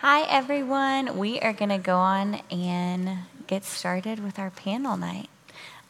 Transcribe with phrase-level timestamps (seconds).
[0.00, 1.18] Hi, everyone.
[1.18, 5.28] We are going to go on and get started with our panel night.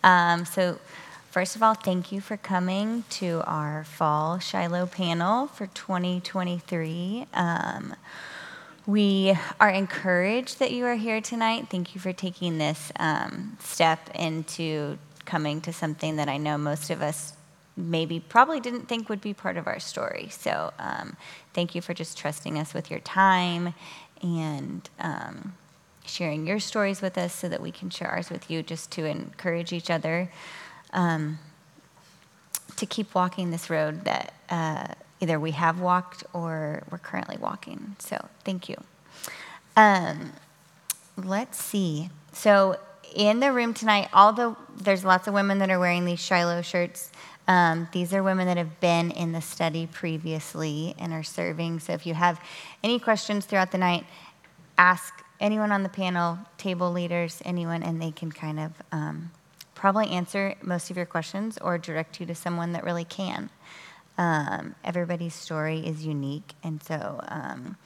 [0.03, 0.79] Um, so,
[1.31, 7.26] first of all, thank you for coming to our fall Shiloh panel for 2023.
[7.34, 7.94] Um,
[8.86, 11.66] we are encouraged that you are here tonight.
[11.68, 14.96] Thank you for taking this um, step into
[15.27, 17.34] coming to something that I know most of us
[17.79, 20.29] maybe probably didn't think would be part of our story.
[20.31, 21.17] So um,
[21.55, 23.75] thank you for just trusting us with your time
[24.21, 25.55] and um,
[26.05, 29.05] sharing your stories with us so that we can share ours with you just to
[29.05, 30.31] encourage each other
[30.93, 31.39] um,
[32.77, 34.88] to keep walking this road that uh,
[35.20, 37.97] either we have walked or we're currently walking.
[37.98, 38.77] So thank you.
[39.77, 40.33] Um,
[41.16, 42.10] let's see.
[42.33, 42.77] So
[43.14, 47.10] in the room tonight, although there's lots of women that are wearing these Shiloh shirts,
[47.48, 51.80] um, these are women that have been in the study previously and are serving.
[51.80, 52.40] So if you have
[52.84, 54.04] any questions throughout the night,
[54.76, 59.30] ask anyone on the panel, table leaders, anyone, and they can kind of um,
[59.74, 63.48] probably answer most of your questions or direct you to someone that really can.
[64.18, 67.77] Um, everybody's story is unique, and so um,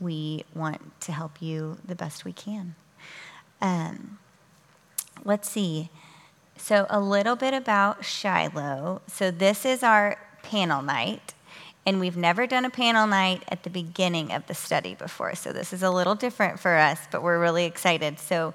[0.00, 2.74] we want to help you the best we can.
[3.62, 4.18] Um,
[5.24, 5.88] let's see.
[6.60, 9.00] So, a little bit about Shiloh.
[9.06, 11.32] So, this is our panel night,
[11.86, 15.34] and we've never done a panel night at the beginning of the study before.
[15.36, 18.18] So, this is a little different for us, but we're really excited.
[18.18, 18.54] So,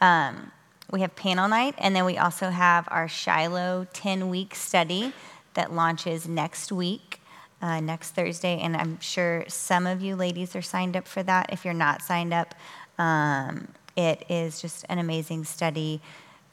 [0.00, 0.52] um,
[0.90, 5.12] we have panel night, and then we also have our Shiloh 10 week study
[5.54, 7.16] that launches next week.
[7.62, 11.52] Uh, next Thursday, and I'm sure some of you ladies are signed up for that.
[11.52, 12.54] If you're not signed up,
[12.98, 16.00] um, it is just an amazing study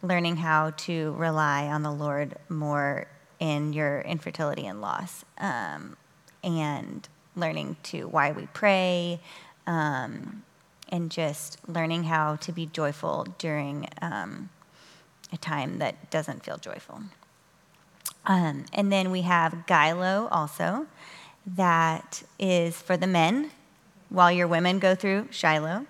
[0.02, 3.08] learning how to rely on the Lord more
[3.40, 5.95] in your infertility and loss, um,
[6.44, 9.20] and learning to why we pray,
[9.66, 10.44] um,
[10.89, 14.50] and just learning how to be joyful during um,
[15.34, 17.02] a time that doesn't feel joyful.
[18.26, 20.88] Um, and then we have Gilo also,
[21.45, 23.52] that is for the men
[24.10, 25.86] while your women go through Shiloh.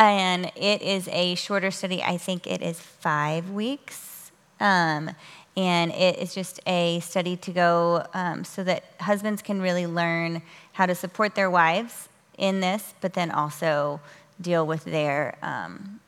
[0.00, 2.02] And it is a shorter study.
[2.02, 4.32] I think it is five weeks.
[4.58, 5.10] Um,
[5.58, 10.40] and it is just a study to go um, so that husbands can really learn
[10.72, 14.00] how to support their wives in this, but then also
[14.40, 16.00] deal with their um,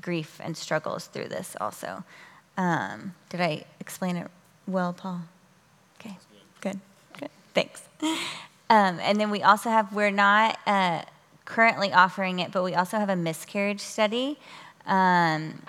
[0.00, 2.02] grief and struggles through this also.
[2.56, 4.30] Um, did I explain it
[4.66, 5.20] well, Paul?
[6.00, 6.16] Okay,
[6.62, 6.80] good,
[7.18, 7.82] good, thanks.
[8.70, 11.02] Um, and then we also have, we're not, uh,
[11.44, 14.38] currently offering it, but we also have a miscarriage study
[14.86, 15.62] um,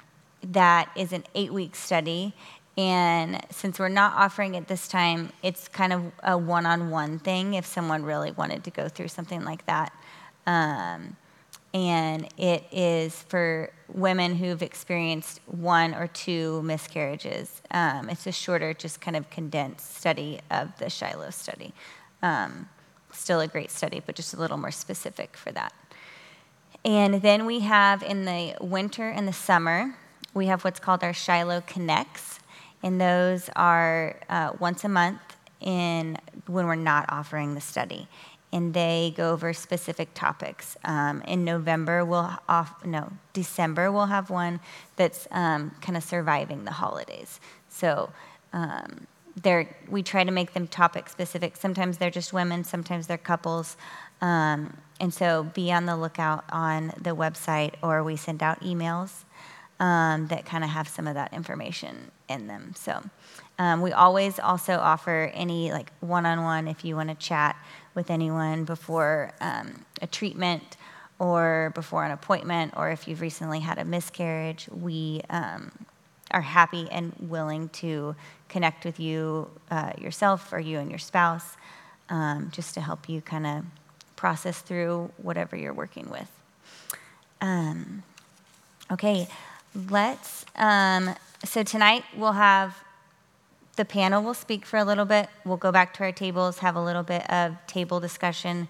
[0.44, 2.34] that is an eight week study.
[2.78, 7.20] And since we're not offering it this time, it's kind of a one on one
[7.20, 9.94] thing if someone really wanted to go through something like that.
[10.46, 11.16] Um,
[11.74, 17.62] and it is for women who've experienced one or two miscarriages.
[17.72, 21.74] Um, it's a shorter, just kind of condensed study of the Shiloh study.
[22.22, 22.70] Um,
[23.18, 25.74] still a great study, but just a little more specific for that.
[26.84, 29.96] And then we have in the winter and the summer,
[30.34, 32.40] we have what's called our Shiloh Connects,
[32.84, 35.22] and those are uh, once a month
[35.62, 38.08] in when we're not offering the study,
[38.54, 40.78] and they go over specific topics.
[40.84, 44.60] Um, in November, we'll off no December we'll have one
[44.96, 47.40] that's um, kind of surviving the holidays.
[47.70, 48.12] So.
[48.54, 49.08] Um,
[49.90, 51.58] we try to make them topic specific.
[51.58, 53.78] Sometimes they're just women, sometimes they're couples.
[54.22, 59.26] Um, and so be on the lookout on the website, or we send out emails
[59.80, 62.74] um, that kind of have some of that information in them.
[62.78, 63.04] So
[63.60, 67.58] um, we always also offer any like one-on-one if you want to chat
[67.94, 70.78] with anyone before um, a treatment
[71.20, 74.68] or before an appointment, or if you've recently had a miscarriage.
[74.70, 75.72] We um,
[76.32, 78.16] are happy and willing to
[78.50, 81.58] connect with you uh, yourself or you and your spouse
[82.10, 83.66] um, just to help you kind of
[84.16, 86.30] process through whatever you're working with.
[87.42, 88.04] Um,
[88.92, 89.28] okay,
[89.90, 90.46] let's.
[90.56, 92.76] Um, so tonight we'll have
[93.76, 95.28] the panel will speak for a little bit.
[95.44, 98.70] We'll go back to our tables, have a little bit of table discussion.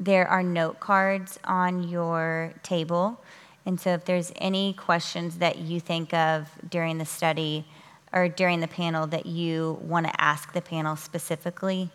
[0.00, 3.20] There are note cards on your table.
[3.64, 7.64] And so, if there's any questions that you think of during the study
[8.12, 11.90] or during the panel that you want to ask the panel specifically,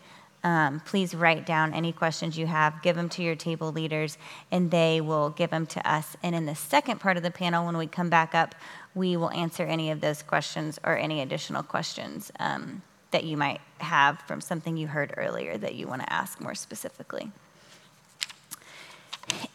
[0.45, 4.17] um, please write down any questions you have, give them to your table leaders,
[4.51, 6.15] and they will give them to us.
[6.21, 8.53] And in the second part of the panel, when we come back up,
[8.93, 13.59] we will answer any of those questions or any additional questions um, that you might
[13.79, 17.31] have from something you heard earlier that you want to ask more specifically.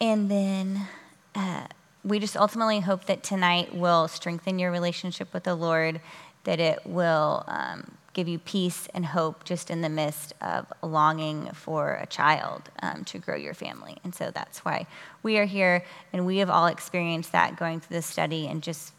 [0.00, 0.88] And then
[1.36, 1.66] uh,
[2.02, 6.00] we just ultimately hope that tonight will strengthen your relationship with the Lord,
[6.44, 11.46] that it will um, give you peace and hope just in the midst of longing
[11.52, 13.96] for a child um, to grow your family.
[14.02, 14.86] And so that's why
[15.22, 18.92] we are here, and we have all experienced that going through this study and just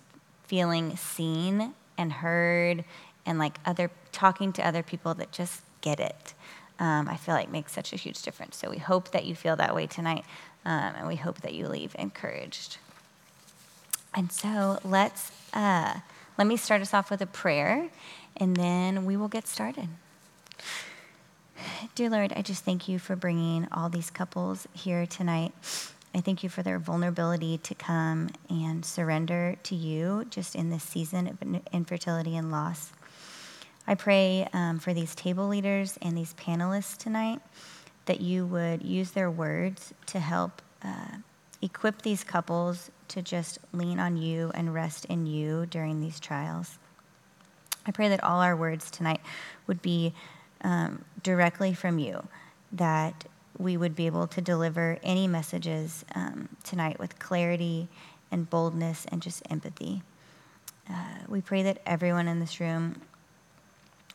[0.45, 2.83] feeling seen and heard
[3.25, 6.33] and like other talking to other people that just get it.
[6.79, 8.57] Um, I feel like makes such a huge difference.
[8.57, 10.25] So we hope that you feel that way tonight,
[10.65, 12.77] um, and we hope that you leave encouraged.
[14.13, 15.99] And so let's uh,
[16.41, 17.87] let me start us off with a prayer,
[18.37, 19.87] and then we will get started.
[21.93, 25.53] Dear Lord, I just thank you for bringing all these couples here tonight.
[26.15, 30.81] I thank you for their vulnerability to come and surrender to you just in this
[30.81, 32.91] season of infertility and loss.
[33.85, 37.39] I pray um, for these table leaders and these panelists tonight
[38.05, 41.17] that you would use their words to help uh,
[41.61, 46.79] equip these couples to just lean on you and rest in you during these trials.
[47.85, 49.21] I pray that all our words tonight
[49.67, 50.13] would be
[50.63, 52.27] um, directly from you,
[52.71, 53.25] that
[53.57, 57.89] we would be able to deliver any messages um, tonight with clarity
[58.31, 60.03] and boldness and just empathy.
[60.89, 63.01] Uh, we pray that everyone in this room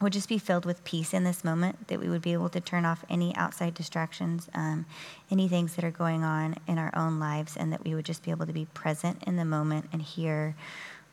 [0.00, 2.60] would just be filled with peace in this moment, that we would be able to
[2.60, 4.84] turn off any outside distractions, um,
[5.30, 8.22] any things that are going on in our own lives, and that we would just
[8.22, 10.54] be able to be present in the moment and hear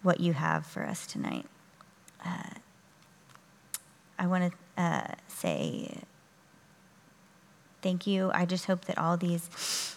[0.02, 1.46] what you have for us tonight.
[2.26, 2.50] Uh,
[4.20, 6.02] I want to uh, say
[7.82, 8.32] thank you.
[8.34, 9.96] I just hope that all these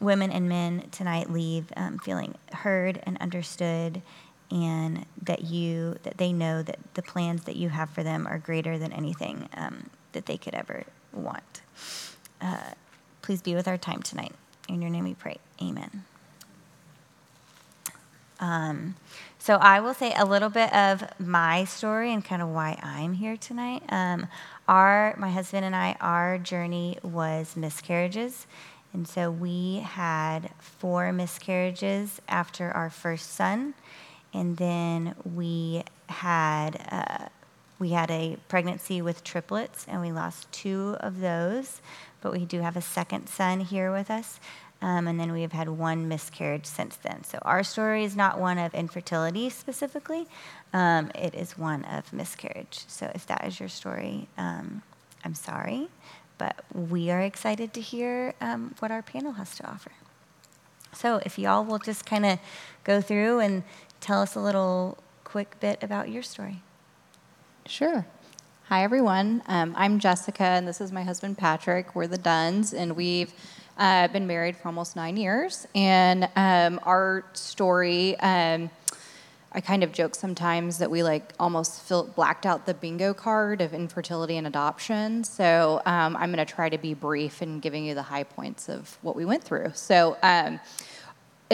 [0.00, 4.02] women and men tonight leave um, feeling heard and understood
[4.50, 8.38] and that you that they know that the plans that you have for them are
[8.38, 11.62] greater than anything um, that they could ever want.
[12.40, 12.72] Uh,
[13.22, 14.32] please be with our time tonight.
[14.68, 15.38] In your name we pray.
[15.62, 16.04] Amen.
[18.40, 18.96] Um,
[19.38, 23.14] so i will say a little bit of my story and kind of why i'm
[23.14, 23.82] here tonight.
[23.88, 24.26] Um,
[24.66, 28.46] our my husband and I, our journey was miscarriages.
[28.92, 33.74] And so we had four miscarriages after our first son.
[34.34, 37.28] And then we had uh,
[37.78, 41.80] we had a pregnancy with triplets, and we lost two of those.
[42.20, 44.40] But we do have a second son here with us.
[44.82, 47.24] Um, and then we have had one miscarriage since then.
[47.24, 50.26] So our story is not one of infertility specifically,
[50.74, 52.84] um, it is one of miscarriage.
[52.86, 54.82] So if that is your story, um,
[55.24, 55.88] I'm sorry,
[56.36, 59.92] but we are excited to hear um, what our panel has to offer.
[60.92, 62.38] So if y'all will just kind of
[62.84, 63.62] go through and
[64.04, 66.60] tell us a little quick bit about your story.
[67.64, 68.04] Sure.
[68.64, 69.42] Hi, everyone.
[69.46, 71.94] Um, I'm Jessica, and this is my husband, Patrick.
[71.94, 73.32] We're the Duns, and we've
[73.78, 75.66] uh, been married for almost nine years.
[75.74, 78.68] And um, our story, um,
[79.52, 83.62] I kind of joke sometimes that we like almost feel, blacked out the bingo card
[83.62, 85.24] of infertility and adoption.
[85.24, 88.68] So um, I'm going to try to be brief in giving you the high points
[88.68, 89.70] of what we went through.
[89.74, 90.60] So um,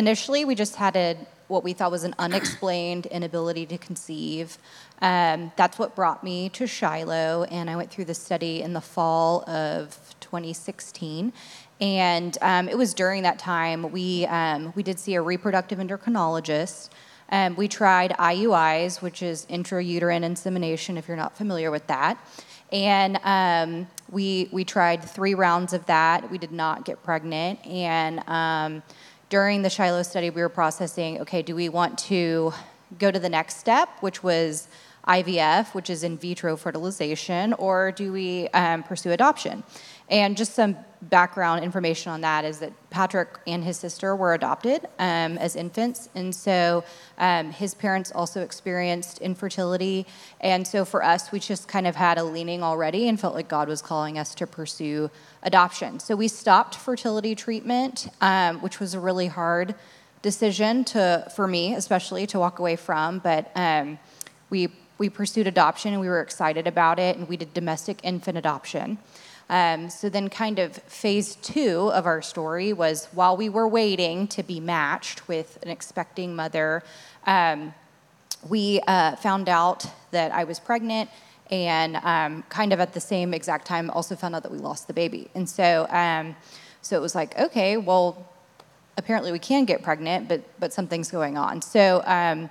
[0.01, 1.17] initially, we just had a
[1.47, 4.57] what we thought was an unexplained inability to conceive.
[5.03, 8.81] Um, that's what brought me to Shiloh, and I went through the study in the
[8.81, 11.33] fall of 2016.
[11.81, 16.91] And um, it was during that time we, um, we did see a reproductive endocrinologist.
[17.33, 22.19] Um, we tried IUIs, which is intrauterine insemination, if you're not familiar with that.
[22.73, 26.31] And um, we, we tried three rounds of that.
[26.31, 27.65] We did not get pregnant.
[27.67, 28.83] And um,
[29.31, 32.53] during the Shiloh study, we were processing okay, do we want to
[32.99, 34.69] go to the next step, which was
[35.09, 39.63] IVF, which is in vitro fertilization, or do we um, pursue adoption?
[40.11, 44.85] And just some background information on that is that Patrick and his sister were adopted
[44.99, 46.85] um, as infants, and so
[47.19, 50.07] um, his parents also experienced infertility.
[50.41, 53.49] And so for us, we just kind of had a leaning already and felt like
[53.49, 55.11] God was calling us to pursue
[55.43, 56.01] adoption.
[56.01, 59.75] So we stopped fertility treatment, um, which was a really hard
[60.23, 63.19] decision to for me, especially to walk away from.
[63.19, 63.99] But um,
[64.51, 64.69] we
[64.99, 68.99] we pursued adoption and we were excited about it, and we did domestic infant adoption.
[69.49, 74.29] Um, so then, kind of phase two of our story was while we were waiting
[74.29, 76.85] to be matched with an expecting mother,
[77.27, 77.75] um,
[78.49, 81.11] we uh, found out that I was pregnant,
[81.51, 84.87] and um, kind of at the same exact time, also found out that we lost
[84.87, 85.29] the baby.
[85.35, 86.37] And so, um,
[86.83, 88.29] so it was like, okay, well,
[88.97, 91.63] apparently we can get pregnant, but but something's going on.
[91.63, 92.51] So um,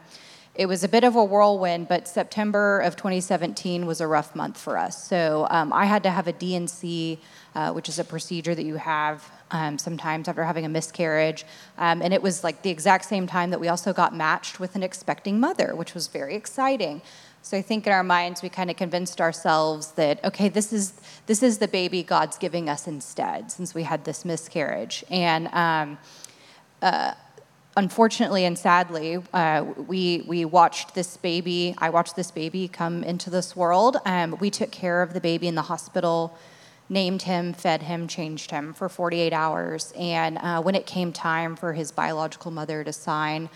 [0.56, 4.58] it was a bit of a whirlwind, but September of 2017 was a rough month
[4.58, 5.08] for us.
[5.08, 7.20] So um, I had to have a D&C,
[7.56, 11.46] uh, which is a procedure that you have um, sometimes after having a miscarriage.
[11.78, 14.76] Um, and it was like the exact same time that we also got matched with
[14.76, 17.02] an expecting mother, which was very exciting.
[17.42, 20.94] So I think in our minds we kind of convinced ourselves that okay, this is
[21.26, 25.04] this is the baby God's giving us instead, since we had this miscarriage.
[25.10, 25.98] And um,
[26.82, 27.14] uh,
[27.78, 31.76] unfortunately and sadly, uh, we we watched this baby.
[31.78, 33.98] I watched this baby come into this world.
[34.06, 36.38] Um, we took care of the baby in the hospital.
[36.92, 39.94] Named him, fed him, changed him for 48 hours.
[39.96, 43.48] And uh, when it came time for his biological mother to sign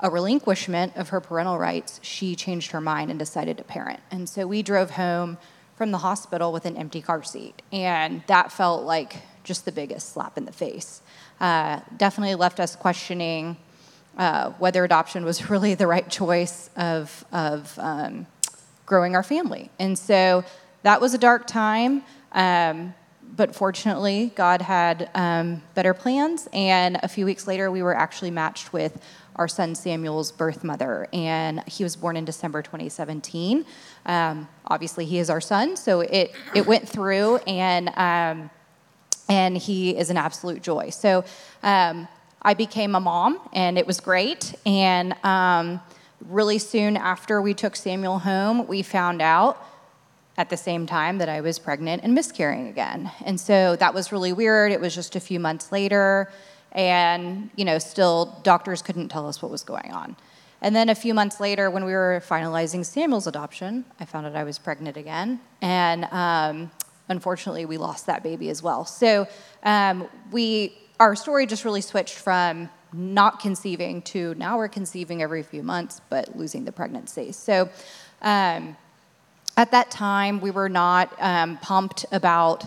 [0.00, 4.00] a relinquishment of her parental rights, she changed her mind and decided to parent.
[4.10, 5.38] And so we drove home
[5.76, 7.62] from the hospital with an empty car seat.
[7.72, 11.02] And that felt like just the biggest slap in the face.
[11.40, 13.56] Uh, definitely left us questioning
[14.16, 18.26] uh, whether adoption was really the right choice of, of um,
[18.86, 19.70] growing our family.
[19.78, 20.44] And so
[20.82, 22.02] that was a dark time.
[22.32, 22.94] Um,
[23.36, 26.48] but fortunately, God had um, better plans.
[26.52, 29.00] And a few weeks later, we were actually matched with
[29.38, 33.64] our son Samuel's birth mother, and he was born in December 2017.
[34.04, 38.50] Um, obviously, he is our son, so it it went through, and um,
[39.28, 40.90] and he is an absolute joy.
[40.90, 41.24] So
[41.62, 42.08] um,
[42.42, 44.54] I became a mom, and it was great.
[44.66, 45.80] And um,
[46.26, 49.64] really soon after we took Samuel home, we found out
[50.36, 53.10] at the same time that I was pregnant and miscarrying again.
[53.24, 54.70] And so that was really weird.
[54.70, 56.30] It was just a few months later
[56.72, 60.16] and you know still doctors couldn't tell us what was going on.
[60.60, 64.34] And then a few months later when we were finalizing samuel's adoption i found out
[64.34, 66.70] i was pregnant again and um,
[67.08, 68.84] unfortunately we lost that baby as well.
[68.84, 69.26] So
[69.62, 75.42] um, we our story just really switched from not conceiving to now we're conceiving every
[75.42, 77.32] few months but losing the pregnancy.
[77.32, 77.68] So
[78.22, 78.76] um,
[79.56, 82.66] at that time we were not um, pumped about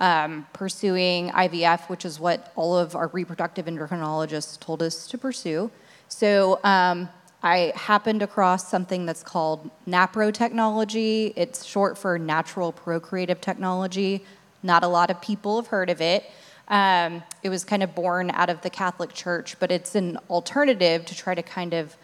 [0.00, 5.70] um, pursuing IVF, which is what all of our reproductive endocrinologists told us to pursue.
[6.08, 7.08] So um,
[7.42, 11.32] I happened across something that's called NAPRO technology.
[11.36, 14.24] It's short for natural procreative technology.
[14.62, 16.24] Not a lot of people have heard of it.
[16.68, 21.04] Um, it was kind of born out of the Catholic Church, but it's an alternative
[21.06, 21.96] to try to kind of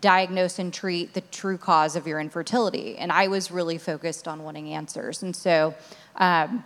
[0.00, 2.96] diagnose and treat the true cause of your infertility.
[2.98, 5.22] And I was really focused on wanting answers.
[5.22, 5.74] And so
[6.16, 6.64] um,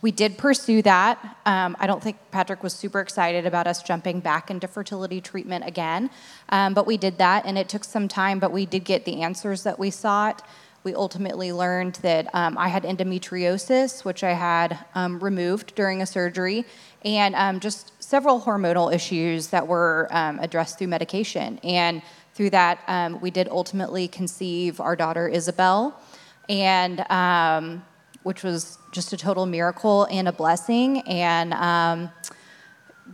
[0.00, 1.36] we did pursue that.
[1.46, 5.64] Um, I don't think Patrick was super excited about us jumping back into fertility treatment
[5.66, 6.10] again,
[6.48, 9.22] um, but we did that, and it took some time, but we did get the
[9.22, 10.46] answers that we sought.
[10.84, 16.06] We ultimately learned that um, I had endometriosis, which I had um, removed during a
[16.06, 16.64] surgery,
[17.04, 21.60] and um, just several hormonal issues that were um, addressed through medication.
[21.62, 22.02] And
[22.34, 26.00] through that, we did ultimately conceive our daughter Isabel.
[26.48, 27.04] And
[28.22, 31.00] which was just a total miracle and a blessing.
[31.00, 32.10] And um,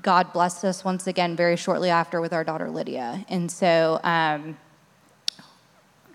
[0.02, 3.24] God blessed us once again very shortly after with our daughter Lydia.
[3.28, 4.58] And so um,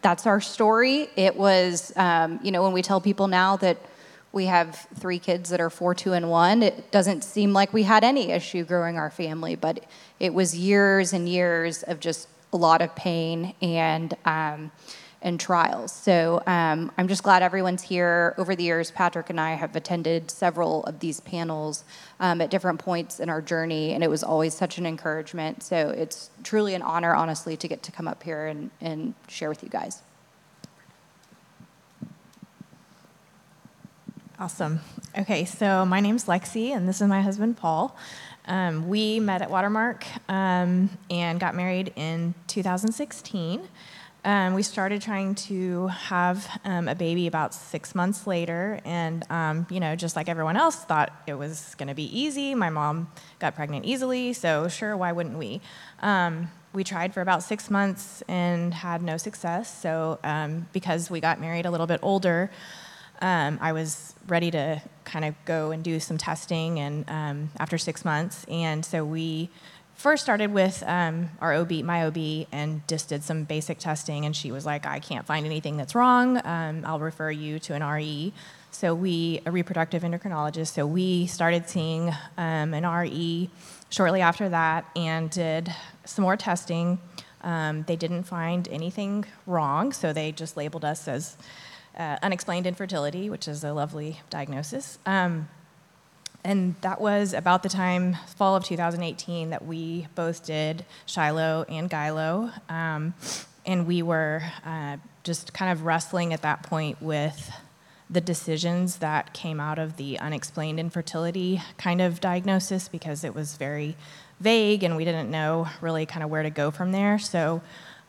[0.02, 1.10] that's our story.
[1.16, 3.78] It was, um, you know, when we tell people now that
[4.34, 7.84] we have three kids that are four, two, and one, it doesn't seem like we
[7.84, 9.84] had any issue growing our family, but
[10.20, 14.72] it was years and years of just a lot of pain and um,
[15.24, 15.92] and trials.
[15.92, 18.36] So um, I'm just glad everyone's here.
[18.38, 21.86] Over the years, Patrick and I have attended several of these panels
[22.20, 25.64] um, at different points in our journey, and it was always such an encouragement.
[25.64, 29.50] So it's truly an honor, honestly, to get to come up here and, and share
[29.50, 30.02] with you guys.
[34.38, 34.82] Awesome.
[35.18, 37.96] Okay, so my name's Lexi, and this is my husband, Paul.
[38.46, 43.70] Um, we met at Watermark um, and got married in 2016.
[44.26, 49.68] Um, we started trying to have um, a baby about six months later, and um,
[49.70, 52.56] you know, just like everyone else, thought it was going to be easy.
[52.56, 55.60] My mom got pregnant easily, so sure, why wouldn't we?
[56.02, 59.82] Um, we tried for about six months and had no success.
[59.82, 62.50] So um, because we got married a little bit older,
[63.22, 67.06] um, I was ready to kind of go and do some testing, and
[67.60, 69.50] after six months, and so we
[70.04, 74.26] first started with um, our OB, my OB, and just did some basic testing.
[74.26, 76.46] And she was like, I can't find anything that's wrong.
[76.46, 78.34] Um, I'll refer you to an RE.
[78.72, 83.50] So we, a reproductive endocrinologist, so we started seeing um, an RE
[83.90, 87.00] shortly after that and did some more testing.
[87.42, 91.38] Um, they didn't find anything wrong, so they just labeled us as
[91.98, 95.00] uh, unexplained infertility, which is a lovely diagnosis.
[96.44, 101.90] And that was about the time, fall of 2018, that we both did Shiloh and
[101.90, 102.52] Gilo.
[102.70, 103.14] Um,
[103.66, 107.52] and we were uh, just kind of wrestling at that point with
[108.10, 113.56] the decisions that came out of the unexplained infertility kind of diagnosis because it was
[113.56, 113.96] very
[114.40, 117.18] vague and we didn't know really kind of where to go from there.
[117.18, 117.62] So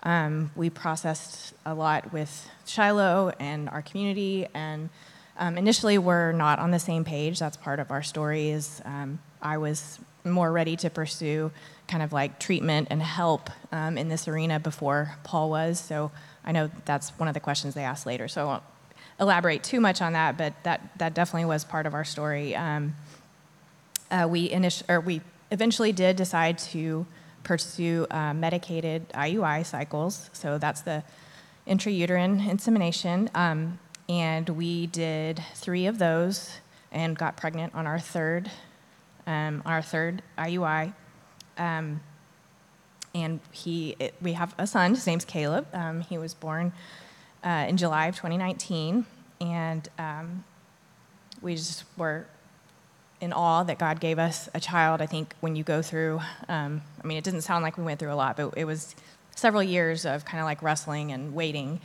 [0.02, 4.90] um, we processed a lot with Shiloh and our community, and
[5.38, 7.38] um, initially we're not on the same page.
[7.38, 8.50] That's part of our story.
[8.50, 11.50] Is um, I was more ready to pursue
[11.86, 15.78] kind of like treatment and help um, in this arena before Paul was.
[15.78, 16.10] So
[16.44, 18.26] I know that's one of the questions they asked later.
[18.28, 18.62] So I won't
[19.20, 22.54] elaborate too much on that, but that that definitely was part of our story.
[22.56, 22.94] Um,
[24.10, 27.06] uh, we init- or we eventually did decide to
[27.42, 30.30] pursue uh, medicated IUI cycles.
[30.32, 31.04] So that's the
[31.66, 33.30] intrauterine insemination.
[33.34, 36.58] Um, and we did three of those
[36.92, 38.50] and got pregnant on our third,
[39.26, 40.92] um, our third IUI.
[41.56, 42.00] Um,
[43.14, 44.94] and he, it, we have a son.
[44.94, 45.66] His name's Caleb.
[45.72, 46.72] Um, he was born
[47.44, 49.06] uh, in July of 2019,
[49.40, 50.44] and um,
[51.40, 52.26] we just were
[53.20, 55.00] in awe that God gave us a child.
[55.00, 58.00] I think when you go through, um, I mean, it doesn't sound like we went
[58.00, 58.94] through a lot, but it was
[59.36, 61.80] several years of kind of like wrestling and waiting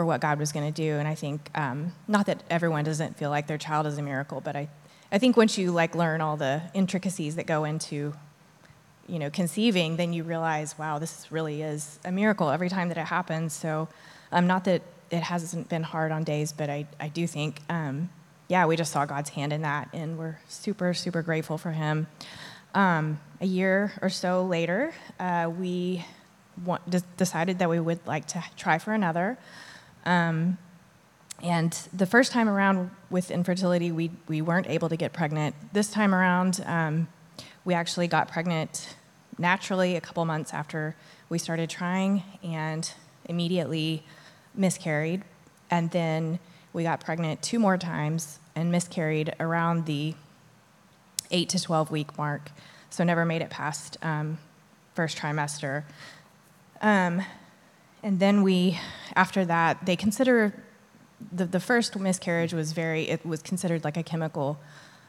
[0.00, 0.94] for what God was going to do.
[0.94, 4.40] And I think, um, not that everyone doesn't feel like their child is a miracle,
[4.40, 4.66] but I,
[5.12, 8.14] I think once you like learn all the intricacies that go into,
[9.06, 12.96] you know, conceiving, then you realize, wow, this really is a miracle every time that
[12.96, 13.52] it happens.
[13.52, 13.88] So,
[14.32, 14.80] um, not that
[15.10, 18.08] it hasn't been hard on days, but I, I do think, um,
[18.48, 22.06] yeah, we just saw God's hand in that, and we're super, super grateful for Him.
[22.74, 26.06] Um, a year or so later, uh, we
[26.64, 29.36] want, d- decided that we would like to try for another.
[30.04, 30.58] Um,
[31.42, 35.54] and the first time around with infertility, we, we weren't able to get pregnant.
[35.72, 37.08] This time around, um,
[37.64, 38.96] we actually got pregnant
[39.38, 40.94] naturally a couple months after
[41.28, 42.92] we started trying and
[43.24, 44.04] immediately
[44.54, 45.22] miscarried.
[45.70, 46.38] And then
[46.72, 50.14] we got pregnant two more times and miscarried around the
[51.30, 52.50] 8 to 12 week mark,
[52.90, 54.38] so never made it past um,
[54.94, 55.84] first trimester.
[56.82, 57.22] Um,
[58.02, 58.78] and then we,
[59.14, 60.54] after that, they consider
[61.32, 64.58] the, the first miscarriage was very, it was considered like a chemical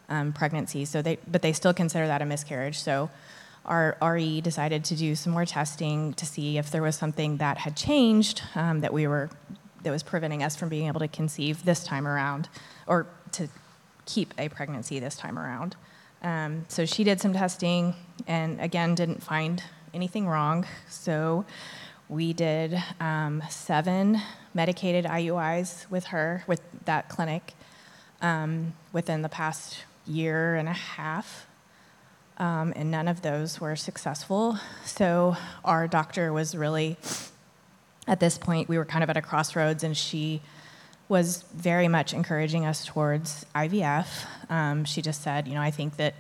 [0.10, 2.80] um, pregnancy, so they, but they still consider that a miscarriage.
[2.80, 3.10] So
[3.66, 7.60] our RE decided to do some more testing to see if there was something that
[7.60, 9.30] had changed um, that we were,
[9.84, 12.50] that was preventing us from being able to conceive this time around,
[12.88, 13.48] or to
[14.06, 15.76] keep a pregnancy this time around.
[16.24, 17.96] Um, so she did some testing
[18.28, 19.64] and again didn't find
[19.94, 20.66] anything wrong.
[20.90, 21.46] So
[22.12, 24.22] we did um, seven
[24.54, 27.54] medicated IUIs with her, with that clinic,
[28.22, 31.48] um, within the past year and a half.
[32.38, 34.58] Um, and none of those were successful.
[34.84, 36.98] So our doctor was really,
[38.08, 40.42] at this point, we were kind of at a crossroads, and she
[41.08, 44.26] was very much encouraging us towards IVF.
[44.50, 46.16] Um, she just said, you know, I think that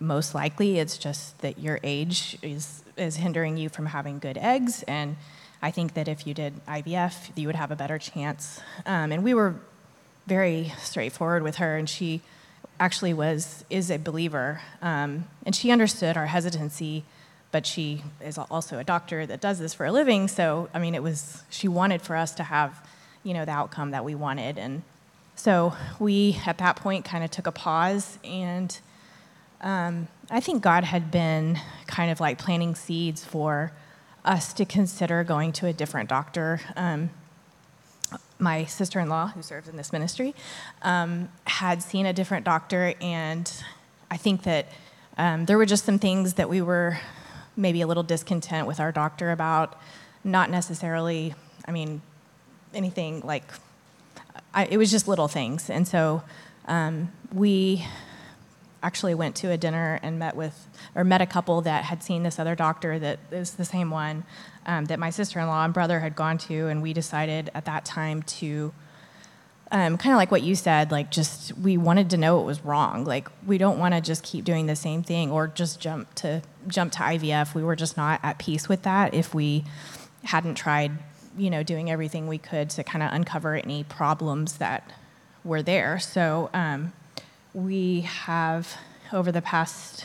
[0.00, 4.82] most likely it's just that your age is is hindering you from having good eggs.
[4.84, 5.16] And
[5.62, 8.60] I think that if you did IVF, you would have a better chance.
[8.84, 9.56] Um, and we were
[10.26, 12.20] very straightforward with her, and she
[12.78, 17.04] actually was is a believer, um, and she understood our hesitancy.
[17.52, 20.94] But she is also a doctor that does this for a living, so I mean,
[20.94, 22.86] it was she wanted for us to have,
[23.22, 24.82] you know, the outcome that we wanted, and
[25.36, 28.78] so we at that point kind of took a pause and
[29.60, 33.72] um, I think God had been kind of like planting seeds for
[34.24, 36.60] us to consider going to a different doctor.
[36.76, 37.10] Um,
[38.38, 40.34] my sister in law, who serves in this ministry,
[40.82, 43.50] um, had seen a different doctor, and
[44.10, 44.66] I think that
[45.16, 46.98] um, there were just some things that we were
[47.56, 49.80] maybe a little discontent with our doctor about,
[50.22, 51.34] not necessarily,
[51.66, 52.02] I mean,
[52.74, 53.44] anything like,
[54.52, 55.70] I, it was just little things.
[55.70, 56.22] And so
[56.66, 57.86] um, we
[58.82, 62.22] actually went to a dinner and met with or met a couple that had seen
[62.22, 64.24] this other doctor that is the same one
[64.66, 68.22] um, that my sister-in-law and brother had gone to and we decided at that time
[68.22, 68.72] to
[69.72, 72.64] um, kind of like what you said like just we wanted to know what was
[72.64, 73.04] wrong.
[73.04, 76.42] Like we don't want to just keep doing the same thing or just jump to
[76.68, 79.64] jump to ivf we were just not at peace with that if we
[80.24, 80.92] hadn't tried
[81.36, 84.92] you know doing everything we could to kind of uncover any problems that
[85.44, 85.98] were there.
[85.98, 86.92] So um,
[87.56, 88.76] we have,
[89.14, 90.04] over the past,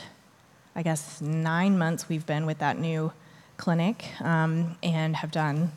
[0.74, 3.12] I guess, nine months, we've been with that new
[3.58, 5.70] clinic um, and have done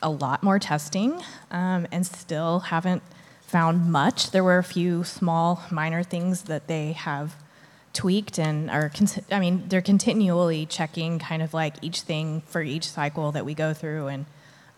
[0.00, 3.02] a lot more testing um, and still haven't
[3.42, 4.30] found much.
[4.30, 7.34] There were a few small, minor things that they have
[7.92, 8.92] tweaked and are,
[9.32, 13.54] I mean, they're continually checking kind of like each thing for each cycle that we
[13.54, 14.06] go through.
[14.06, 14.26] And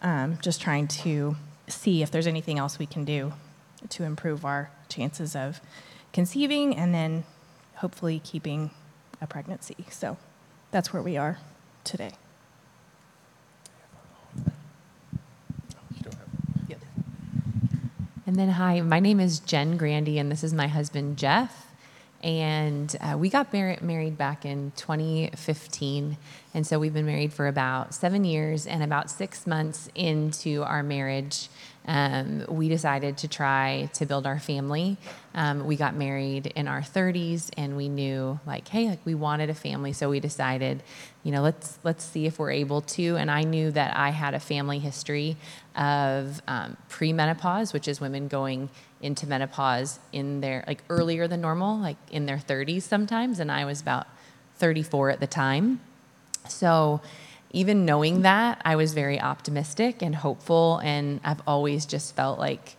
[0.01, 1.37] um, just trying to
[1.69, 3.35] see if there's anything else we can do
[3.91, 5.61] to improve our chances of
[6.13, 7.25] conceiving and then
[7.77, 8.71] hopefully keeping
[9.21, 9.77] a pregnancy.
[9.91, 10.17] So
[10.71, 11.39] that's where we are
[11.85, 12.13] today.
[18.31, 21.67] And then, hi, my name is Jen Grandy, and this is my husband, Jeff.
[22.23, 26.17] And uh, we got mar- married back in 2015.
[26.55, 28.69] And so we've been married for about seven years.
[28.69, 31.49] And about six months into our marriage,
[31.87, 34.97] um, we decided to try to build our family.
[35.35, 39.51] Um, we got married in our 30s, and we knew, like, hey, like we wanted
[39.51, 39.93] a family.
[39.93, 40.83] So we decided,
[41.23, 43.17] you know, let's let's see if we're able to.
[43.17, 45.37] And I knew that I had a family history
[45.75, 48.69] of um, premenopause, which is women going
[49.01, 53.65] into menopause in their like earlier than normal, like in their 30s sometimes, and I
[53.65, 54.07] was about
[54.59, 55.81] 34 at the time.
[56.49, 57.01] So
[57.53, 62.77] even knowing that, I was very optimistic and hopeful, and I've always just felt like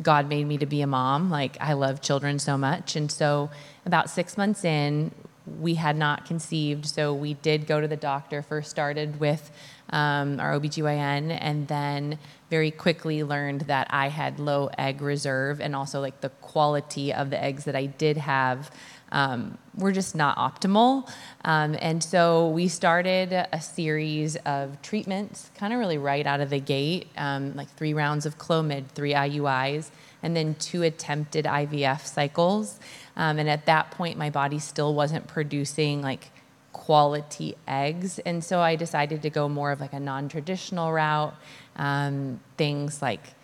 [0.00, 1.30] God made me to be a mom.
[1.30, 3.50] Like I love children so much, and so
[3.86, 5.12] about six months in,
[5.60, 8.42] we had not conceived, so we did go to the doctor.
[8.42, 9.50] First started with
[9.90, 12.18] um, our OBGYN, and then
[12.50, 17.30] very quickly learned that I had low egg reserve and also like the quality of
[17.30, 18.70] the eggs that I did have
[19.12, 21.08] um, were just not optimal.
[21.44, 26.50] Um, and so we started a series of treatments, kind of really right out of
[26.50, 29.90] the gate, um, like three rounds of Clomid, three IUIs,
[30.22, 32.80] and then two attempted IVF cycles.
[33.16, 36.30] Um, and at that point, my body still wasn't producing like
[36.72, 38.18] quality eggs.
[38.20, 41.34] And so I decided to go more of like a non traditional route,
[41.76, 43.34] um, things like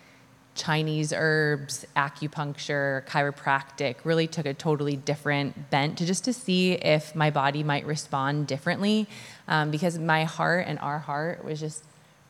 [0.59, 7.15] Chinese herbs, acupuncture, chiropractic, really took a totally different bent to just to see if
[7.15, 9.07] my body might respond differently.
[9.47, 11.83] Um, because my heart and our heart was just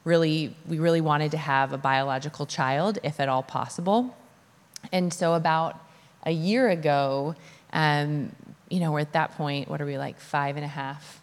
[0.04, 4.16] really, we really wanted to have a biological child, if at all possible.
[4.92, 5.76] And so about
[6.24, 7.36] a year ago,
[7.74, 8.32] um,
[8.70, 11.20] you know, we're at that point, what are we like, five and a half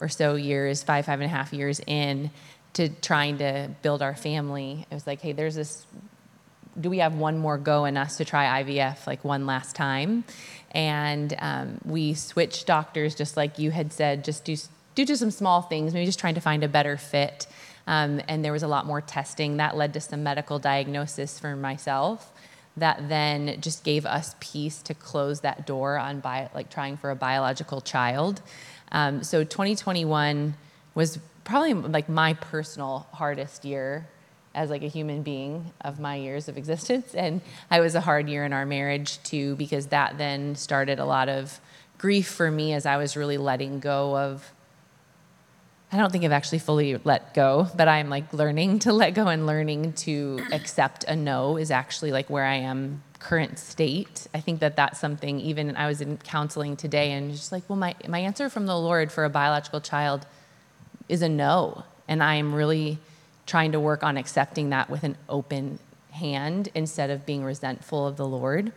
[0.00, 2.30] or so years, five, five and a half years in
[2.74, 4.86] to trying to build our family.
[4.90, 5.86] It was like, hey, there's this,
[6.80, 10.24] do we have one more go in us to try IVF, like one last time?
[10.72, 14.56] And um, we switched doctors, just like you had said, just do,
[14.94, 17.46] due to some small things, maybe just trying to find a better fit.
[17.86, 21.56] Um, and there was a lot more testing that led to some medical diagnosis for
[21.56, 22.32] myself
[22.76, 27.10] that then just gave us peace to close that door on bio, like trying for
[27.10, 28.40] a biological child.
[28.92, 30.54] Um, so 2021
[30.94, 34.06] was probably like my personal hardest year
[34.58, 37.40] as like a human being of my years of existence and
[37.70, 41.28] i was a hard year in our marriage too because that then started a lot
[41.28, 41.60] of
[41.96, 44.52] grief for me as i was really letting go of
[45.90, 49.28] I don't think I've actually fully let go, but I'm like learning to let go
[49.28, 54.26] and learning to accept a no is actually like where I am current state.
[54.34, 57.78] I think that that's something even I was in counseling today and just like, well,
[57.78, 60.26] my, my answer from the Lord for a biological child
[61.08, 61.84] is a no.
[62.06, 62.98] And I am really
[63.48, 65.80] trying to work on accepting that with an open
[66.12, 68.72] hand instead of being resentful of the Lord.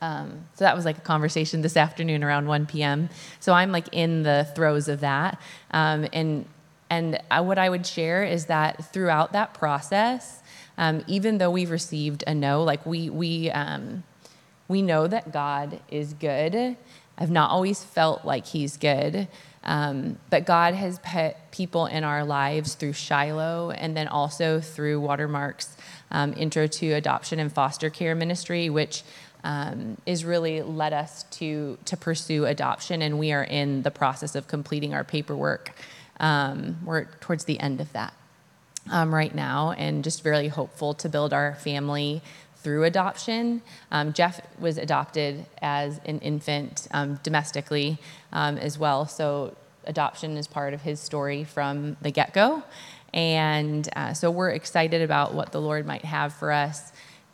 [0.00, 3.08] Um, so that was like a conversation this afternoon around 1 p.m.
[3.40, 5.40] So I'm like in the throes of that.
[5.70, 6.46] Um, and
[6.90, 10.42] and I, what I would share is that throughout that process,
[10.76, 14.04] um, even though we've received a no, like we we um,
[14.68, 16.76] we know that God is good.
[17.16, 19.28] I've not always felt like He's good,
[19.64, 25.00] um, but God has put people in our lives through Shiloh and then also through
[25.00, 25.76] Watermark's
[26.10, 29.02] um, Intro to Adoption and Foster Care Ministry, which
[29.42, 34.34] um, is really led us to to pursue adoption, and we are in the process
[34.34, 35.72] of completing our paperwork.
[36.18, 38.14] Um, we're towards the end of that
[38.90, 42.22] um, right now, and just very hopeful to build our family
[42.64, 43.62] through adoption.
[43.92, 47.98] Um, Jeff was adopted as an infant um, domestically
[48.32, 49.54] um, as well, so
[49.86, 52.64] adoption is part of his story from the get go.
[53.12, 56.90] And uh, so we're excited about what the Lord might have for us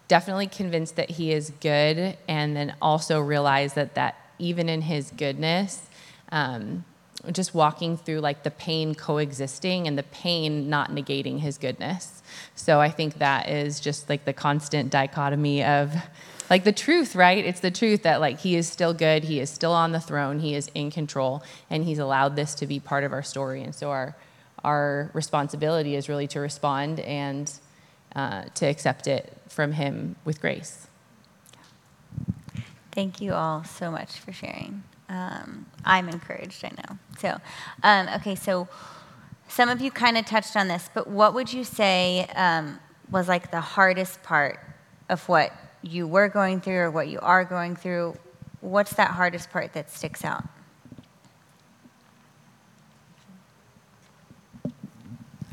[0.08, 5.12] definitely convinced that he is good and then also realize that that even in his
[5.12, 5.88] goodness
[6.32, 6.84] um,
[7.32, 12.22] just walking through like the pain coexisting and the pain not negating his goodness
[12.54, 15.94] so i think that is just like the constant dichotomy of
[16.48, 19.50] like the truth right it's the truth that like he is still good he is
[19.50, 23.04] still on the throne he is in control and he's allowed this to be part
[23.04, 24.16] of our story and so our
[24.64, 27.52] our responsibility is really to respond and
[28.14, 30.86] uh, to accept it from Him with grace.
[32.92, 34.82] Thank you all so much for sharing.
[35.10, 36.98] Um, I'm encouraged, I know.
[37.18, 37.36] So,
[37.82, 38.68] um, okay, so
[39.48, 42.78] some of you kind of touched on this, but what would you say um,
[43.10, 44.60] was like the hardest part
[45.08, 48.14] of what you were going through or what you are going through?
[48.60, 50.44] What's that hardest part that sticks out?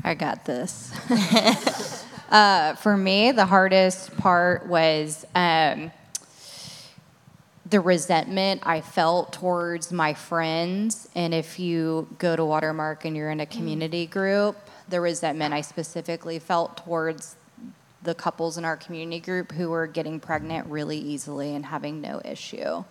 [0.04, 0.92] I got this.
[2.30, 5.90] uh, for me, the hardest part was um,
[7.68, 11.08] the resentment I felt towards my friends.
[11.14, 14.56] And if you go to Watermark and you're in a community group,
[14.88, 17.36] the resentment I specifically felt towards
[18.02, 22.22] the couples in our community group who were getting pregnant really easily and having no
[22.24, 22.84] issue,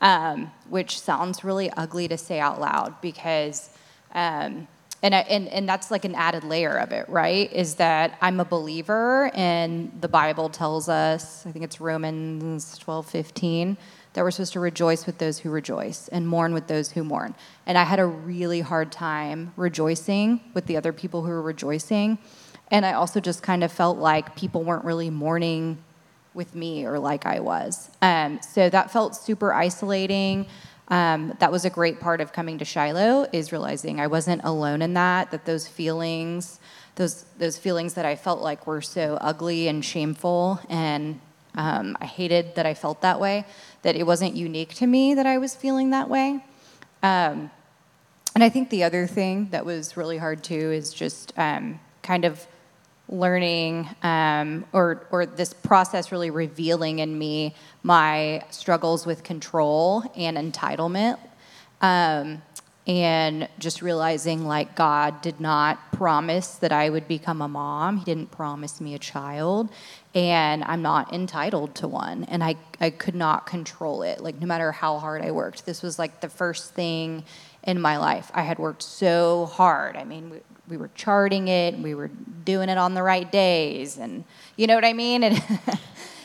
[0.00, 3.70] um, which sounds really ugly to say out loud because.
[4.14, 4.68] Um,
[5.04, 7.52] and, I, and, and that's like an added layer of it, right?
[7.52, 13.06] Is that I'm a believer, and the Bible tells us, I think it's Romans 12,
[13.06, 13.76] 15,
[14.14, 17.34] that we're supposed to rejoice with those who rejoice and mourn with those who mourn.
[17.66, 22.18] And I had a really hard time rejoicing with the other people who were rejoicing.
[22.70, 25.78] And I also just kind of felt like people weren't really mourning
[26.34, 27.90] with me or like I was.
[28.00, 30.46] Um, so that felt super isolating.
[30.88, 34.82] Um, that was a great part of coming to Shiloh is realizing I wasn't alone
[34.82, 35.30] in that.
[35.30, 36.60] That those feelings,
[36.96, 41.20] those those feelings that I felt like were so ugly and shameful, and
[41.54, 43.44] um, I hated that I felt that way.
[43.82, 46.44] That it wasn't unique to me that I was feeling that way.
[47.02, 47.50] Um,
[48.34, 52.24] and I think the other thing that was really hard too is just um, kind
[52.24, 52.46] of
[53.08, 60.38] learning um, or, or this process really revealing in me my struggles with control and
[60.38, 61.18] entitlement
[61.82, 62.40] um,
[62.86, 67.98] and just realizing like god did not promise that i would become a mom.
[67.98, 69.70] He didn't promise me a child
[70.14, 74.46] and i'm not entitled to one and i, I could not control it like no
[74.46, 75.64] matter how hard i worked.
[75.64, 77.24] This was like the first thing
[77.62, 78.28] in my life.
[78.34, 79.96] I had worked so hard.
[79.96, 82.10] I mean we were charting it we were
[82.44, 84.24] doing it on the right days and
[84.56, 85.22] you know what i mean?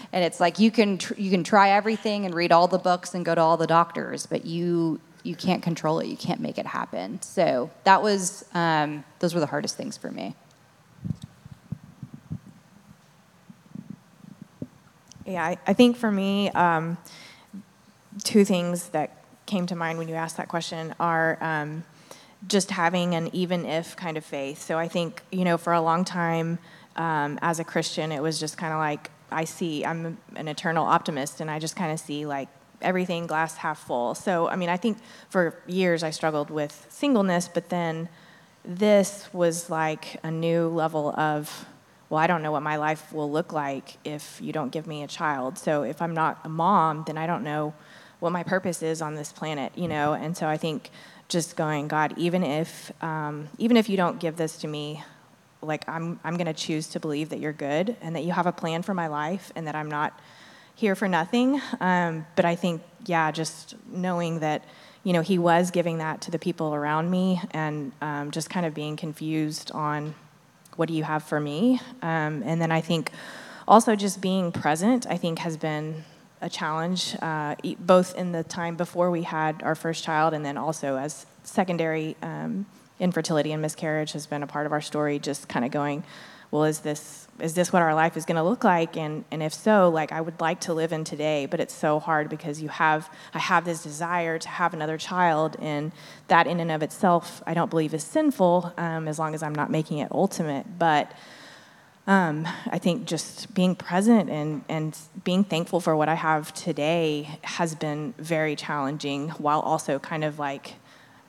[0.09, 2.77] And, and it's like you can tr- you can try everything and read all the
[2.77, 6.39] books and go to all the doctors but you you can't control it you can't
[6.39, 10.35] make it happen so that was um, those were the hardest things for me
[15.27, 16.97] Yeah, I, I think for me, um,
[18.23, 19.11] two things that
[19.45, 21.83] came to mind when you asked that question are um,
[22.47, 24.61] just having an even if kind of faith.
[24.61, 26.59] So I think, you know, for a long time
[26.95, 30.85] um, as a Christian, it was just kind of like, I see, I'm an eternal
[30.85, 32.47] optimist, and I just kind of see like
[32.81, 34.15] everything glass half full.
[34.15, 34.97] So, I mean, I think
[35.29, 38.09] for years I struggled with singleness, but then
[38.63, 41.65] this was like a new level of,
[42.09, 45.03] well, I don't know what my life will look like if you don't give me
[45.03, 45.57] a child.
[45.57, 47.73] So, if I'm not a mom, then I don't know
[48.19, 50.13] what my purpose is on this planet, you know?
[50.13, 50.89] And so I think
[51.29, 55.03] just going, God, even if um, even if you don't give this to me,
[55.61, 58.51] like I'm I'm gonna choose to believe that you're good and that you have a
[58.51, 60.19] plan for my life and that I'm not
[60.77, 61.59] here for nothing.
[61.81, 64.63] Um, but I think, yeah, just knowing that,
[65.03, 68.63] you know, he was giving that to the people around me and um, just kind
[68.63, 70.13] of being confused on
[70.75, 71.81] what do you have for me?
[72.03, 73.11] Um, and then I think
[73.67, 76.03] also just being present, I think has been
[76.41, 80.57] a challenge, uh, both in the time before we had our first child and then
[80.57, 82.67] also as secondary um,
[82.99, 86.03] infertility and miscarriage has been a part of our story, just kind of going,
[86.51, 88.97] well, is this is this what our life is going to look like?
[88.97, 91.99] And and if so like i would like to live in today but it's so
[91.99, 95.91] hard because you have i have this desire to have another child and
[96.27, 99.53] that in and of itself i don't believe is sinful um, as long as i'm
[99.55, 100.65] not making it ultimate.
[100.77, 101.11] But
[102.07, 107.37] um, I think just being present and, and being thankful for what I have today
[107.43, 110.75] has been very challenging while also kind of like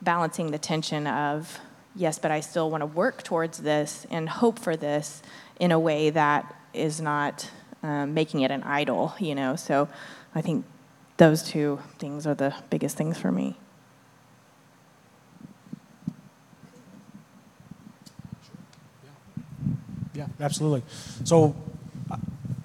[0.01, 1.59] balancing the tension of,
[1.95, 5.21] yes, but I still want to work towards this and hope for this
[5.59, 7.49] in a way that is not
[7.83, 9.55] um, making it an idol, you know?
[9.55, 9.89] So
[10.35, 10.65] I think
[11.17, 13.57] those two things are the biggest things for me.
[20.13, 20.83] Yeah, absolutely.
[21.23, 21.55] So,
[22.11, 22.17] uh,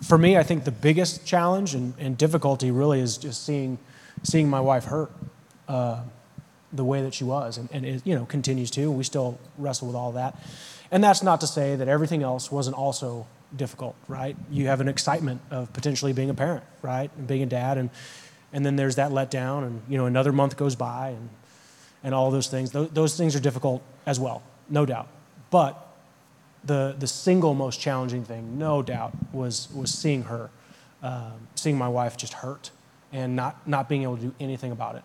[0.02, 3.78] for me, I think the biggest challenge and, and difficulty really is just seeing,
[4.24, 5.12] seeing my wife hurt
[5.68, 6.00] uh,
[6.74, 8.90] the way that she was, and, and it, you know continues to.
[8.90, 10.36] We still wrestle with all that,
[10.90, 14.36] and that's not to say that everything else wasn't also difficult, right?
[14.50, 17.90] You have an excitement of potentially being a parent, right, and being a dad, and
[18.52, 21.28] and then there's that letdown, and you know another month goes by, and
[22.04, 22.70] and all those things.
[22.70, 25.08] Those, those things are difficult as well, no doubt.
[25.50, 25.84] But
[26.62, 30.50] the, the single most challenging thing, no doubt, was, was seeing her,
[31.02, 32.70] um, seeing my wife just hurt
[33.12, 35.02] and not, not being able to do anything about it.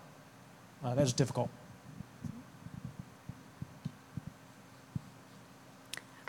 [0.83, 1.49] Uh, that was difficult.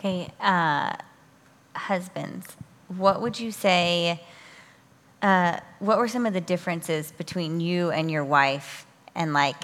[0.00, 0.94] Okay, uh,
[1.76, 2.56] husbands,
[2.88, 4.22] what would you say?
[5.20, 9.56] Uh, what were some of the differences between you and your wife, and like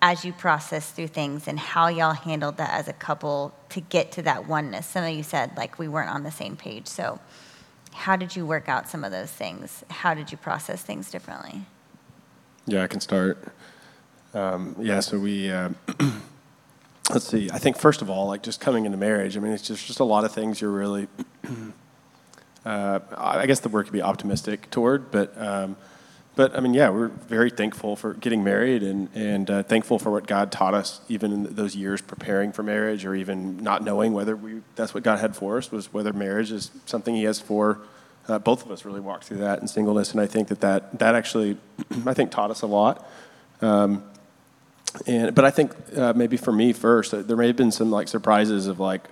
[0.00, 4.10] as you process through things, and how y'all handled that as a couple to get
[4.12, 4.86] to that oneness?
[4.86, 7.20] Some of you said like we weren't on the same page, so
[7.92, 9.84] how did you work out some of those things?
[9.90, 11.66] How did you process things differently?
[12.64, 13.52] Yeah, I can start.
[14.32, 15.68] Um, yeah, so we, uh,
[17.10, 19.66] let's see, I think first of all, like just coming into marriage, I mean, it's
[19.66, 21.08] just, just a lot of things you're really,
[22.64, 25.76] uh, I guess the word could be optimistic toward, but, um,
[26.36, 30.10] but I mean, yeah, we're very thankful for getting married and, and uh, thankful for
[30.10, 34.12] what God taught us, even in those years preparing for marriage or even not knowing
[34.12, 37.38] whether we, that's what God had for us, was whether marriage is something He has
[37.38, 37.80] for
[38.26, 40.98] uh, both of us really walked through that in singleness, and I think that that,
[40.98, 41.58] that actually,
[42.06, 43.06] I think, taught us a lot.
[43.60, 44.02] Um,
[45.06, 47.90] and but I think uh, maybe for me first, uh, there may have been some
[47.90, 49.02] like surprises of like,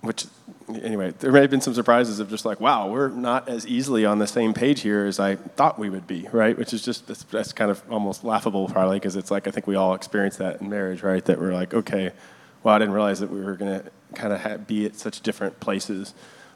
[0.00, 0.26] which
[0.68, 4.04] anyway, there may have been some surprises of just like, wow, we're not as easily
[4.04, 6.56] on the same page here as I thought we would be, right?
[6.56, 9.66] Which is just that's, that's kind of almost laughable probably because it's like I think
[9.66, 11.24] we all experience that in marriage, right?
[11.24, 12.12] That we're like, okay,
[12.62, 13.84] well, I didn't realize that we were gonna
[14.14, 16.14] kind of be at such different places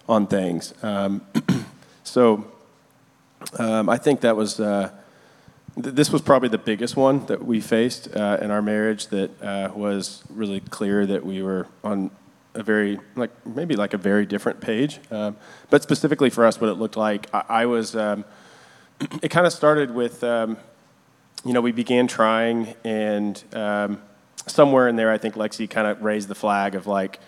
[0.08, 0.72] on things.
[0.84, 1.22] Um,
[2.04, 2.46] so
[3.58, 4.60] um, I think that was.
[4.60, 4.90] Uh,
[5.76, 9.70] this was probably the biggest one that we faced uh, in our marriage that uh,
[9.74, 12.10] was really clear that we were on
[12.54, 14.98] a very like maybe like a very different page.
[15.10, 15.36] Um,
[15.68, 18.24] but specifically for us what it looked like i, I was um,
[19.22, 20.56] it kind of started with um,
[21.44, 24.00] you know we began trying and um,
[24.46, 27.20] somewhere in there i think lexi kind of raised the flag of like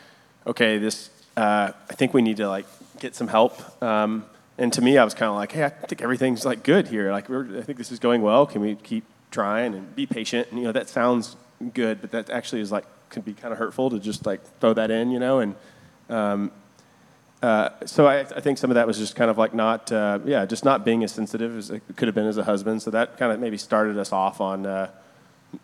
[0.47, 2.65] okay this uh, i think we need to like
[2.99, 3.83] get some help.
[3.83, 4.25] Um,
[4.59, 7.13] and to me, I was kind of like, hey, I think everything's like good here.
[7.13, 8.45] Like, I think this is going well.
[8.45, 10.49] Can we keep trying and be patient?
[10.51, 11.37] And you know, that sounds
[11.75, 14.75] good, but that actually is like can be kind of hurtful to just like throw
[14.75, 15.39] that in, you know.
[15.39, 15.55] And
[16.11, 16.51] um,
[17.41, 20.19] uh, so I, I, think some of that was just kind of like not, uh,
[20.25, 22.83] yeah, just not being as sensitive as it could have been as a husband.
[22.83, 24.91] So that kind of maybe started us off on uh,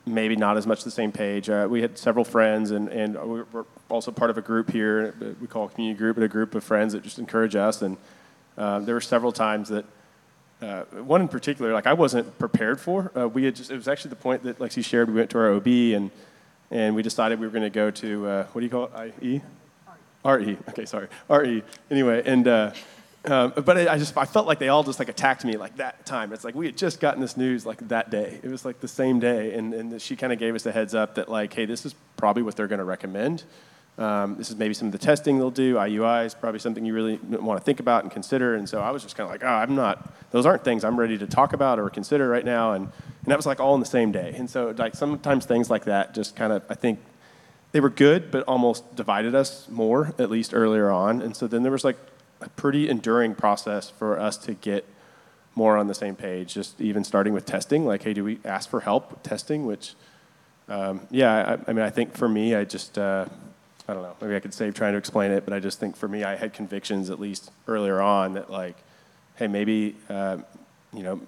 [0.07, 1.51] maybe not as much the same page.
[1.51, 5.37] Uh, we had several friends, and and we're also part of a group here.
[5.41, 7.97] We call a community group, but a group of friends that just encourage us and.
[8.57, 9.85] Um, there were several times that,
[10.63, 13.11] uh, one in particular, like I wasn't prepared for.
[13.17, 15.39] Uh, we had just, it was actually the point that Lexi shared, we went to
[15.39, 16.11] our OB and,
[16.71, 19.15] and we decided we were going to go to, uh, what do you call it,
[19.23, 19.43] IE?
[20.25, 20.59] RE.
[20.71, 21.09] Okay, sorry.
[21.29, 21.63] RE.
[21.91, 22.73] Anyway, and, uh,
[23.27, 26.05] um, but I just, I felt like they all just like attacked me like that
[26.05, 26.33] time.
[26.33, 28.39] It's like we had just gotten this news like that day.
[28.43, 29.55] It was like the same day.
[29.55, 31.95] And, and she kind of gave us a heads up that like, hey, this is
[32.17, 33.45] probably what they're going to recommend.
[33.97, 35.77] Um, this is maybe some of the testing they'll do.
[35.77, 38.57] IUI is probably something you really want to think about and consider.
[38.57, 40.99] And so I was just kind of like, oh, I'm not, those aren't things I'm
[40.99, 42.73] ready to talk about or consider right now.
[42.73, 44.35] And, and that was like all in the same day.
[44.37, 46.99] And so like sometimes things like that just kind of, I think
[47.71, 51.23] they were good, but almost divided us more, at least earlier on.
[51.23, 51.99] And so then there was like
[52.41, 54.85] a pretty enduring process for us to get
[55.55, 57.87] more on the same page, just even starting with testing.
[57.87, 59.67] Like, hey, do we ask for help with testing?
[59.67, 59.95] Which,
[60.69, 63.27] um, yeah, I, I, mean, I think for me, I just, uh,
[63.87, 65.97] I don't know, maybe I could save trying to explain it, but I just think
[65.97, 68.77] for me, I had convictions at least earlier on that like,
[69.37, 70.39] hey, maybe, uh,
[70.93, 71.21] you know,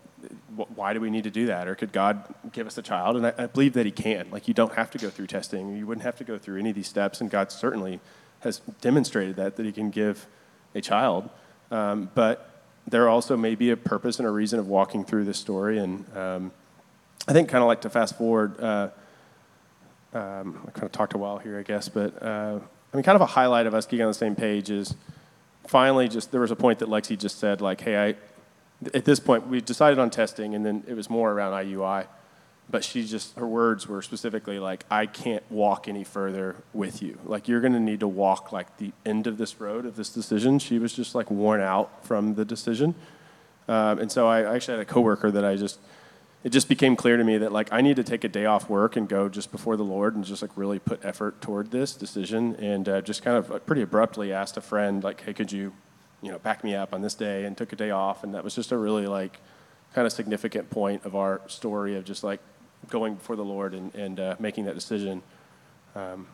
[0.74, 1.68] why do we need to do that?
[1.68, 3.16] Or could God give us a child?
[3.16, 4.30] And I, I, believe that He can.
[4.30, 5.76] Like, you don't have to go through testing.
[5.76, 7.20] You wouldn't have to go through any of these steps.
[7.20, 8.00] And God certainly
[8.40, 10.26] has demonstrated that, that He can give
[10.74, 11.28] a child.
[11.70, 15.38] Um, but there also may be a purpose and a reason of walking through this
[15.38, 15.78] story.
[15.78, 16.52] And um,
[17.28, 18.88] I think, kind of like to fast forward, uh,
[20.14, 22.58] um, I kind of talked a while here, I guess, but uh,
[22.92, 24.94] I mean, kind of a highlight of us getting on the same page is
[25.66, 28.14] finally just there was a point that Lexi just said, like, hey, I,
[28.94, 32.06] at this point, we decided on testing, and then it was more around IUI.
[32.68, 37.16] But she just, her words were specifically like, I can't walk any further with you.
[37.24, 40.08] Like, you're going to need to walk like the end of this road of this
[40.08, 40.58] decision.
[40.58, 42.96] She was just like worn out from the decision.
[43.68, 45.78] Um, and so I, I actually had a coworker that I just,
[46.44, 48.68] it just became clear to me that like I need to take a day off
[48.68, 51.94] work and go just before the Lord and just like really put effort toward this
[51.94, 55.50] decision and uh, just kind of uh, pretty abruptly asked a friend like, hey, could
[55.50, 55.72] you,
[56.22, 58.44] you know, back me up on this day and took a day off and that
[58.44, 59.40] was just a really like
[59.92, 62.40] kind of significant point of our story of just like
[62.88, 65.22] going before the Lord and, and uh, making that decision.
[65.94, 66.28] Um,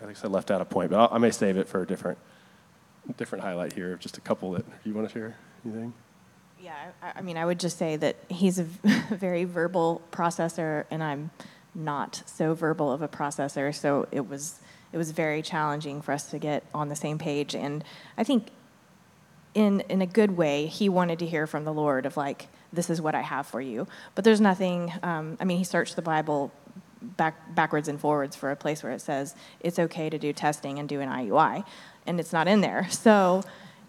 [0.00, 1.86] I think I left out a point, but I'll, I may save it for a
[1.86, 2.18] different
[3.16, 3.96] different highlight here.
[3.96, 5.36] Just a couple that you want to share.
[5.64, 5.94] Anything?
[6.60, 8.64] Yeah, I, I mean, I would just say that he's a
[9.10, 11.30] very verbal processor, and I'm
[11.74, 13.74] not so verbal of a processor.
[13.74, 14.60] So it was
[14.92, 17.54] it was very challenging for us to get on the same page.
[17.54, 17.84] And
[18.16, 18.48] I think
[19.54, 22.90] in in a good way, he wanted to hear from the Lord of like, this
[22.90, 23.86] is what I have for you.
[24.14, 24.92] But there's nothing.
[25.02, 26.52] Um, I mean, he searched the Bible
[27.00, 30.78] back, backwards and forwards for a place where it says it's okay to do testing
[30.78, 31.64] and do an IUI,
[32.06, 32.88] and it's not in there.
[32.90, 33.42] So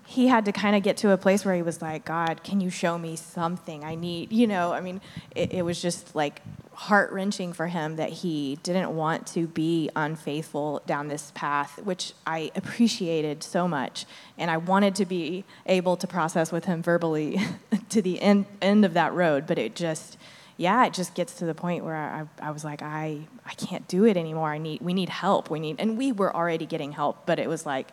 [0.09, 2.59] he had to kind of get to a place where he was like, God, can
[2.59, 4.33] you show me something I need?
[4.33, 5.01] You know, I mean,
[5.35, 6.41] it, it was just like
[6.73, 12.13] heart wrenching for him that he didn't want to be unfaithful down this path, which
[12.25, 14.07] I appreciated so much.
[14.35, 17.39] And I wanted to be able to process with him verbally
[17.89, 20.17] to the end, end of that road, but it just,
[20.57, 23.87] yeah, it just gets to the point where I, I was like, I, I can't
[23.87, 24.49] do it anymore.
[24.49, 25.51] I need, we need help.
[25.51, 27.89] We need, and we were already getting help, but it was like,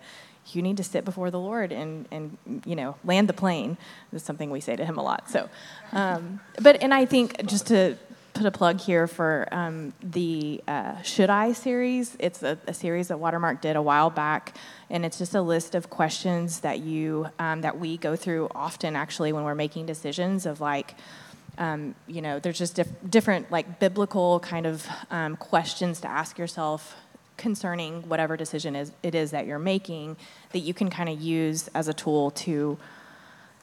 [0.52, 3.76] you need to sit before the Lord and, and you know, land the plane.
[4.12, 5.28] That's something we say to him a lot.
[5.30, 5.48] So,
[5.92, 7.96] um, but, and I think just to
[8.36, 12.16] put a plug here for um, the uh, Should I series.
[12.18, 14.54] It's a, a, series that Watermark did a while back,
[14.90, 18.94] and it's just a list of questions that you, um, that we go through often
[18.94, 20.94] actually when we're making decisions of like,
[21.56, 26.38] um, you know, there's just dif- different like biblical kind of um, questions to ask
[26.38, 26.94] yourself
[27.36, 30.16] concerning whatever decision is, it is that you're making
[30.52, 32.78] that you can kind of use as a tool to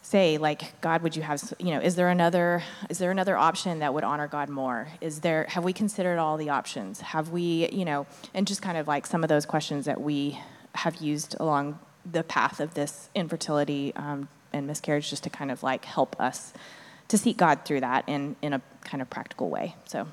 [0.06, 3.80] say like god would you have you know is there another is there another option
[3.80, 4.90] that would honor god more?
[5.00, 7.00] Is there have we considered all the options?
[7.00, 10.40] Have we you know and just kind of like some of those questions that we
[10.76, 15.64] have used along the path of this infertility um, and miscarriage just to kind of
[15.64, 16.54] like help us
[17.08, 20.08] to seek god through that in in a kind of practical way so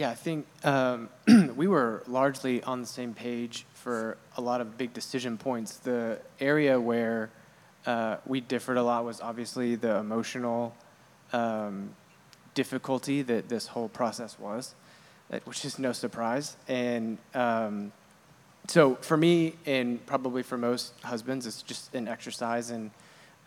[0.00, 1.10] Yeah, I think um,
[1.56, 5.76] we were largely on the same page for a lot of big decision points.
[5.76, 7.28] The area where
[7.84, 10.74] uh, we differed a lot was obviously the emotional
[11.34, 11.90] um,
[12.54, 14.74] difficulty that this whole process was,
[15.44, 16.56] which is no surprise.
[16.66, 17.92] And um,
[18.68, 22.90] so for me, and probably for most husbands, it's just an exercise in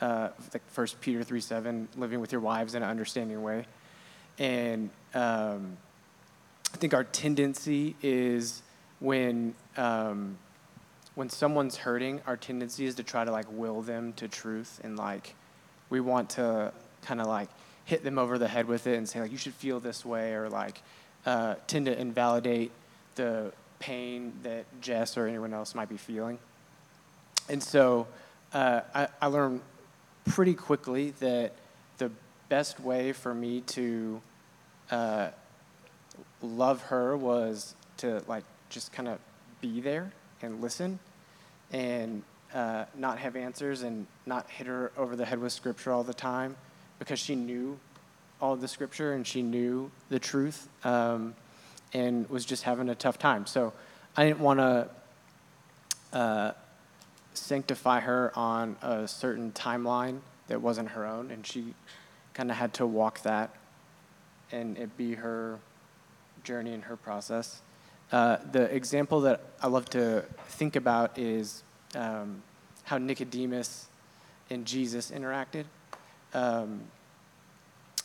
[0.02, 3.66] uh, like First Peter three seven, living with your wives in an understanding way,
[4.38, 5.78] and um,
[6.74, 8.62] I think our tendency is
[9.00, 10.38] when um,
[11.16, 14.98] when someone's hurting, our tendency is to try to like will them to truth and
[14.98, 15.36] like
[15.90, 16.72] we want to
[17.04, 17.50] kind of like
[17.86, 20.34] hit them over the head with it and say like you should feel this way
[20.34, 20.82] or like
[21.26, 22.72] uh, tend to invalidate
[23.16, 26.40] the pain that Jess or anyone else might be feeling.
[27.50, 28.08] And so
[28.54, 29.62] uh, I, I learned
[30.26, 31.54] pretty quickly that
[31.98, 32.10] the
[32.50, 34.22] best way for me to
[34.90, 35.28] uh,
[36.44, 39.20] love her was to like just kind of
[39.62, 41.00] be there and listen
[41.72, 42.22] and
[42.54, 46.14] uh, not have answers and not hit her over the head with scripture all the
[46.14, 46.56] time
[47.00, 47.80] because she knew
[48.42, 51.34] all the scripture and she knew the truth um,
[51.94, 53.46] and was just having a tough time.
[53.46, 53.74] So
[54.16, 54.90] I didn't want to
[56.12, 56.52] uh,
[57.34, 61.74] sanctify her on a certain timeline that wasn't her own, and she
[62.34, 63.56] kind of had to walk that
[64.52, 65.60] and it be her
[66.44, 67.62] journey and her process.
[68.12, 71.64] Uh, the example that I love to think about is
[71.96, 72.44] um,
[72.84, 73.88] how Nicodemus
[74.50, 75.66] and Jesus interacted.
[76.34, 76.82] Um,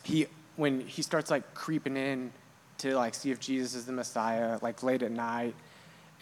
[0.02, 0.26] he,
[0.56, 2.32] when he starts like creeping in
[2.78, 5.54] to like see if Jesus is the Messiah, like late at night,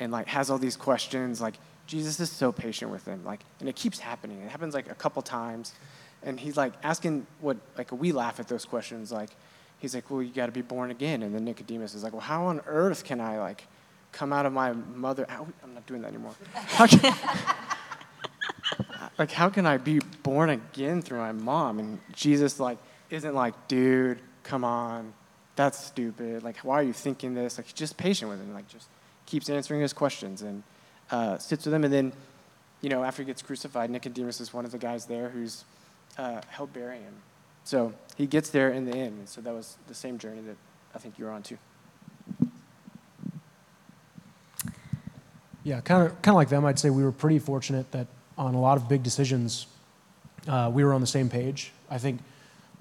[0.01, 1.55] and like has all these questions, like
[1.87, 4.41] Jesus is so patient with him, like, and it keeps happening.
[4.41, 5.73] It happens like a couple times,
[6.23, 9.31] and he's like asking what, like, we laugh at those questions, like,
[9.79, 11.23] he's like, well, you got to be born again.
[11.23, 13.67] And then Nicodemus is like, well, how on earth can I like
[14.13, 15.27] come out of my mother?
[15.29, 16.35] I'm not doing that anymore.
[16.55, 17.01] How can,
[19.19, 21.79] like, how can I be born again through my mom?
[21.79, 22.79] And Jesus like
[23.11, 25.13] isn't like, dude, come on,
[25.57, 26.43] that's stupid.
[26.43, 27.59] Like, why are you thinking this?
[27.59, 28.53] Like, just patient with him.
[28.55, 28.89] Like, just
[29.27, 30.63] keeps answering his questions and
[31.11, 31.85] uh, sits with him.
[31.85, 32.13] And then,
[32.81, 35.65] you know, after he gets crucified, Nicodemus is one of the guys there who's
[36.19, 37.15] uh, helped bury him.
[37.65, 39.19] So he gets there in the end.
[39.19, 40.57] And so that was the same journey that
[40.95, 41.59] I think you're on too.
[45.63, 46.65] Yeah, kind of, kind of like them.
[46.65, 48.07] I'd say we were pretty fortunate that
[48.39, 49.67] on a lot of big decisions,
[50.47, 51.73] uh, we were on the same page.
[51.91, 52.21] I think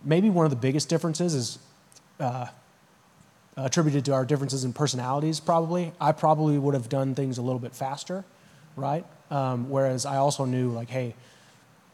[0.03, 1.59] maybe one of the biggest differences is
[2.19, 2.45] uh,
[3.57, 5.39] attributed to our differences in personalities.
[5.39, 8.23] Probably, I probably would have done things a little bit faster,
[8.75, 9.05] right?
[9.31, 11.15] Um, whereas I also knew, like, hey,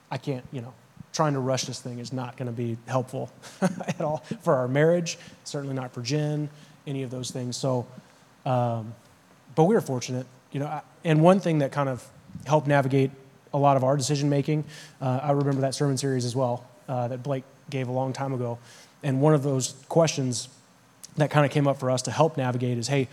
[0.10, 0.74] I can't, you know,
[1.14, 3.30] trying to rush this thing is not going to be helpful
[3.62, 6.50] at all for our marriage, certainly not for Jen,
[6.88, 7.58] any of those things.
[7.58, 7.86] So,
[8.46, 8.94] um,
[9.56, 10.82] but we were fortunate, you know.
[11.04, 12.08] And one thing that kind of
[12.46, 13.12] helped navigate
[13.54, 14.64] a lot of our decision making,
[15.02, 18.34] uh, I remember that sermon series as well uh, that Blake gave a long time
[18.34, 18.58] ago.
[19.04, 20.48] And one of those questions
[21.18, 23.10] that kind of came up for us to help navigate is hey,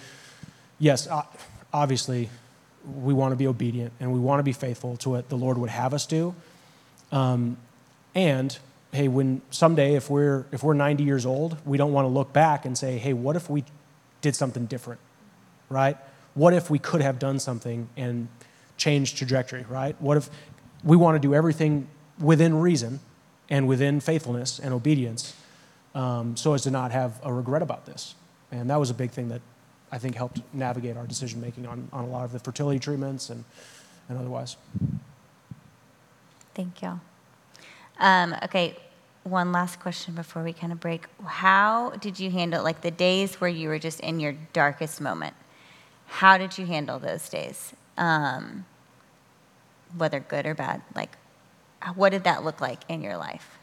[0.79, 1.09] yes,
[1.73, 2.29] obviously,
[3.03, 5.59] we want to be obedient and we want to be faithful to what the Lord
[5.59, 6.35] would have us do.
[7.11, 7.57] Um,
[8.19, 8.59] and
[8.91, 12.33] hey, when someday if we're if we're 90 years old, we don't want to look
[12.33, 13.63] back and say, hey, what if we
[14.23, 15.01] did something different,
[15.69, 15.97] right?
[16.35, 18.27] What if we could have done something and
[18.77, 19.95] changed trajectory, right?
[20.01, 20.31] What if
[20.83, 21.87] we want to do everything
[22.19, 22.99] within reason
[23.49, 25.33] and within faithfulness and obedience,
[25.95, 28.17] um, so as to not have a regret about this?
[28.51, 29.43] And that was a big thing that
[29.93, 33.31] I think helped navigate our decision making on, on a lot of the fertility treatments
[33.31, 33.45] and,
[34.09, 34.57] and otherwise.
[36.55, 37.01] Thank you.
[37.99, 38.77] Um, okay,
[39.25, 41.07] one last question before we kind of break.
[41.25, 45.35] How did you handle like the days where you were just in your darkest moment?
[46.07, 47.75] How did you handle those days?
[47.97, 48.65] Um,
[49.97, 51.17] whether good or bad, like
[51.95, 53.59] what did that look like in your life?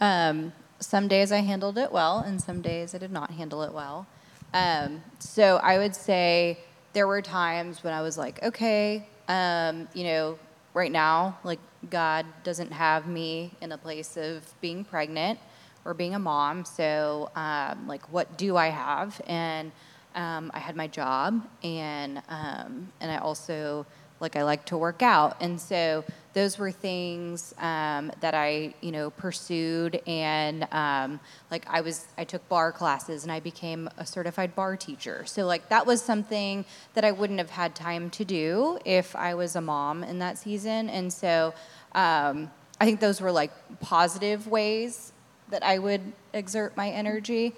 [0.00, 3.72] Um, some days I handled it well, and some days I did not handle it
[3.72, 4.06] well.
[4.52, 6.58] Um, so I would say
[6.92, 10.38] there were times when I was like, okay, um, you know,
[10.74, 15.38] right now, like God doesn't have me in a place of being pregnant
[15.84, 16.64] or being a mom.
[16.64, 19.20] So, um, like, what do I have?
[19.26, 19.72] And
[20.14, 23.86] um, I had my job, and um, and I also
[24.20, 26.04] like I like to work out, and so
[26.34, 30.02] those were things um, that I, you know, pursued.
[30.06, 31.20] And um,
[31.50, 35.24] like I was, I took barre classes and I became a certified barre teacher.
[35.26, 36.64] So like that was something
[36.94, 40.36] that I wouldn't have had time to do if I was a mom in that
[40.36, 40.90] season.
[40.90, 41.54] And so
[41.94, 45.12] um, I think those were like positive ways
[45.50, 47.54] that I would exert my energy.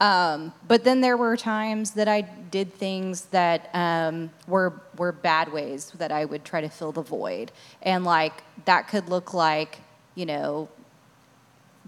[0.00, 5.52] Um, but then there were times that I did things that um, were were bad
[5.52, 7.50] ways that I would try to fill the void,
[7.82, 9.78] and like that could look like
[10.14, 10.68] you know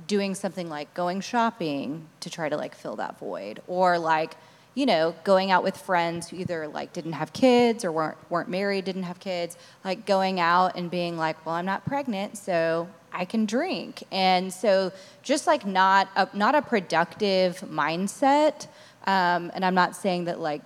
[0.07, 4.37] doing something like going shopping to try to like fill that void, or like
[4.79, 8.49] you know going out with friends who either like didn't have kids or weren't weren't
[8.49, 12.89] married, didn't have kids, like going out and being like, well, I'm not pregnant, so
[13.13, 14.05] I can drink.
[14.13, 14.93] And so
[15.25, 18.69] just like not a, not a productive mindset.
[19.05, 20.63] Um, and I'm not saying that like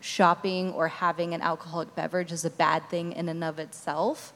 [0.00, 4.32] shopping or having an alcoholic beverage is a bad thing in and of itself.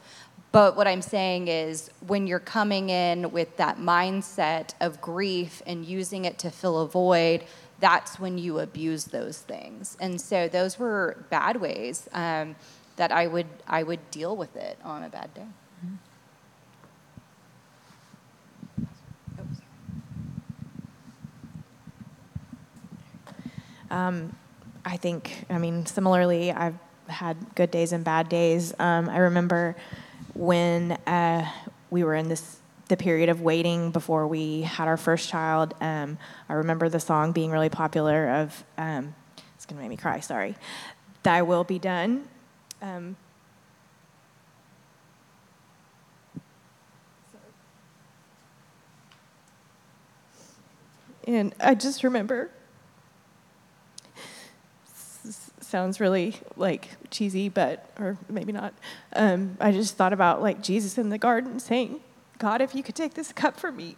[0.52, 5.84] But what I'm saying is when you're coming in with that mindset of grief and
[5.84, 7.44] using it to fill a void,
[7.80, 9.96] that's when you abuse those things.
[10.00, 12.56] And so those were bad ways um,
[12.96, 15.46] that I would I would deal with it on a bad day.
[23.90, 24.34] Um,
[24.84, 28.74] I think, I mean, similarly, I've had good days and bad days.
[28.78, 29.76] Um, I remember
[30.34, 31.48] when uh,
[31.90, 32.58] we were in this
[32.88, 35.74] the period of waiting before we had our first child.
[35.80, 36.18] Um,
[36.48, 39.14] I remember the song being really popular of um,
[39.54, 40.20] it's gonna make me cry.
[40.20, 40.56] Sorry,
[41.22, 42.28] "Thy Will Be Done."
[42.80, 43.16] Um,
[51.26, 52.50] and I just remember
[55.66, 58.72] sounds really like cheesy, but or maybe not.
[59.14, 62.00] Um, I just thought about like Jesus in the garden saying,
[62.38, 63.96] "God, if you could take this cup from me,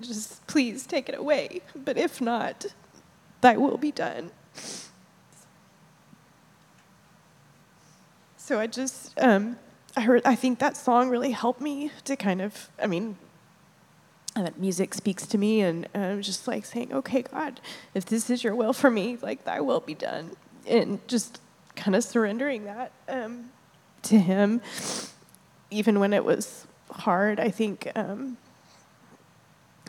[0.00, 1.60] just please take it away.
[1.74, 2.66] But if not,
[3.40, 4.30] Thy will be done."
[8.36, 9.58] So I just, um,
[9.96, 13.16] I heard, I think that song really helped me to kind of, I mean,
[14.34, 17.60] and that music speaks to me and, i'm just like saying okay god
[17.94, 20.30] if this is your will for me like thy will be done
[20.66, 21.40] and just
[21.76, 23.50] kind of surrendering that um,
[24.02, 24.60] to him
[25.70, 28.36] even when it was hard i think um,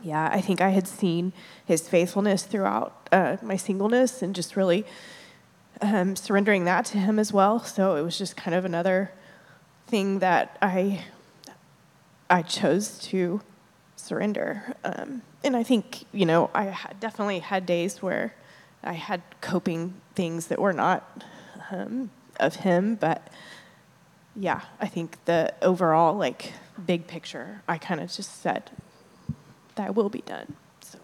[0.03, 1.33] yeah i think i had seen
[1.65, 4.85] his faithfulness throughout uh, my singleness and just really
[5.81, 9.11] um, surrendering that to him as well so it was just kind of another
[9.87, 11.03] thing that i
[12.29, 13.41] i chose to
[14.01, 14.75] surrender.
[14.83, 18.33] Um, and I think, you know, I definitely had days where
[18.83, 21.23] I had coping things that were not
[21.71, 22.09] um,
[22.39, 23.27] of him, but
[24.35, 26.53] yeah, I think the overall, like,
[26.85, 28.71] big picture, I kind of just said,
[29.75, 30.55] that will be done.
[30.81, 30.99] So.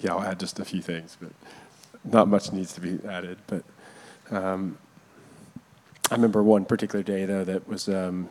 [0.00, 1.32] Yeah, I'll add just a few things, but
[2.04, 3.38] not much needs to be added.
[3.46, 3.64] But
[4.30, 4.78] um,
[6.10, 8.28] I remember one particular day though that was um,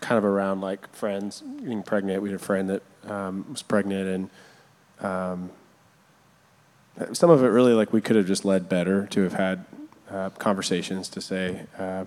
[0.00, 2.22] kind of around like friends getting pregnant.
[2.22, 4.30] We had a friend that um, was pregnant,
[5.00, 5.50] and um,
[7.12, 9.64] some of it really like we could have just led better to have had
[10.10, 11.66] uh, conversations to say.
[11.78, 12.04] Uh,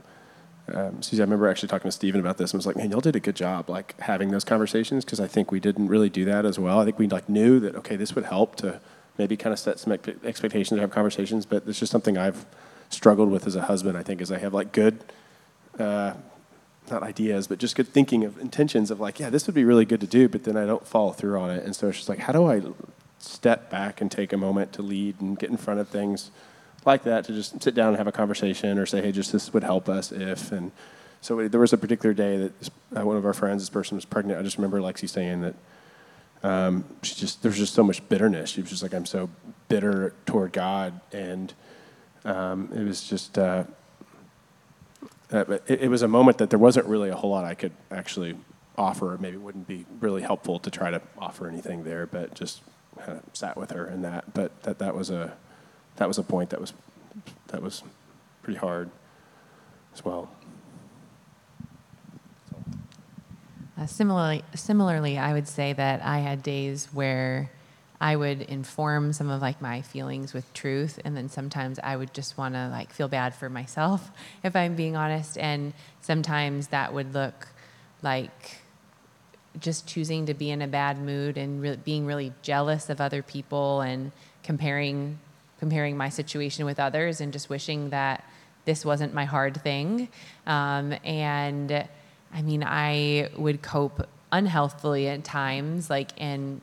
[0.73, 3.01] um, Susie, I remember actually talking to Stephen about this and was like, man, y'all
[3.01, 6.25] did a good job like having those conversations because I think we didn't really do
[6.25, 6.79] that as well.
[6.79, 8.79] I think we like knew that okay, this would help to
[9.17, 11.45] maybe kind of set some expe- expectations, have conversations.
[11.45, 12.45] But it's just something I've
[12.89, 13.97] struggled with as a husband.
[13.97, 15.03] I think is I have like good,
[15.79, 16.13] uh,
[16.89, 19.85] not ideas, but just good thinking of intentions of like, yeah, this would be really
[19.85, 21.63] good to do, but then I don't follow through on it.
[21.63, 22.61] And so it's just like, how do I
[23.23, 26.31] step back and take a moment to lead and get in front of things
[26.85, 29.53] like that to just sit down and have a conversation or say, hey, just this
[29.53, 30.71] would help us if and
[31.21, 34.05] so there was a particular day that uh, one of our friends, this person was
[34.05, 34.39] pregnant.
[34.39, 35.55] I just remember Lexi saying that
[36.43, 38.49] um, she just there was just so much bitterness.
[38.49, 39.29] She was just like, I'm so
[39.67, 41.53] bitter toward God, and
[42.25, 43.65] um, it was just uh,
[45.31, 47.73] uh, it, it, was a moment that there wasn't really a whole lot I could
[47.91, 48.35] actually
[48.75, 49.15] offer.
[49.19, 52.61] Maybe it wouldn't be really helpful to try to offer anything there, but just
[53.05, 54.33] kind of sat with her in that.
[54.33, 55.33] But that that was a
[55.97, 56.73] that was a point that was
[57.47, 57.83] that was
[58.41, 58.89] pretty hard
[59.93, 60.29] as well.
[63.77, 67.49] Uh, similarly, similarly, I would say that I had days where
[67.99, 72.13] I would inform some of like my feelings with truth, and then sometimes I would
[72.13, 74.11] just want to like feel bad for myself,
[74.43, 75.37] if I'm being honest.
[75.37, 77.47] And sometimes that would look
[78.01, 78.60] like
[79.59, 83.21] just choosing to be in a bad mood and re- being really jealous of other
[83.21, 84.11] people and
[84.43, 85.19] comparing
[85.59, 88.23] comparing my situation with others and just wishing that
[88.65, 90.09] this wasn't my hard thing.
[90.47, 91.87] Um, and
[92.33, 96.61] I mean, I would cope unhealthily at times, like, and,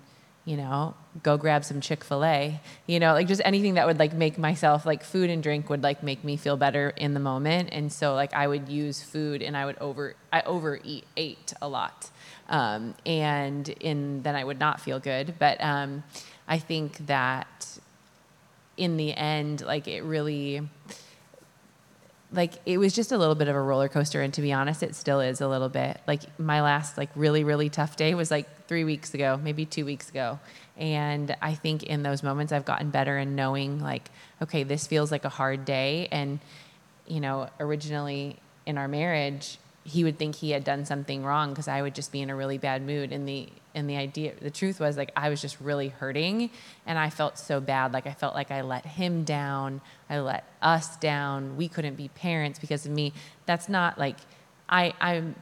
[0.48, 3.98] you know, go grab some Chick fil A, you know, like just anything that would
[3.98, 7.20] like make myself, like, food and drink would like make me feel better in the
[7.20, 7.68] moment.
[7.70, 11.68] And so, like, I would use food and I would over, I overeat, ate a
[11.68, 12.08] lot.
[12.48, 15.34] Um, and in, then I would not feel good.
[15.38, 16.02] But um,
[16.48, 17.78] I think that
[18.78, 20.66] in the end, like, it really,
[22.32, 24.82] like it was just a little bit of a roller coaster and to be honest
[24.82, 28.30] it still is a little bit like my last like really really tough day was
[28.30, 30.38] like three weeks ago maybe two weeks ago.
[30.76, 34.10] And i think in those moments i've gotten better in knowing like
[34.40, 36.08] okay this feels like a hard day.
[36.12, 36.38] And
[37.06, 41.66] you know originally in our marriage he would think he had done something wrong because
[41.66, 43.10] i would just be in a really bad mood.
[43.12, 46.50] And the and the idea the truth was like i was just really hurting.
[46.86, 47.92] And i felt so bad.
[47.92, 49.80] Like i felt like i let him down.
[50.10, 51.56] I let us down.
[51.56, 53.14] We couldn't be parents because of me.
[53.46, 54.18] That's not like
[54.68, 55.34] i i'm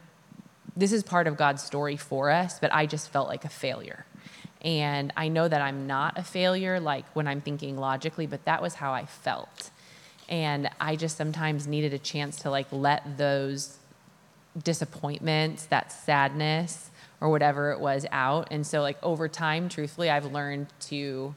[0.77, 4.05] this is part of god's story for us but i just felt like a failure
[4.61, 8.61] and i know that i'm not a failure like when i'm thinking logically but that
[8.61, 9.69] was how i felt
[10.29, 13.77] and i just sometimes needed a chance to like let those
[14.63, 18.47] disappointments that sadness or whatever it was out.
[18.51, 21.35] And so, like, over time, truthfully, I've learned to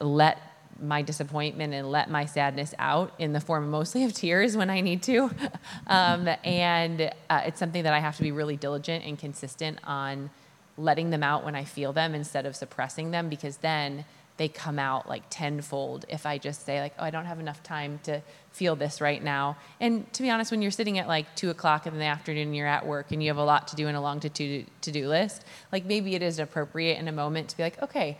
[0.00, 0.45] let
[0.80, 4.80] my disappointment and let my sadness out in the form mostly of tears when I
[4.80, 5.30] need to.
[5.86, 10.30] um, and uh, it's something that I have to be really diligent and consistent on
[10.78, 14.04] letting them out when I feel them instead of suppressing them because then
[14.36, 17.62] they come out like tenfold if I just say like, oh, I don't have enough
[17.62, 18.20] time to
[18.52, 19.56] feel this right now.
[19.80, 22.56] And to be honest, when you're sitting at like two o'clock in the afternoon, and
[22.56, 25.08] you're at work and you have a lot to do and a long to do
[25.08, 28.18] list, like maybe it is appropriate in a moment to be like, okay,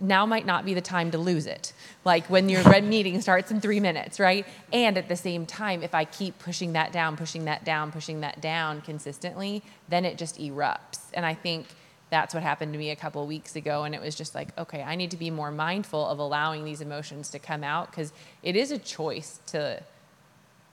[0.00, 1.72] now might not be the time to lose it.
[2.04, 4.46] Like when your red meeting starts in three minutes, right?
[4.72, 8.20] And at the same time, if I keep pushing that down, pushing that down, pushing
[8.20, 11.00] that down consistently, then it just erupts.
[11.14, 11.66] And I think
[12.10, 14.82] that's what happened to me a couple weeks ago and it was just like okay
[14.82, 18.56] i need to be more mindful of allowing these emotions to come out because it
[18.56, 19.82] is a choice to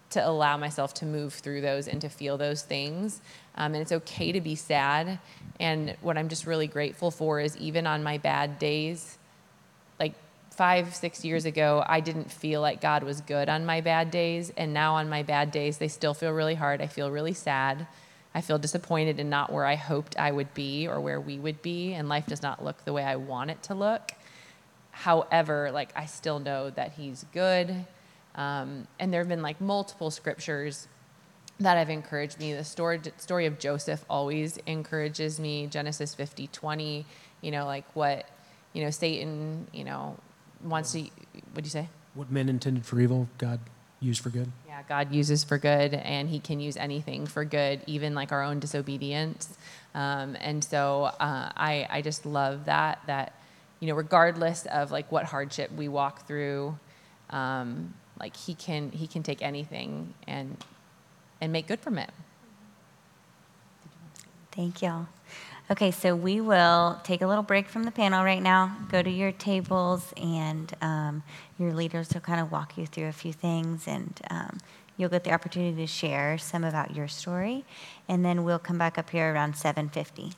[0.10, 3.22] to allow myself to move through those and to feel those things
[3.56, 5.20] um, and it's okay to be sad
[5.60, 9.17] and what i'm just really grateful for is even on my bad days
[10.58, 14.52] five six years ago i didn't feel like god was good on my bad days
[14.58, 17.88] and now on my bad days they still feel really hard i feel really sad
[18.38, 21.64] I feel disappointed in not where I hoped I would be or where we would
[21.64, 24.12] be, and life does not look the way I want it to look.
[24.92, 27.88] However, like I still know that He's good,
[28.36, 30.88] um, and there have been like multiple scriptures
[31.60, 32.54] that have encouraged me.
[32.54, 35.66] The story story of Joseph always encourages me.
[35.66, 37.08] Genesis 50, 20,
[37.42, 38.30] you know, like what,
[38.74, 40.16] you know, Satan, you know,
[40.64, 41.02] wants to.
[41.02, 41.90] What do you say?
[42.14, 43.60] What men intended for evil, God
[44.00, 44.52] used for good.
[44.68, 48.44] Yeah, God uses for good, and He can use anything for good, even like our
[48.44, 49.58] own disobedience.
[49.96, 53.34] Um, and so uh, I, I just love that that
[53.80, 56.78] you know, regardless of like what hardship we walk through,
[57.30, 60.58] um, like He can He can take anything and
[61.42, 62.10] and make good from it.
[64.52, 65.08] Thank you.
[65.70, 69.10] Okay, so we will take a little break from the panel right now, go to
[69.10, 71.24] your tables, and um,
[71.60, 74.60] your leaders will kind of walk you through a few things, and um,
[74.96, 77.66] you'll get the opportunity to share some about your story,
[78.08, 80.36] and then we'll come back up here around 7:50.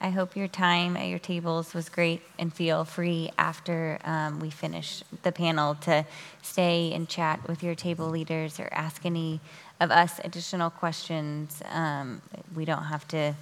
[0.00, 4.48] I hope your time at your tables was great and feel free after um, we
[4.48, 6.06] finish the panel to
[6.40, 9.40] stay and chat with your table leaders or ask any
[9.80, 11.60] of us additional questions.
[11.70, 12.22] Um,
[12.54, 13.34] we don't have to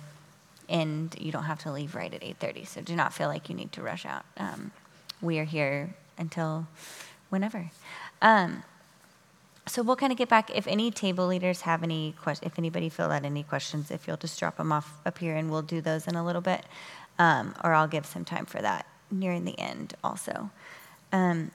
[0.69, 3.55] end, you don't have to leave right at 8.30, so do not feel like you
[3.55, 4.25] need to rush out.
[4.37, 4.73] Um,
[5.21, 6.67] we are here until
[7.31, 7.71] whenever.
[8.23, 8.63] Um,
[9.67, 10.51] so we'll kind of get back.
[10.55, 14.17] If any table leaders have any questions, if anybody filled out any questions, if you'll
[14.17, 16.65] just drop them off up here and we'll do those in a little bit.
[17.19, 20.51] Um, or I'll give some time for that nearing the end also.
[21.13, 21.51] Um,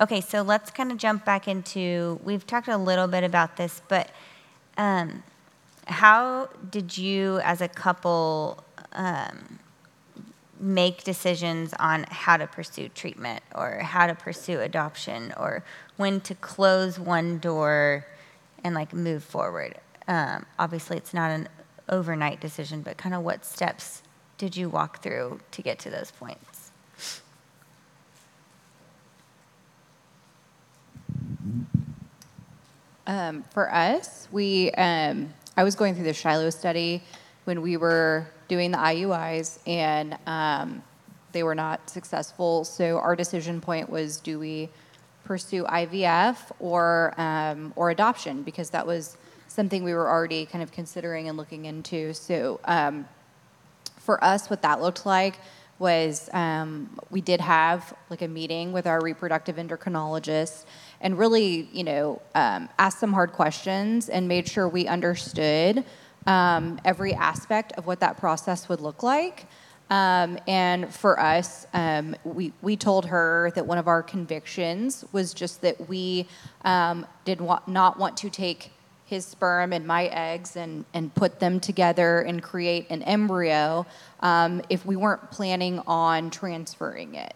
[0.00, 3.80] okay, so let's kind of jump back into, we've talked a little bit about this,
[3.88, 4.10] but
[4.76, 5.22] um,
[5.86, 8.62] how did you as a couple
[8.92, 9.58] um,
[10.58, 15.64] make decisions on how to pursue treatment or how to pursue adoption or
[15.96, 18.06] when to close one door
[18.62, 19.74] and like move forward.
[20.08, 21.48] Um, obviously, it's not an
[21.88, 24.02] overnight decision, but kind of what steps
[24.38, 26.70] did you walk through to get to those points?
[33.06, 37.02] Um, for us, we um, I was going through the Shiloh study
[37.44, 40.82] when we were doing the IUIs, and um,
[41.32, 42.64] they were not successful.
[42.64, 44.68] So our decision point was: do we
[45.24, 48.42] pursue IVF or um, or adoption?
[48.42, 52.12] Because that was something we were already kind of considering and looking into.
[52.14, 53.06] So um,
[53.98, 55.36] for us, what that looked like
[55.78, 60.64] was um, we did have like a meeting with our reproductive endocrinologist
[61.00, 65.84] and really, you know, um, asked some hard questions and made sure we understood
[66.26, 69.46] um, every aspect of what that process would look like.
[69.90, 75.34] Um, and for us, um, we, we told her that one of our convictions was
[75.34, 76.26] just that we
[76.64, 78.70] um, did wa- not want to take
[79.04, 83.84] his sperm and my eggs and, and put them together and create an embryo
[84.20, 87.34] um, if we weren't planning on transferring it.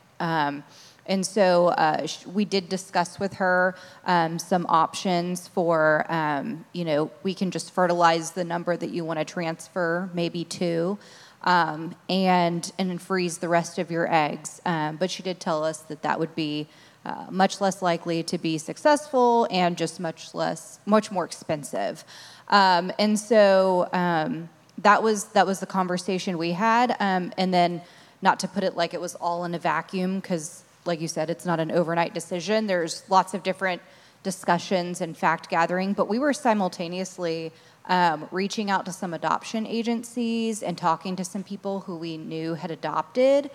[1.08, 6.84] Um, and so uh, we did discuss with her um, some options for, um, you
[6.84, 10.98] know, we can just fertilize the number that you want to transfer, maybe two,
[11.42, 14.60] um, and and freeze the rest of your eggs.
[14.64, 16.66] Um, but she did tell us that that would be
[17.04, 22.04] uh, much less likely to be successful and just much less, much more expensive.
[22.48, 24.48] Um, and so um,
[24.78, 27.82] that was that was the conversation we had, and then
[28.20, 31.30] not to put it like it was all in a vacuum because like you said,
[31.30, 32.66] it's not an overnight decision.
[32.66, 33.82] There's lots of different
[34.24, 37.52] discussions and fact gathering, but we were simultaneously
[37.86, 42.54] um, reaching out to some adoption agencies and talking to some people who we knew
[42.54, 43.50] had adopted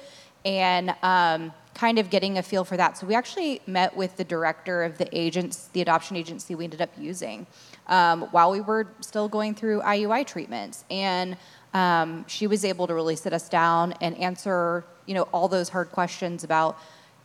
[0.45, 2.97] and um, kind of getting a feel for that.
[2.97, 6.81] So we actually met with the director of the agents, the adoption agency we ended
[6.81, 7.47] up using
[7.87, 10.83] um, while we were still going through IUI treatments.
[10.91, 11.37] And
[11.73, 15.69] um, she was able to really sit us down and answer, you know, all those
[15.69, 16.77] hard questions about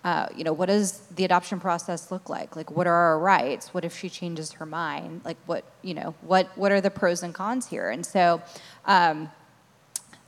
[0.05, 2.55] uh, you know, what does the adoption process look like?
[2.55, 3.74] Like, what are our rights?
[3.74, 5.22] What if she changes her mind?
[5.24, 7.90] Like, what, you know, what, what are the pros and cons here?
[7.90, 8.40] And so
[8.84, 9.30] um,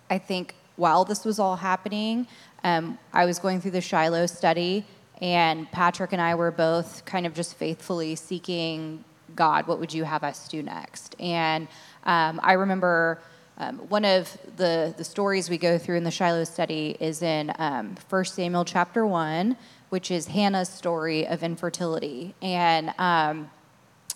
[0.09, 2.27] I think while this was all happening,
[2.65, 4.85] um, I was going through the Shiloh study,
[5.21, 9.05] and Patrick and I were both kind of just faithfully seeking
[9.37, 11.15] God, what would you have us do next?
[11.21, 11.69] And
[12.05, 13.21] um, I remember
[13.61, 17.53] um, one of the, the stories we go through in the Shiloh study is in
[17.59, 19.55] um, 1 Samuel chapter 1,
[19.91, 22.35] which is Hannah's story of infertility.
[22.41, 23.51] And um,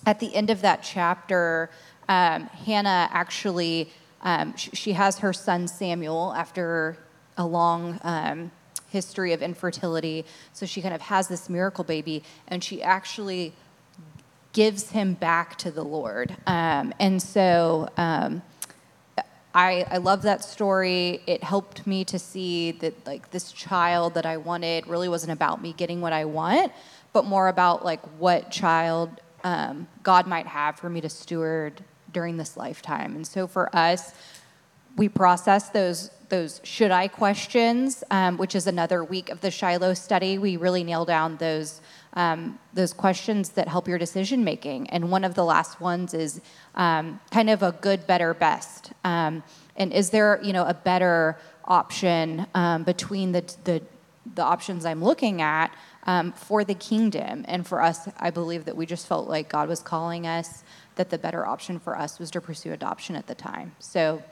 [0.06, 1.68] at the end of that chapter,
[2.08, 3.92] um, Hannah actually,
[4.22, 6.96] um, sh- she has her son Samuel after
[7.36, 8.50] a long um,
[8.88, 10.24] history of infertility.
[10.54, 13.52] So she kind of has this miracle baby, and she actually
[14.54, 16.34] gives him back to the Lord.
[16.46, 17.90] and so,
[19.54, 21.22] I, I love that story.
[21.26, 25.62] It helped me to see that like this child that I wanted really wasn't about
[25.62, 26.72] me getting what I want,
[27.12, 32.36] but more about like what child um, God might have for me to steward during
[32.36, 33.14] this lifetime.
[33.14, 34.12] And so for us,
[34.96, 39.94] we process those those should I questions, um, which is another week of the Shiloh
[39.94, 40.36] study.
[40.38, 41.80] We really nail down those
[42.14, 44.88] um, those questions that help your decision making.
[44.90, 46.40] And one of the last ones is
[46.74, 48.92] um, kind of a good, better, best.
[49.04, 49.42] Um,
[49.76, 53.82] and is there, you know, a better option um, between the, the,
[54.34, 57.44] the options I'm looking at um, for the kingdom?
[57.48, 60.62] And for us, I believe that we just felt like God was calling us
[60.96, 63.74] that the better option for us was to pursue adoption at the time.
[63.80, 64.22] So,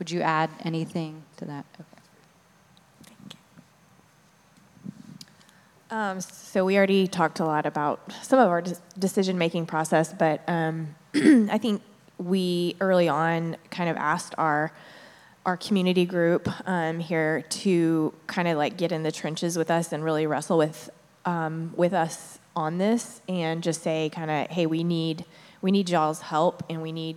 [0.00, 1.66] would you add anything to that?
[1.78, 1.99] Okay.
[5.90, 10.42] Um, so we already talked a lot about some of our de- decision-making process, but
[10.46, 11.82] um, I think
[12.18, 14.72] we early on kind of asked our
[15.46, 19.90] our community group um, here to kind of like get in the trenches with us
[19.90, 20.90] and really wrestle with
[21.24, 25.24] um, with us on this and just say kind of hey we need
[25.62, 27.16] we need y'all's help and we need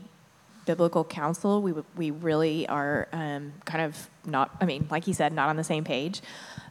[0.66, 5.34] biblical counsel we we really are um, kind of not i mean like he said
[5.34, 6.22] not on the same page.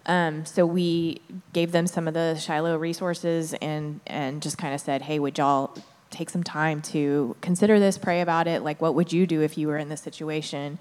[0.04, 1.20] Um, so we
[1.52, 5.38] gave them some of the shiloh resources and and just kind of said hey would
[5.38, 5.76] y'all
[6.12, 8.62] take some time to consider this pray about it?
[8.62, 10.78] Like what would you do if you were in this situation?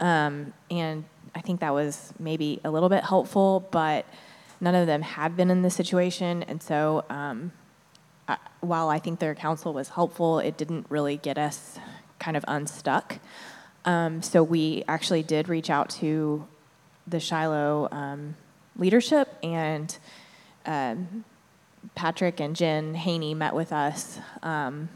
[0.00, 1.04] Um, and
[1.34, 4.06] I think that was maybe a little bit helpful, but
[4.60, 6.42] none of them had been in this situation.
[6.44, 7.52] And so um,
[8.26, 11.78] I, while I think their counsel was helpful, it didn't really get us
[12.20, 13.18] kind of unstuck.
[13.84, 16.46] Um, so we actually did reach out to
[17.06, 18.36] the Shiloh um,
[18.76, 19.96] leadership, and
[20.66, 21.24] um,
[21.96, 24.18] Patrick and Jen Haney met with us.
[24.42, 24.90] Um,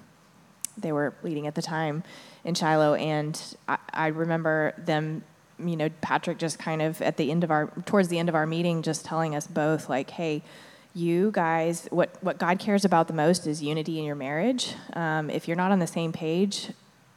[0.77, 2.05] they were leading at the time
[2.45, 5.25] in Shiloh, and I, I remember them
[5.59, 8.35] you know, Patrick just kind of at the end of our, towards the end of
[8.35, 10.43] our meeting, just telling us both, like, hey,
[10.95, 14.75] you guys, what, what God cares about the most is unity in your marriage.
[14.95, 16.71] Um, if you're not on the same page,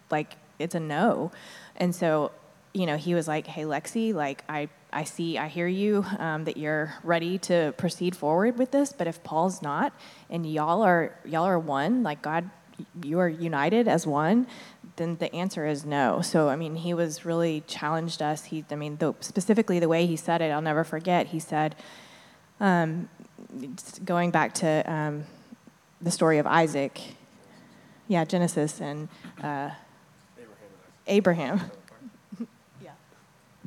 [0.09, 1.31] like, it's a no.
[1.75, 2.31] And so,
[2.73, 6.45] you know, he was like, hey, Lexi, like, I, I see, I hear you, um,
[6.45, 9.93] that you're ready to proceed forward with this, but if Paul's not,
[10.29, 12.49] and y'all are, y'all are one, like, God
[13.03, 14.47] you are united as one,
[14.97, 16.21] then the answer is no.
[16.21, 18.45] So I mean, he was really challenged us.
[18.45, 21.27] He, I mean, the, specifically the way he said it, I'll never forget.
[21.27, 21.75] He said,
[22.59, 23.09] um,
[24.03, 25.25] going back to um,
[26.01, 26.99] the story of Isaac,
[28.07, 29.09] yeah, Genesis and
[29.43, 29.71] uh,
[31.07, 31.61] Abraham.
[32.83, 32.91] yeah.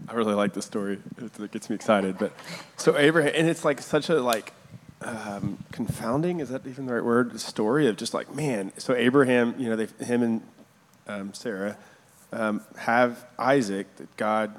[0.09, 0.99] I really like the story.
[1.19, 2.19] It gets me excited.
[2.19, 2.33] But
[2.77, 4.53] so Abraham, and it's like such a like
[5.03, 6.41] um, confounding.
[6.41, 7.33] Is that even the right word?
[7.33, 8.73] The story of just like, man.
[8.79, 10.43] So Abraham, you know, they, him and
[11.07, 11.77] um, Sarah
[12.33, 14.55] um, have Isaac that God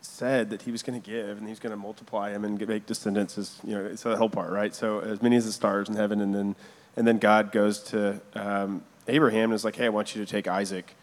[0.00, 2.86] said that he was going to give, and he's going to multiply him and make
[2.86, 3.60] descendants.
[3.64, 4.74] You know, it's the whole part, right?
[4.74, 6.56] So as many as the stars in heaven, and then
[6.96, 10.30] and then God goes to um, Abraham and is like, hey, I want you to
[10.30, 10.94] take Isaac,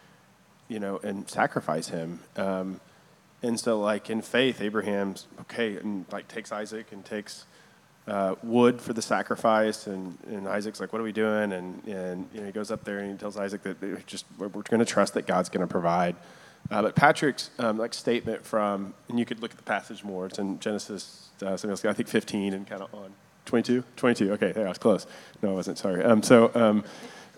[0.72, 2.22] you know, and sacrifice him.
[2.38, 2.80] Um,
[3.43, 7.45] and so, like in faith, Abraham's okay, and like takes Isaac and takes
[8.07, 12.30] uh, wood for the sacrifice, and, and Isaac's like, "What are we doing?" And and
[12.34, 14.80] you know, he goes up there and he tells Isaac that just we're, we're going
[14.80, 16.15] to trust that God's going to provide.
[16.69, 20.28] Uh, but Patrick's um, like statement from, and you could look at the passage more.
[20.28, 23.11] It's in Genesis, uh, else, I think 15 and kind of on
[23.45, 24.32] 22, 22.
[24.34, 25.07] Okay, there I was close.
[25.41, 25.78] No, I wasn't.
[25.78, 26.01] Sorry.
[26.01, 26.49] Um, so.
[26.55, 26.86] Um,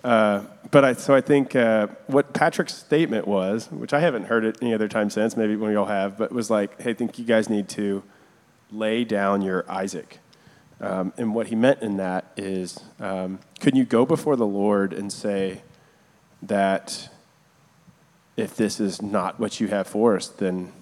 [0.03, 4.43] uh, but I, so I think uh, what Patrick's statement was, which I haven't heard
[4.43, 6.93] it any other time since, maybe when we all have, but was like, hey, I
[6.93, 8.03] think you guys need to
[8.71, 10.19] lay down your Isaac.
[10.81, 14.91] Um, and what he meant in that is, um, could you go before the Lord
[14.91, 15.61] and say
[16.41, 17.09] that
[18.35, 20.73] if this is not what you have for us, then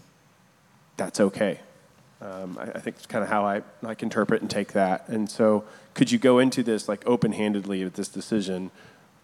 [0.97, 1.59] that's okay?
[2.21, 5.07] Um, I, I, think it's kind of how I like interpret and take that.
[5.07, 5.63] And so,
[5.93, 8.69] could you go into this like open-handedly with this decision,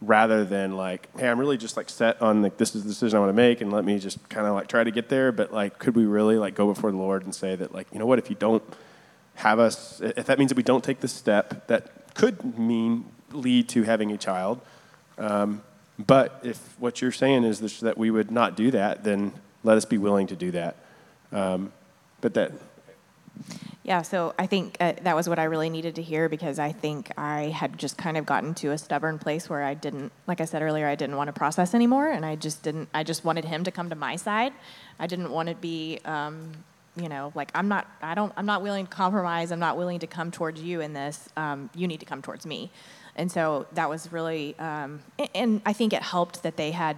[0.01, 3.17] rather than like, hey, I'm really just like set on like this is the decision
[3.17, 5.31] I want to make, and let me just kind of like try to get there.
[5.31, 7.99] But like, could we really like go before the Lord and say that like, you
[7.99, 8.63] know what, if you don't
[9.35, 13.69] have us, if that means that we don't take the step, that could mean lead
[13.69, 14.61] to having a child.
[15.17, 15.63] Um,
[15.99, 19.33] but if what you're saying is this, that we would not do that, then
[19.63, 20.75] let us be willing to do that.
[21.31, 21.71] Um,
[22.21, 22.51] but that.
[23.83, 26.73] Yeah, so I think uh, that was what I really needed to hear because I
[26.73, 30.41] think I had just kind of gotten to a stubborn place where I didn't, like
[30.41, 32.89] I said earlier, I didn't want to process anymore, and I just didn't.
[32.93, 34.51] I just wanted him to come to my side.
[34.99, 36.51] I didn't want to be um,
[36.97, 39.51] you know, like I'm not, I don't, I'm not willing to compromise.
[39.51, 41.29] I'm not willing to come towards you in this.
[41.37, 42.71] Um, you need to come towards me.
[43.15, 45.01] And so that was really, um,
[45.33, 46.97] and I think it helped that they had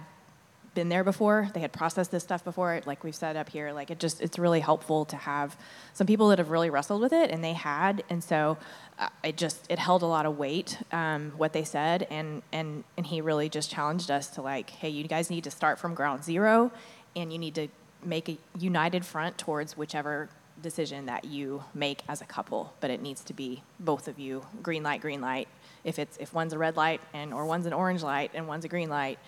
[0.74, 1.48] been there before.
[1.52, 2.80] They had processed this stuff before.
[2.86, 5.56] Like we've said up here, like it just, it's really helpful to have
[5.94, 8.04] some people that have really wrestled with it, and they had.
[8.08, 8.58] And so
[8.98, 12.84] uh, it just, it held a lot of weight um, what they said, and and
[12.96, 15.94] and he really just challenged us to like, hey, you guys need to start from
[15.94, 16.70] ground zero,
[17.16, 17.68] and you need to
[18.04, 20.28] make a united front towards whichever
[20.62, 24.44] decision that you make as a couple but it needs to be both of you
[24.62, 25.48] green light green light
[25.84, 28.64] if it's if one's a red light and or one's an orange light and one's
[28.64, 29.18] a green light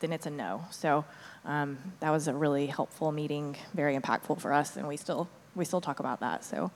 [0.00, 1.04] then it's a no so
[1.44, 5.64] um, that was a really helpful meeting very impactful for us and we still we
[5.64, 6.70] still talk about that so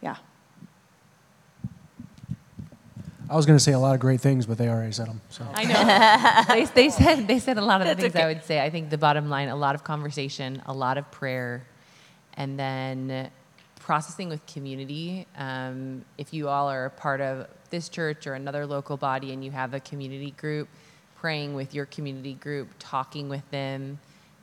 [0.00, 0.16] yeah
[3.30, 5.20] I was going to say a lot of great things, but they already said them.
[5.28, 8.24] So I know they, they said they said a lot of the things okay.
[8.24, 8.60] I would say.
[8.60, 11.64] I think the bottom line: a lot of conversation, a lot of prayer,
[12.34, 13.30] and then
[13.78, 15.28] processing with community.
[15.36, 19.44] Um, if you all are a part of this church or another local body, and
[19.44, 20.68] you have a community group,
[21.20, 23.98] praying with your community group, talking with them,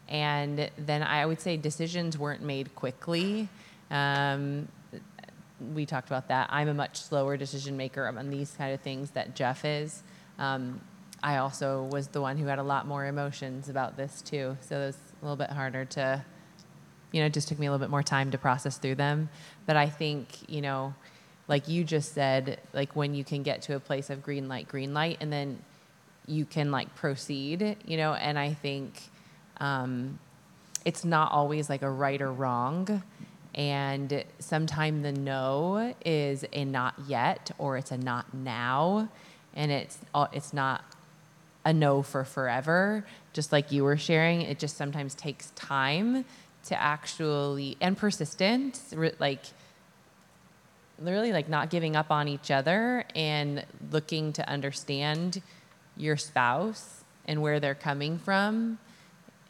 [0.09, 3.49] And then I would say decisions weren't made quickly.
[3.91, 4.67] Um,
[5.73, 6.47] we talked about that.
[6.51, 10.03] I'm a much slower decision maker on these kind of things that Jeff is.
[10.37, 10.81] Um,
[11.21, 14.75] I also was the one who had a lot more emotions about this too, so
[14.75, 16.23] it was a little bit harder to,
[17.11, 19.29] you know, just took me a little bit more time to process through them.
[19.65, 20.93] But I think, you know,
[21.47, 24.67] like you just said, like when you can get to a place of green light,
[24.67, 25.63] green light, and then
[26.27, 29.01] you can like proceed, you know, and I think
[29.59, 30.19] um,
[30.85, 33.01] it's not always like a right or wrong.
[33.55, 39.09] And sometimes the no is a not yet or it's a not now.
[39.55, 39.97] And it's,
[40.33, 40.83] it's not
[41.65, 43.05] a no for forever.
[43.33, 46.25] Just like you were sharing, it just sometimes takes time
[46.65, 49.41] to actually, and persistence, like,
[50.99, 55.41] literally like not giving up on each other and looking to understand
[55.97, 58.79] your spouse and where they're coming from.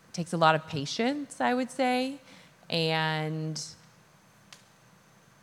[0.10, 2.18] It takes a lot of patience i would say
[2.70, 3.64] and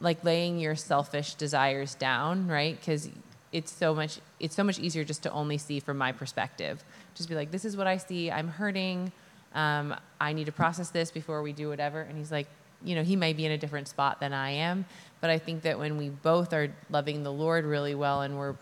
[0.00, 2.78] like laying your selfish desires down right?
[2.78, 3.08] Because
[3.52, 6.82] it's so much it's so much easier just to only see from my perspective.
[7.14, 8.30] Just be like this is what i see.
[8.30, 9.12] I'm hurting.
[9.54, 12.00] Um, i need to process this before we do whatever.
[12.00, 12.48] And he's like
[12.84, 14.84] you know he may be in a different spot than i am
[15.20, 18.54] but i think that when we both are loving the lord really well and we're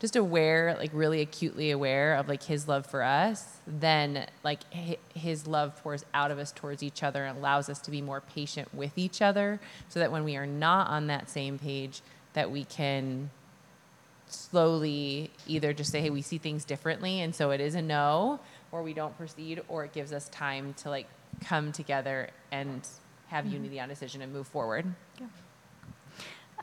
[0.00, 4.60] just aware like really acutely aware of like his love for us then like
[5.14, 8.20] his love pours out of us towards each other and allows us to be more
[8.20, 12.00] patient with each other so that when we are not on that same page
[12.34, 13.30] that we can
[14.26, 18.38] slowly either just say hey we see things differently and so it is a no
[18.70, 21.06] or we don't proceed or it gives us time to like
[21.44, 22.86] come together and
[23.28, 23.54] have mm-hmm.
[23.54, 24.84] unity on decision and move forward
[25.18, 25.26] yeah.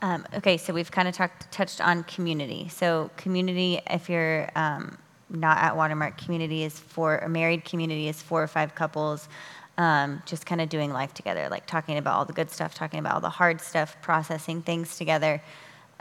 [0.02, 2.68] Um, okay, so we've kind of talked, touched on community.
[2.70, 4.98] So, community, if you're um,
[5.30, 9.30] not at Watermark, community is for a married community is four or five couples,
[9.78, 13.00] um, just kind of doing life together, like talking about all the good stuff, talking
[13.00, 15.41] about all the hard stuff, processing things together.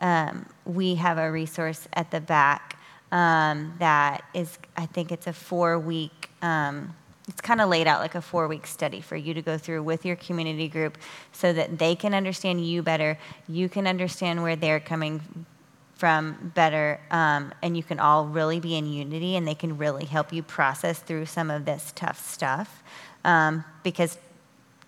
[0.01, 2.79] Um, we have a resource at the back
[3.13, 6.95] um, that is, I think it's a four week um,
[7.29, 9.83] it's kind of laid out like a four week study for you to go through
[9.83, 10.99] with your community group
[11.33, 13.19] so that they can understand you better,
[13.49, 15.47] you can understand where they're coming
[15.97, 20.05] from better, um, and you can all really be in unity and they can really
[20.05, 22.83] help you process through some of this tough stuff.
[23.25, 24.19] Um, because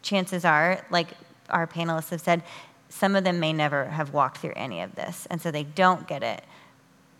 [0.02, 1.08] chances are, like
[1.48, 2.42] our panelists have said,
[2.90, 6.06] some of them may never have walked through any of this, and so they don't
[6.06, 6.44] get it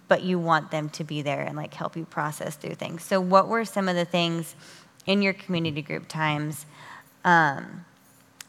[0.09, 3.03] but you want them to be there and like help you process through things.
[3.03, 4.55] So what were some of the things
[5.07, 6.67] in your community group times,
[7.25, 7.85] um,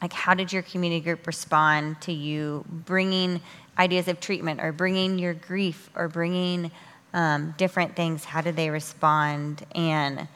[0.02, 3.40] like how did your community group respond to you bringing
[3.78, 6.70] ideas of treatment or bringing your grief or bringing
[7.14, 8.24] um, different things?
[8.24, 9.64] How did they respond?
[9.74, 10.28] And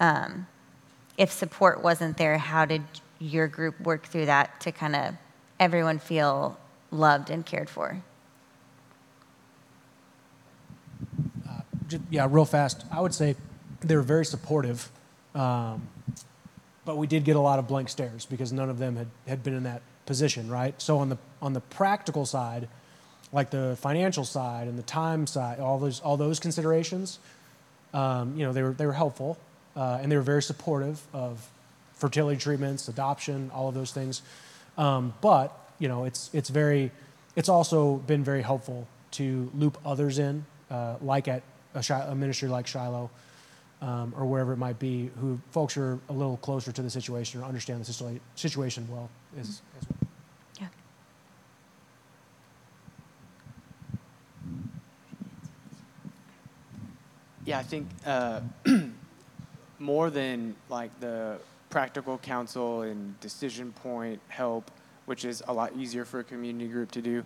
[0.00, 0.46] um,
[1.16, 2.82] if support wasn't there, how did
[3.18, 5.14] your group work through that to kind of
[5.58, 6.58] everyone feel
[6.90, 8.02] loved and cared for?
[11.48, 11.60] Uh,
[12.10, 12.84] yeah, real fast.
[12.90, 13.36] I would say
[13.80, 14.90] they were very supportive
[15.36, 15.86] um,
[16.86, 19.42] but we did get a lot of blank stares because none of them had, had
[19.42, 20.80] been in that position, right?
[20.80, 22.68] So on the on the practical side,
[23.32, 27.18] like the financial side and the time side, all those all those considerations,
[27.92, 29.36] um, you know, they were they were helpful
[29.76, 31.46] uh, and they were very supportive of
[31.94, 34.22] fertility treatments, adoption, all of those things.
[34.78, 36.92] Um, but you know, it's it's very
[37.34, 41.42] it's also been very helpful to loop others in, uh, like at
[41.74, 43.10] a, a ministry like Shiloh
[43.82, 47.40] um, or wherever it might be, who folks are a little closer to the situation
[47.40, 50.10] or understand the situa- situation well as, as well.
[50.60, 50.68] Yeah.
[57.44, 58.40] Yeah, I think uh,
[59.78, 64.70] more than like the practical counsel and decision point help,
[65.04, 67.22] which is a lot easier for a community group to do,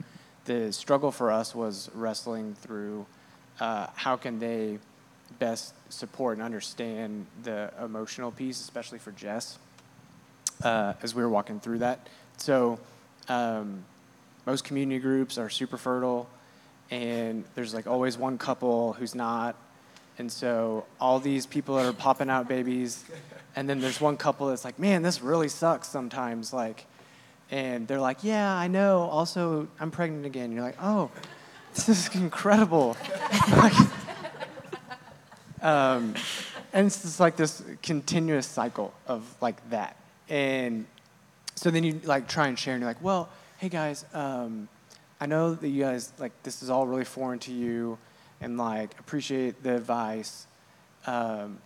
[0.47, 3.07] the struggle for us was wrestling through
[3.61, 4.79] uh, how can they
[5.39, 9.59] best support and understand the emotional piece, especially for Jess,
[10.63, 12.09] uh, as we were walking through that.
[12.37, 12.79] So,
[13.29, 13.85] um,
[14.47, 16.29] most community groups are super fertile,
[16.91, 19.57] and there's like always one couple who's not.
[20.19, 23.05] And so, all these people that are popping out babies,
[23.57, 26.53] and then there's one couple that's like, man, this really sucks sometimes.
[26.53, 26.87] Like,
[27.51, 29.01] and they're like, yeah, I know.
[29.01, 30.47] Also, I'm pregnant again.
[30.47, 31.11] And you're like, oh,
[31.75, 32.97] this is incredible.
[33.57, 33.73] like,
[35.63, 36.15] um,
[36.73, 39.97] and it's just like this continuous cycle of like that.
[40.29, 40.87] And
[41.55, 44.69] so then you like try and share, and you're like, well, hey guys, um,
[45.21, 47.99] I know that you guys like this is all really foreign to you,
[48.41, 50.47] and like appreciate the advice,
[51.07, 51.59] um,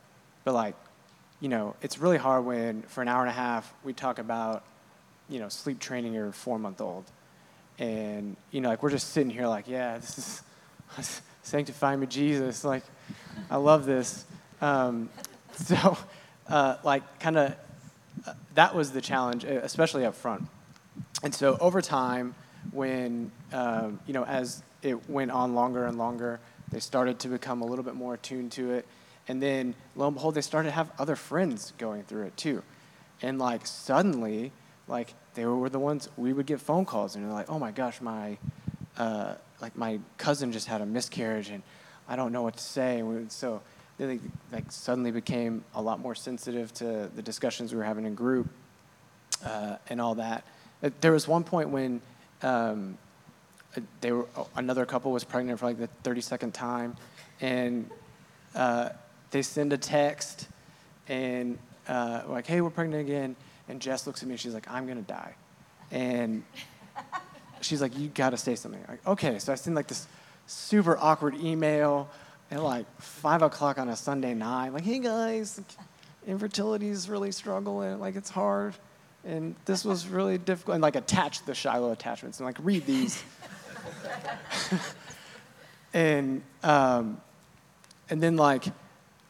[0.44, 0.74] but like
[1.44, 4.64] you know, it's really hard when for an hour and a half we talk about,
[5.28, 7.04] you know, sleep training your four month old.
[7.78, 10.42] And, you know, like we're just sitting here like, yeah, this
[10.96, 12.64] is sanctify me, Jesus.
[12.64, 12.82] Like,
[13.50, 14.24] I love this.
[14.60, 15.08] Um,
[15.52, 15.96] so,
[16.48, 17.56] uh, like, kind of,
[18.26, 20.46] uh, that was the challenge, especially up front.
[21.22, 22.34] And so over time,
[22.72, 26.40] when, um, you know, as it went on longer and longer,
[26.70, 28.86] they started to become a little bit more attuned to it.
[29.28, 32.62] And then, lo and behold, they started to have other friends going through it too.
[33.22, 34.52] And like suddenly,
[34.86, 37.70] like they were the ones we would get phone calls, and they're like, "Oh my
[37.70, 38.36] gosh, my
[38.98, 41.62] uh, like my cousin just had a miscarriage, and
[42.08, 43.60] I don't know what to say." So
[43.98, 44.18] they
[44.52, 48.48] like suddenly became a lot more sensitive to the discussions we were having in group
[49.44, 50.44] uh, and all that.
[50.82, 52.00] Uh, there was one point when
[52.42, 52.98] um,
[53.76, 54.26] uh, they were
[54.56, 56.96] another couple was pregnant for like the 32nd time,
[57.40, 57.88] and
[58.54, 58.90] uh,
[59.30, 60.48] they send a text
[61.08, 63.36] and uh, like, "Hey, we're pregnant again,"
[63.68, 65.34] and Jess looks at me she's like, "I'm gonna die,"
[65.90, 66.42] and
[67.60, 70.06] she's like, "You gotta say something." Like, okay, so I send like this
[70.46, 72.08] super awkward email
[72.50, 75.60] at like five o'clock on a Sunday night, like, "Hey guys,
[76.26, 78.74] infertility is really struggling, like it's hard."
[79.24, 80.74] and this was really difficult.
[80.74, 83.22] And like attach the Shiloh attachments and like read these.
[85.94, 87.20] and um,
[88.10, 88.64] and then like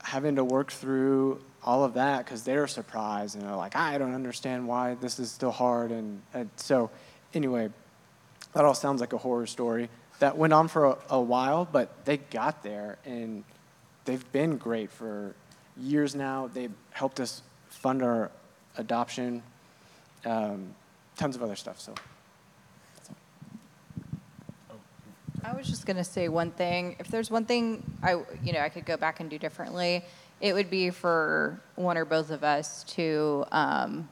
[0.02, 4.14] having to work through all of that because they're surprised and they're like, I don't
[4.14, 5.90] understand why this is still hard.
[5.90, 6.90] And, and so
[7.32, 7.70] anyway,
[8.52, 9.88] that all sounds like a horror story.
[10.24, 13.44] That went on for a, a while, but they got there and
[14.06, 15.34] they've been great for
[15.76, 16.48] years now.
[16.50, 18.30] They've helped us fund our
[18.78, 19.42] adoption
[20.24, 20.74] um,
[21.18, 21.78] tons of other stuff.
[21.78, 21.94] So.
[25.44, 26.96] I was just going to say one thing.
[26.98, 28.12] If there's one thing I,
[28.42, 30.06] you know, I could go back and do differently,
[30.40, 34.08] it would be for one or both of us to um,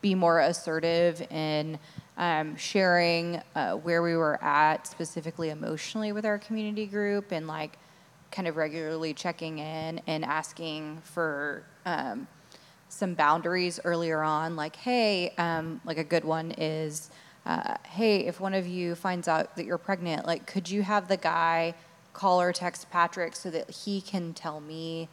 [0.00, 1.78] be more assertive in
[2.16, 7.78] um, sharing uh, where we were at specifically emotionally with our community group and like
[8.30, 12.26] kind of regularly checking in and asking for um,
[12.88, 17.10] some boundaries earlier on, like, hey, um, like a good one is,
[17.44, 21.08] uh, hey, if one of you finds out that you're pregnant, like, could you have
[21.08, 21.74] the guy
[22.12, 25.08] call or text Patrick so that he can tell me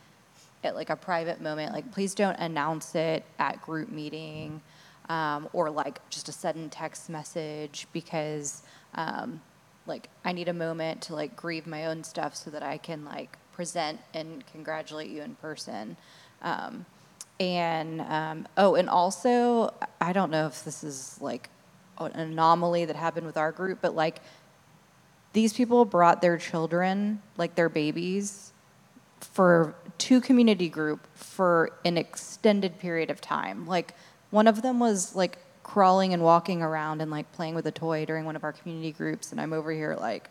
[0.64, 4.62] at like a private moment, like, please don't announce it at group meeting
[5.10, 8.64] um, or like just a sudden text message because
[8.96, 9.42] um,
[9.86, 13.06] like I need a moment to like grieve my own stuff so that I can
[13.06, 15.98] like present and congratulate you in person.
[16.42, 16.86] Um,
[17.40, 21.50] and um, oh, and also, I don't know if this is like
[21.98, 24.22] an anomaly that happened with our group, but like
[25.34, 28.54] these people brought their children, like their babies,
[29.20, 33.66] for to community group for an extended period of time.
[33.66, 33.96] Like
[34.34, 38.04] one of them was like crawling and walking around and like playing with a toy
[38.06, 40.30] during one of our community groups, and I'm over here like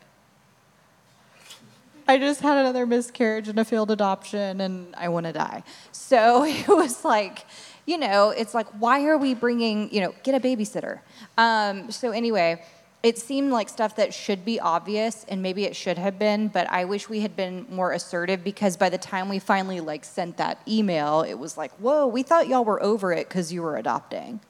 [2.08, 5.62] I just had another miscarriage and a failed adoption and I want to die.
[5.92, 7.46] So it was like,
[7.86, 10.98] you know, it's like, why are we bringing, you know, get a babysitter?
[11.38, 12.62] Um, so anyway,
[13.02, 16.70] it seemed like stuff that should be obvious and maybe it should have been, but
[16.70, 20.36] I wish we had been more assertive because by the time we finally like sent
[20.36, 23.76] that email, it was like, whoa, we thought y'all were over it because you were
[23.76, 24.40] adopting.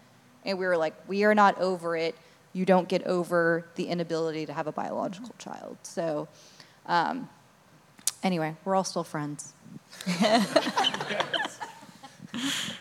[0.44, 2.14] And we were like, we are not over it.
[2.53, 5.78] You don't get over the inability to have a biological child.
[5.82, 6.28] So,
[6.86, 7.28] um,
[8.22, 9.53] Anyway, we're all still friends.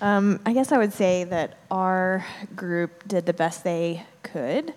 [0.00, 2.24] um, I guess I would say that our
[2.54, 4.74] group did the best they could.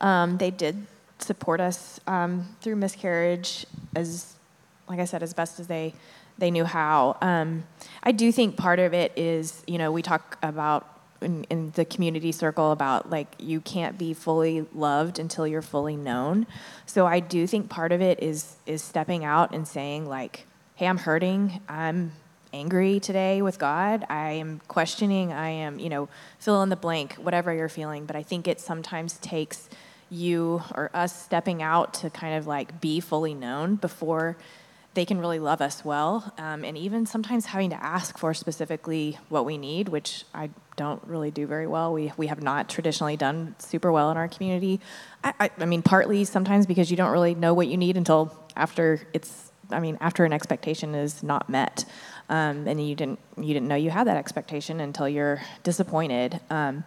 [0.00, 0.86] Um, they did
[1.18, 3.66] support us um, through miscarriage
[3.96, 4.34] as,
[4.88, 5.94] like I said, as best as they
[6.38, 7.16] they knew how.
[7.20, 7.64] Um,
[8.02, 10.86] I do think part of it is, you know, we talk about
[11.20, 15.96] in, in, the community circle about like you can't be fully loved until you're fully
[15.96, 16.46] known.
[16.86, 20.46] So I do think part of it is is stepping out and saying like,
[20.76, 21.60] "Hey, I'm hurting.
[21.68, 22.12] I'm
[22.52, 24.04] angry today with God.
[24.08, 25.32] I am questioning.
[25.32, 26.08] I am, you know,
[26.38, 29.68] fill in the blank, whatever you're feeling." But I think it sometimes takes
[30.10, 34.36] you or us stepping out to kind of like be fully known before
[34.94, 36.32] they can really love us well.
[36.38, 41.00] Um, and even sometimes having to ask for specifically what we need, which I don't
[41.06, 41.92] really do very well.
[41.92, 44.80] We, we have not traditionally done super well in our community.
[45.22, 48.36] I, I, I mean, partly sometimes because you don't really know what you need until
[48.56, 51.84] after it's, I mean, after an expectation is not met.
[52.30, 56.40] Um, and you didn't, you didn't know you had that expectation until you're disappointed.
[56.50, 56.84] Um,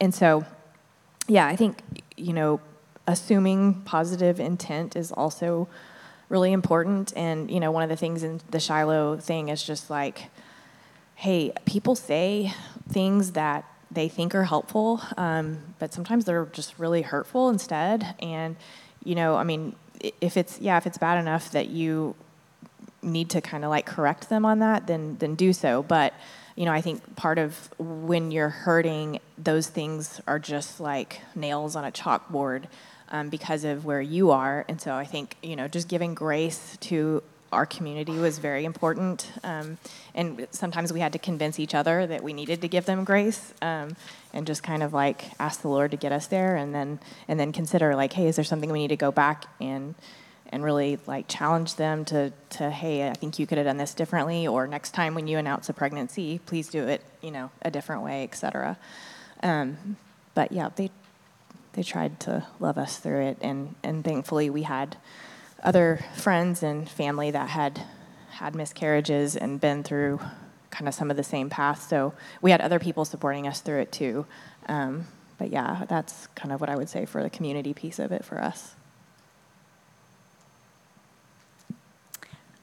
[0.00, 0.44] and so,
[1.26, 1.82] yeah, I think,
[2.16, 2.60] you know,
[3.06, 5.68] assuming positive intent is also
[6.28, 7.12] really important.
[7.16, 10.30] And, you know, one of the things in the Shiloh thing is just like,
[11.16, 12.52] hey, people say
[12.88, 18.14] things that they think are helpful, um, but sometimes they're just really hurtful instead.
[18.20, 18.54] And,
[19.02, 19.74] you know, I mean,
[20.20, 22.14] if it's, yeah, if it's bad enough that you
[23.02, 25.82] need to kind of like correct them on that, then, then do so.
[25.82, 26.14] But,
[26.56, 31.76] you know, I think part of when you're hurting, those things are just like nails
[31.76, 32.64] on a chalkboard
[33.10, 34.64] um, because of where you are.
[34.68, 39.30] And so I think, you know, just giving grace to our community was very important.
[39.42, 39.78] Um,
[40.14, 43.54] and sometimes we had to convince each other that we needed to give them grace
[43.62, 43.96] um,
[44.34, 47.40] and just kind of like ask the Lord to get us there and then, and
[47.40, 49.94] then consider like, hey, is there something we need to go back and,
[50.50, 53.94] and really like challenge them to, to, hey, I think you could have done this
[53.94, 57.70] differently, or next time when you announce a pregnancy, please do it, you know, a
[57.70, 58.78] different way, etc.
[59.42, 59.96] Um,
[60.34, 60.90] but yeah, they,
[61.72, 64.96] they tried to love us through it, and, and thankfully we had
[65.62, 67.82] other friends and family that had
[68.30, 70.20] had miscarriages and been through
[70.70, 71.88] kind of some of the same path.
[71.88, 74.26] So we had other people supporting us through it too.
[74.68, 75.06] Um,
[75.38, 78.24] but yeah, that's kind of what I would say for the community piece of it
[78.24, 78.74] for us.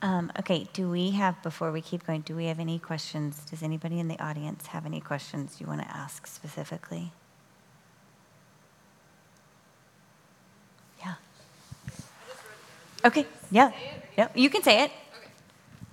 [0.06, 3.40] Um, okay, do we have, before we keep going, do we have any questions?
[3.50, 7.12] Does anybody in the audience have any questions you want to ask specifically?
[11.00, 11.16] Yeah.
[13.04, 13.72] Okay, yeah.
[14.16, 14.92] Yep, you can say it.
[15.18, 15.32] Okay,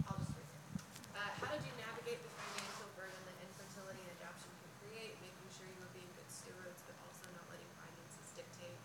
[0.05, 1.17] I'll just read it.
[1.17, 5.49] Uh, how did you navigate the financial burden that infertility and adoption can create, making
[5.57, 8.77] sure you were being good stewards, but also not letting finances dictate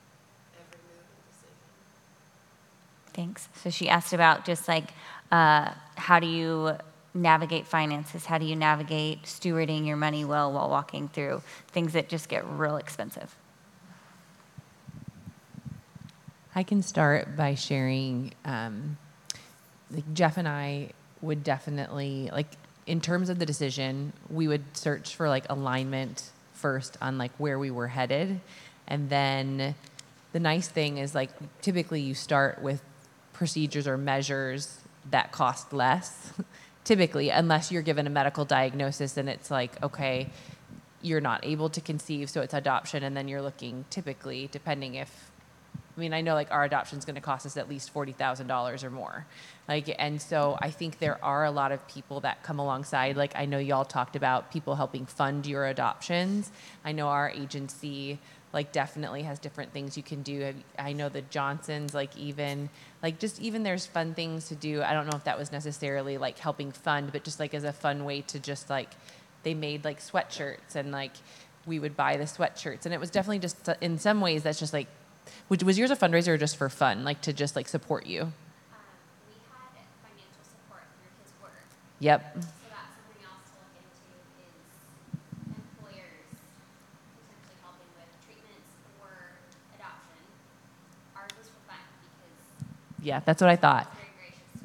[0.56, 1.68] every move and decision?
[3.12, 3.52] Thanks.
[3.60, 4.96] So she asked about just like
[5.32, 6.78] uh, how do you
[7.14, 8.26] navigate finances?
[8.26, 12.46] How do you navigate stewarding your money well while walking through things that just get
[12.48, 13.36] real expensive?
[16.56, 18.34] I can start by sharing.
[18.46, 18.98] Um,
[19.92, 20.90] like Jeff and I
[21.22, 22.48] would definitely like
[22.86, 27.60] in terms of the decision, we would search for like alignment first on like where
[27.60, 28.40] we were headed,
[28.88, 29.76] and then
[30.34, 31.30] the nice thing is like
[31.62, 32.82] typically you start with
[33.34, 34.80] procedures or measures
[35.12, 36.34] that cost less.
[36.84, 40.30] typically, unless you're given a medical diagnosis and it's like okay,
[41.02, 45.32] you're not able to conceive, so it's adoption, and then you're looking typically depending if
[45.98, 48.12] I mean, I know like our adoption is going to cost us at least forty
[48.12, 49.26] thousand dollars or more,
[49.68, 53.18] like, and so I think there are a lot of people that come alongside.
[53.18, 56.52] Like, I know y'all talked about people helping fund your adoptions.
[56.86, 58.20] I know our agency
[58.58, 60.52] like definitely has different things you can do.
[60.80, 62.72] I know the Johnsons like even
[63.04, 64.82] like just even there's fun things to do.
[64.82, 67.72] I don't know if that was necessarily like helping fund, but just like as a
[67.72, 68.90] fun way to just like
[69.44, 71.12] they made like sweatshirts and like
[71.68, 74.74] we would buy the sweatshirts and it was definitely just in some ways that's just
[74.74, 74.88] like
[75.50, 78.22] was, was yours a fundraiser or just for fun, like to just like support you?
[78.22, 78.32] Um,
[79.30, 79.38] we
[79.78, 81.70] had financial support through his work.
[82.00, 82.22] Yep.
[82.34, 82.40] So
[82.74, 84.18] that's something else to look into
[84.50, 84.66] is
[85.54, 86.32] employers
[87.20, 88.72] potentially helping with treatments
[89.04, 89.12] or
[89.76, 90.22] adoption.
[91.16, 92.48] Ours was for fun because
[93.08, 93.90] Yeah, that's what I thought.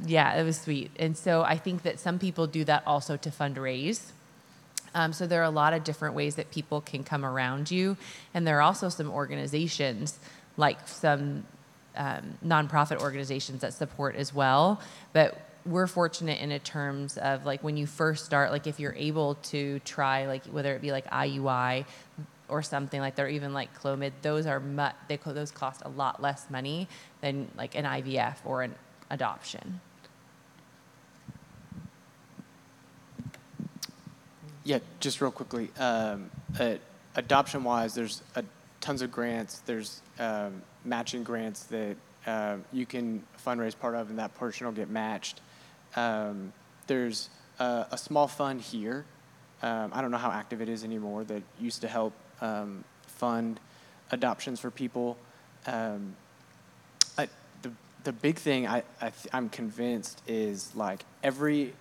[0.04, 0.90] Yeah, it was sweet.
[0.98, 4.10] And so I think that some people do that also to fundraise.
[4.96, 7.96] Um, so there are a lot of different ways that people can come around you.
[8.34, 10.18] And there are also some organizations,
[10.56, 11.44] like some
[11.96, 14.80] um, nonprofit organizations that support as well.
[15.12, 19.36] But we're fortunate in terms of like when you first start, like if you're able
[19.52, 21.84] to try, like whether it be like IUI
[22.48, 26.20] or something like or even like Clomid, those are mu- they those cost a lot
[26.22, 26.88] less money
[27.20, 28.74] than like an IVF or an
[29.10, 29.80] adoption.
[34.64, 35.70] Yeah, just real quickly.
[35.78, 36.74] Um, uh,
[37.16, 38.42] adoption wise, there's uh
[38.82, 39.60] tons of grants.
[39.60, 41.96] There's um, matching grants that
[42.26, 45.40] um, you can fundraise part of, and that portion will get matched.
[45.96, 46.52] Um,
[46.86, 49.06] there's a, a small fund here.
[49.62, 51.24] Um, I don't know how active it is anymore.
[51.24, 52.12] That used to help
[52.42, 53.58] um, fund
[54.10, 55.16] adoptions for people.
[55.66, 56.14] Um,
[57.16, 57.28] I,
[57.62, 57.72] the
[58.04, 61.72] the big thing I, I I'm convinced is like every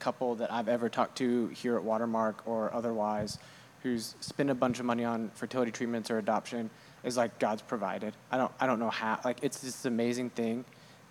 [0.00, 3.38] couple that I've ever talked to here at Watermark or otherwise
[3.82, 6.68] who's spent a bunch of money on fertility treatments or adoption
[7.02, 8.14] is like God's provided.
[8.30, 10.64] I don't I don't know how like it's this amazing thing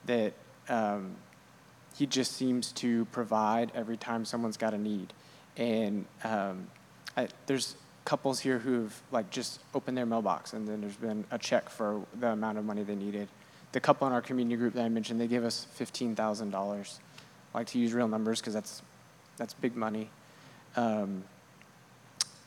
[0.06, 0.34] that
[0.68, 1.16] um,
[1.96, 5.14] he just seems to provide every time someone's got a need.
[5.58, 6.68] And um,
[7.18, 7.76] I, there's
[8.10, 12.02] couples here who've like just opened their mailbox and then there's been a check for
[12.20, 13.28] the amount of money they needed.
[13.72, 17.00] The couple in our community group that I mentioned, they gave us fifteen thousand dollars.
[17.54, 18.82] I like to use real numbers because that's
[19.38, 20.10] that's big money.
[20.76, 21.24] Um,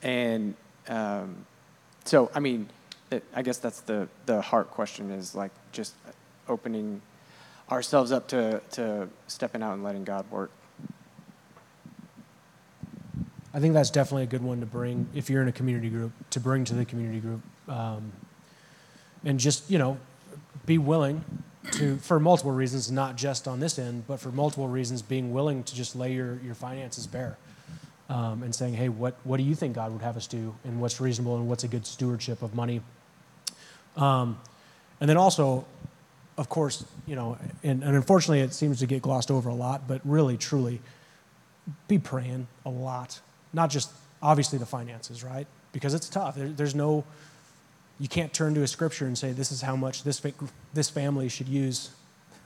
[0.03, 0.57] and
[0.89, 1.47] um,
[2.07, 2.69] so, I mean,
[3.13, 5.95] it, I guess that's the the heart question is like just
[6.49, 7.01] opening
[7.71, 10.51] ourselves up to, to stepping out and letting God work.
[13.55, 16.13] I think that's definitely a good one to bring if you're in a community group
[16.31, 18.13] to bring to the community group, um,
[19.25, 19.99] and just you know,
[20.65, 21.25] be willing
[21.73, 25.63] to for multiple reasons, not just on this end, but for multiple reasons, being willing
[25.65, 27.37] to just lay your your finances bare,
[28.09, 30.81] um, and saying, hey, what what do you think God would have us do, and
[30.81, 32.81] what's reasonable, and what's a good stewardship of money.
[33.97, 34.41] Um,
[34.99, 35.67] and then also,
[36.39, 39.87] of course, you know, and, and unfortunately, it seems to get glossed over a lot,
[39.87, 40.81] but really, truly,
[41.87, 43.21] be praying a lot
[43.53, 43.91] not just
[44.23, 45.47] obviously the finances, right?
[45.73, 46.37] Because it's tough.
[46.37, 47.05] There, there's no,
[47.99, 50.23] you can't turn to a scripture and say, this is how much this,
[50.73, 51.91] this family should use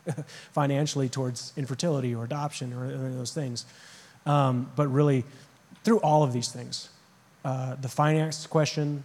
[0.52, 3.66] financially towards infertility or adoption or, those things.
[4.24, 5.24] Um, but really,
[5.84, 6.88] through all of these things,
[7.44, 9.04] uh, the finance question,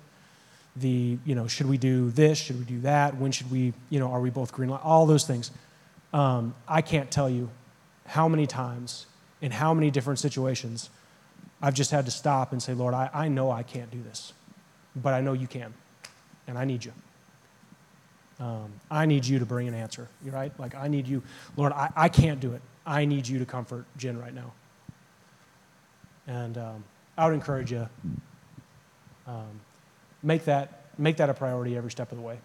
[0.76, 2.40] the, you know, should we do this?
[2.40, 3.18] Should we do that?
[3.18, 4.82] When should we, you know, are we both green light?
[4.84, 5.52] All those things.
[6.14, 7.50] Um, I can't tell you
[8.08, 9.06] how many times
[9.42, 10.90] in how many different situations
[11.62, 14.34] I've just had to stop and say, Lord, I, I know I can't do this,
[14.96, 15.74] but I know you can,
[16.48, 16.94] and I need you.
[18.40, 20.52] Um, I need you to bring an answer, you right?
[20.60, 21.22] Like, I need you.
[21.56, 22.62] Lord, I, I can't do it.
[22.86, 24.52] I need you to comfort Jen right now.
[26.26, 26.84] And um,
[27.18, 27.88] I would encourage you,
[29.28, 29.60] um,
[30.24, 32.40] make, that, make that a priority every step of the way.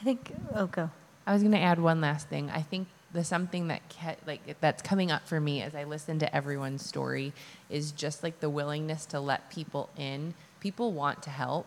[0.00, 0.90] I think, oh, go.
[1.26, 2.50] I was going to add one last thing.
[2.50, 6.18] I think the something that ke- like that's coming up for me as I listen
[6.20, 7.32] to everyone's story
[7.68, 10.34] is just like the willingness to let people in.
[10.60, 11.66] People want to help,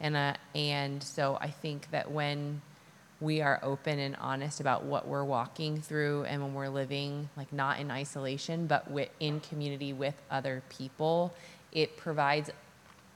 [0.00, 2.62] and uh, and so I think that when
[3.20, 7.52] we are open and honest about what we're walking through, and when we're living like
[7.52, 8.86] not in isolation but
[9.20, 11.32] in community with other people,
[11.72, 12.50] it provides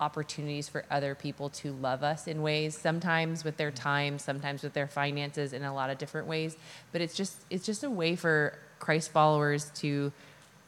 [0.01, 4.73] opportunities for other people to love us in ways sometimes with their time sometimes with
[4.73, 6.57] their finances in a lot of different ways.
[6.93, 10.13] But it's just it's just a way for christ followers to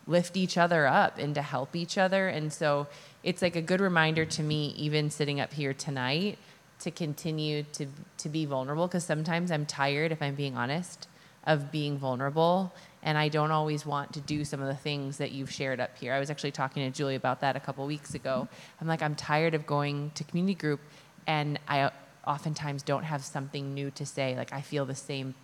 [0.06, 2.28] lift each other up and to help each other.
[2.28, 2.88] And so
[3.22, 6.38] it's like a good reminder to me even sitting up here tonight
[6.80, 7.86] to continue to
[8.16, 11.06] to be vulnerable because sometimes i'm tired if i'm being honest
[11.44, 15.32] of being vulnerable and I don't always want to do some of the things that
[15.32, 16.12] you've shared up here.
[16.12, 18.48] I was actually talking to Julie about that a couple weeks ago.
[18.80, 20.80] I'm like, I'm tired of going to community group,
[21.26, 21.90] and I
[22.26, 24.36] oftentimes don't have something new to say.
[24.36, 25.34] Like, I feel the same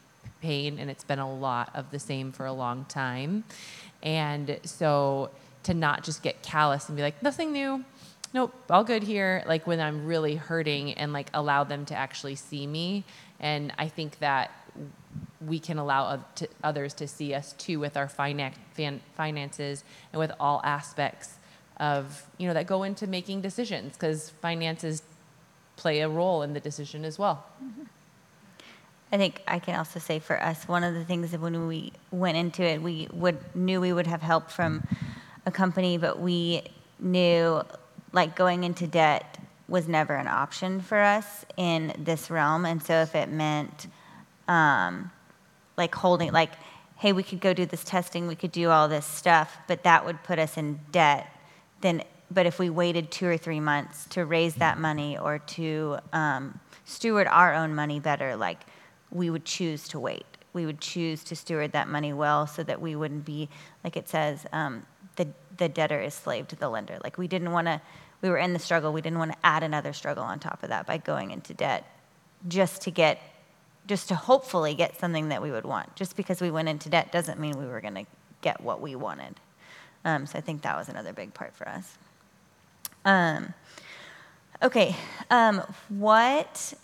[0.42, 3.44] pain, and it's been a lot of the same for a long time.
[4.02, 5.30] And so
[5.62, 7.84] to not just get callous and be like, nothing new,
[8.34, 12.34] nope, all good here, like when I'm really hurting, and like allow them to actually
[12.34, 13.04] see me.
[13.40, 14.50] And I think that
[15.44, 16.24] we can allow
[16.62, 21.34] others to see us too with our finances and with all aspects
[21.78, 25.02] of you know that go into making decisions because finances
[25.76, 27.44] play a role in the decision as well.
[27.62, 27.82] Mm-hmm.
[29.12, 31.92] I think I can also say for us, one of the things that when we
[32.10, 34.82] went into it, we would knew we would have help from
[35.44, 36.62] a company, but we
[36.98, 37.62] knew
[38.12, 39.38] like going into debt
[39.68, 43.86] was never an option for us in this realm, and so if it meant
[44.48, 45.10] um,
[45.76, 46.52] like holding, like,
[46.96, 50.04] hey, we could go do this testing, we could do all this stuff, but that
[50.04, 51.30] would put us in debt.
[51.82, 55.98] Then, but if we waited two or three months to raise that money or to
[56.12, 58.60] um, steward our own money better, like,
[59.10, 60.26] we would choose to wait.
[60.52, 63.50] We would choose to steward that money well so that we wouldn't be,
[63.84, 64.86] like it says, um,
[65.16, 65.28] the,
[65.58, 66.98] the debtor is slave to the lender.
[67.04, 67.80] Like, we didn't want to,
[68.22, 70.70] we were in the struggle, we didn't want to add another struggle on top of
[70.70, 71.84] that by going into debt
[72.48, 73.20] just to get
[73.86, 75.94] just to hopefully get something that we would want.
[75.96, 78.06] Just because we went into debt doesn't mean we were going to
[78.40, 79.34] get what we wanted.
[80.04, 81.96] Um, so I think that was another big part for us.
[83.04, 83.54] Um,
[84.62, 84.96] okay,
[85.30, 86.74] um, what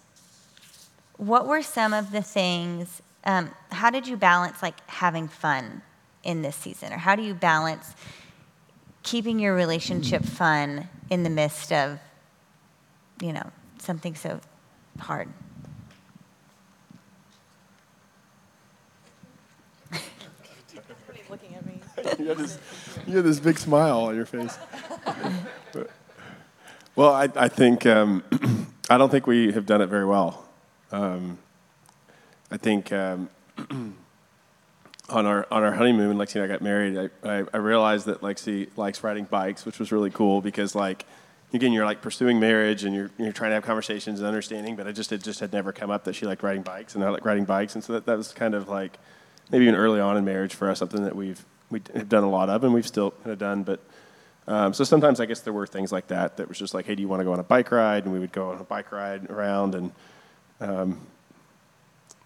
[1.17, 3.01] what were some of the things?
[3.25, 5.83] Um, how did you balance like having fun
[6.25, 7.95] in this season, or how do you balance
[9.03, 11.99] keeping your relationship fun in the midst of
[13.21, 14.41] you know something so
[14.99, 15.29] hard?
[22.19, 22.59] you, had this,
[23.07, 24.59] you had this big smile on your face.
[26.97, 28.23] well, I, I think um,
[28.91, 30.49] I don't think we have done it very well.
[30.91, 31.39] Um,
[32.51, 33.31] I think um,
[35.09, 36.99] on our on our honeymoon, Lexi and I got married.
[36.99, 41.07] I, I, I realized that Lexi likes riding bikes, which was really cool because like
[41.55, 44.87] again, you're like pursuing marriage and you're, you're trying to have conversations and understanding, but
[44.87, 47.11] I just, it just had never come up that she liked riding bikes and I
[47.11, 47.75] like riding bikes.
[47.75, 48.99] And so that, that was kind of like,
[49.51, 52.31] maybe even early on in marriage for us, something that we've we have done a
[52.31, 53.63] lot of, and we've still kind of done.
[53.63, 53.81] But
[54.47, 56.95] um, so sometimes I guess there were things like that that was just like, hey,
[56.95, 58.05] do you want to go on a bike ride?
[58.05, 59.93] And we would go on a bike ride around, and
[60.61, 61.01] um,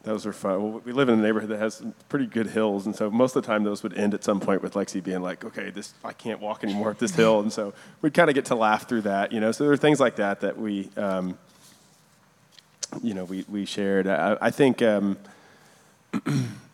[0.03, 0.63] those were fun.
[0.63, 3.43] Well, we live in a neighborhood that has pretty good hills, and so most of
[3.43, 6.13] the time those would end at some point with Lexi being like, "Okay, this I
[6.13, 9.03] can't walk anymore up this hill," and so we'd kind of get to laugh through
[9.03, 9.53] that, you know.
[9.53, 11.39] So there are things like that that we, um,
[13.03, 14.07] you know, we we shared.
[14.07, 14.83] I, I think.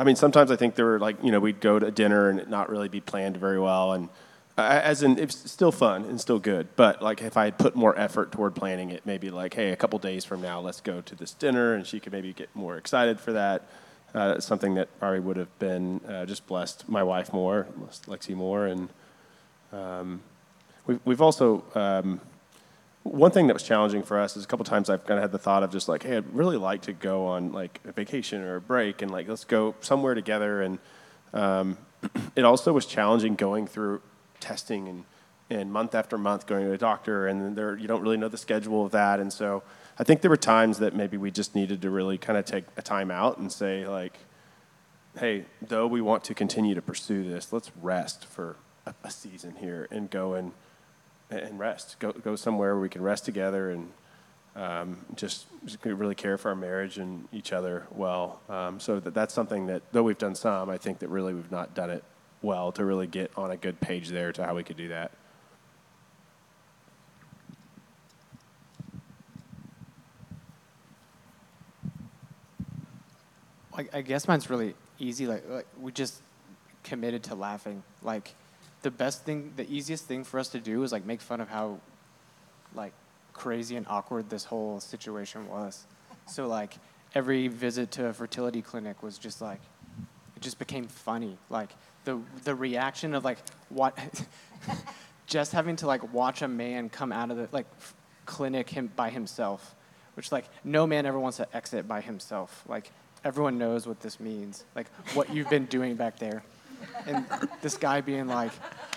[0.00, 2.48] I mean, sometimes I think there were like, you know, we'd go to dinner and
[2.48, 4.08] not really be planned very well, and
[4.56, 6.68] as in it's still fun and still good.
[6.74, 9.76] But like if i had put more effort toward planning it maybe like hey a
[9.76, 12.76] couple days from now let's go to this dinner and she could maybe get more
[12.76, 13.68] excited for that.
[14.14, 17.66] Uh, something that probably would have been uh, just blessed my wife more
[18.06, 18.66] lexi more.
[18.66, 18.88] And
[19.70, 20.22] um,
[20.86, 22.20] we've, we've also um,
[23.02, 25.32] one thing that was challenging for us is a couple times i've kind of had
[25.32, 28.42] the thought of just like hey i'd really like to go on like a vacation
[28.42, 30.78] or a break and like let's go somewhere together and
[31.32, 31.78] um,
[32.36, 34.02] it also was challenging going through
[34.40, 35.04] testing and,
[35.50, 38.38] and month after month going to a doctor, and there, you don't really know the
[38.38, 39.20] schedule of that.
[39.20, 39.62] And so
[39.98, 42.64] I think there were times that maybe we just needed to really kind of take
[42.76, 44.18] a time out and say, like,
[45.18, 48.56] hey, though we want to continue to pursue this, let's rest for
[48.86, 50.52] a, a season here and go and,
[51.30, 51.96] and rest.
[51.98, 53.90] Go, go somewhere where we can rest together and
[54.56, 58.40] um, just, just, really care for our marriage and each other well.
[58.48, 61.52] Um, so that, that's something that, though we've done some, I think that really we've
[61.52, 62.02] not done it
[62.42, 65.12] well to really get on a good page there to how we could do that.
[73.92, 75.26] I, guess mine's really easy.
[75.26, 76.20] Like, like we just
[76.82, 77.82] committed to laughing.
[78.02, 78.34] Like
[78.82, 81.48] the best thing, the easiest thing for us to do is like make fun of
[81.48, 81.78] how
[82.74, 82.92] like
[83.32, 85.86] crazy and awkward this whole situation was.
[86.26, 86.74] So like
[87.14, 89.60] every visit to a fertility clinic was just like
[90.36, 91.36] it just became funny.
[91.48, 91.70] Like
[92.04, 93.38] the the reaction of like
[93.68, 93.98] what
[95.26, 97.66] just having to like watch a man come out of the like
[98.26, 99.74] clinic him by himself,
[100.14, 102.64] which like no man ever wants to exit by himself.
[102.68, 102.90] Like
[103.24, 104.64] everyone knows what this means.
[104.74, 106.42] Like what you've been doing back there,
[107.06, 107.26] and
[107.62, 108.52] this guy being like,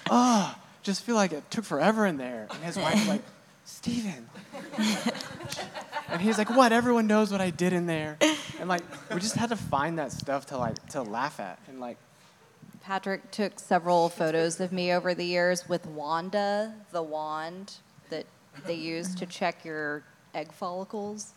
[0.09, 3.21] oh, just feel like it took forever in there, and his wife like,
[3.65, 4.29] Steven.
[6.09, 6.73] and he's like, what?
[6.73, 8.17] Everyone knows what I did in there.
[8.59, 8.83] And like,
[9.13, 11.97] we just had to find that stuff to like to laugh at and like
[12.83, 17.75] Patrick took several photos of me over the years with Wanda, the wand
[18.09, 18.25] that
[18.65, 20.03] they use to check your
[20.35, 21.31] egg follicles.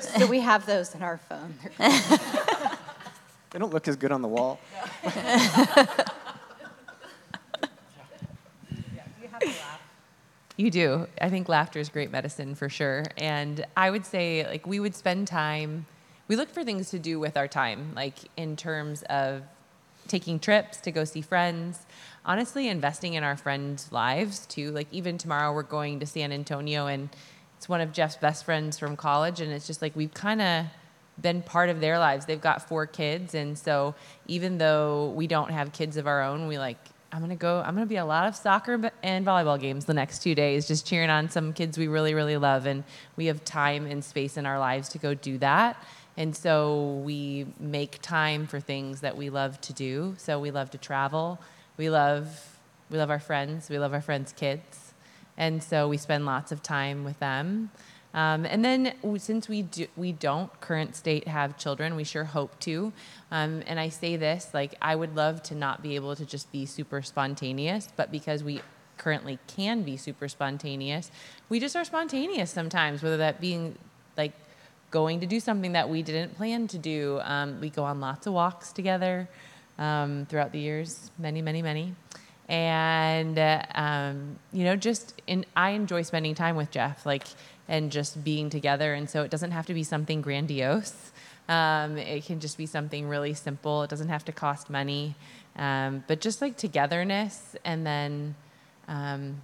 [0.00, 1.54] So we have those in our phone.
[3.50, 4.60] they don't look as good on the wall.
[10.56, 11.06] You do.
[11.20, 13.04] I think laughter is great medicine for sure.
[13.18, 15.84] And I would say, like, we would spend time,
[16.28, 19.42] we look for things to do with our time, like, in terms of
[20.08, 21.84] taking trips to go see friends,
[22.24, 24.70] honestly, investing in our friends' lives too.
[24.70, 27.10] Like, even tomorrow, we're going to San Antonio, and
[27.58, 30.66] it's one of Jeff's best friends from college, and it's just like we've kind of
[31.20, 32.26] been part of their lives.
[32.26, 33.94] They've got four kids, and so
[34.26, 36.78] even though we don't have kids of our own, we like,
[37.12, 40.22] I'm gonna go, I'm gonna be a lot of soccer and volleyball games the next
[40.22, 42.66] two days, just cheering on some kids we really, really love.
[42.66, 42.84] And
[43.16, 45.82] we have time and space in our lives to go do that.
[46.16, 50.14] And so we make time for things that we love to do.
[50.18, 51.38] So we love to travel.
[51.76, 52.56] We love
[52.88, 53.68] we love our friends.
[53.68, 54.94] We love our friends' kids.
[55.36, 57.70] And so we spend lots of time with them.
[58.16, 62.58] Um, and then since we do, we don't current state have children, we sure hope
[62.60, 62.92] to.
[63.30, 66.50] Um, and I say this like I would love to not be able to just
[66.50, 68.62] be super spontaneous, but because we
[68.96, 71.10] currently can be super spontaneous,
[71.50, 73.02] we just are spontaneous sometimes.
[73.02, 73.76] Whether that being
[74.16, 74.32] like
[74.90, 77.20] going to do something that we didn't plan to do.
[77.22, 79.28] Um, we go on lots of walks together
[79.78, 81.94] um, throughout the years, many, many, many.
[82.48, 87.24] And, uh, um, you know, just in, I enjoy spending time with Jeff, like,
[87.68, 88.94] and just being together.
[88.94, 91.12] And so it doesn't have to be something grandiose.
[91.48, 93.82] Um, it can just be something really simple.
[93.82, 95.14] It doesn't have to cost money.
[95.56, 98.34] Um, but just like togetherness and then,
[98.88, 99.40] um,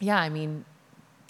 [0.00, 0.64] yeah, I mean,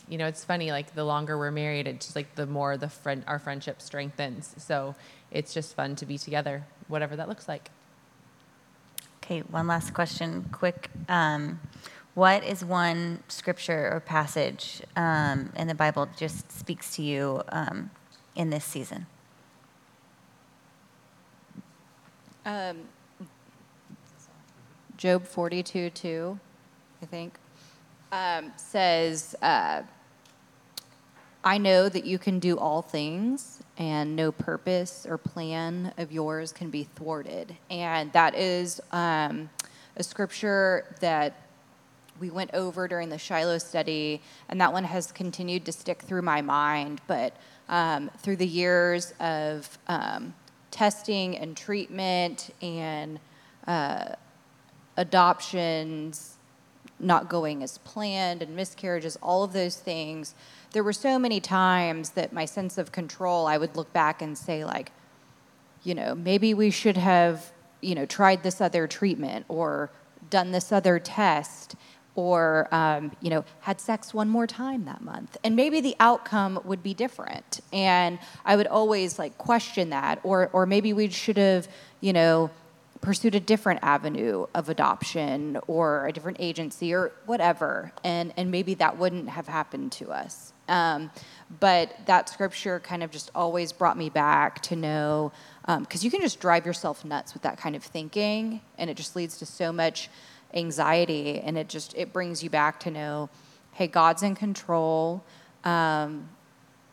[0.09, 2.89] you know, it's funny, like the longer we're married, it's just like the more the
[2.89, 4.55] friend, our friendship strengthens.
[4.59, 4.97] So
[5.31, 7.71] it's just fun to be together, whatever that looks like.
[9.23, 10.91] Okay, one last question, quick.
[12.21, 17.91] What is one scripture or passage um, in the Bible just speaks to you um,
[18.37, 19.07] in this season?
[22.45, 22.81] Um,
[24.99, 26.39] Job 42 2,
[27.01, 27.39] I think,
[28.13, 29.81] um, says, uh,
[31.43, 36.53] I know that you can do all things, and no purpose or plan of yours
[36.53, 37.57] can be thwarted.
[37.71, 39.49] And that is um,
[39.97, 41.47] a scripture that
[42.21, 46.23] we went over during the Shiloh study, and that one has continued to stick through
[46.23, 47.01] my mind.
[47.07, 47.35] But
[47.69, 50.35] um, through the years of um,
[50.71, 53.19] testing and treatment and
[53.67, 54.15] uh,
[54.97, 56.37] adoptions
[56.99, 60.35] not going as planned and miscarriages, all of those things,
[60.73, 64.37] there were so many times that my sense of control, I would look back and
[64.37, 64.93] say, like,
[65.83, 69.91] you know, maybe we should have, you know, tried this other treatment or
[70.29, 71.75] done this other test
[72.21, 75.37] or, um, you know, had sex one more time that month.
[75.43, 77.61] And maybe the outcome would be different.
[77.73, 80.21] And I would always like question that.
[80.23, 81.67] Or, or maybe we should have,
[82.01, 82.51] you know,
[83.01, 87.93] pursued a different avenue of adoption or a different agency or whatever.
[88.05, 90.53] And, and maybe that wouldn't have happened to us.
[90.69, 91.11] Um,
[91.59, 95.33] but that scripture kind of just always brought me back to know,
[95.67, 98.97] because um, you can just drive yourself nuts with that kind of thinking, and it
[98.97, 100.09] just leads to so much
[100.55, 103.29] anxiety, and it just it brings you back to know,
[103.73, 105.25] hey, God's in control.
[105.65, 106.29] Um,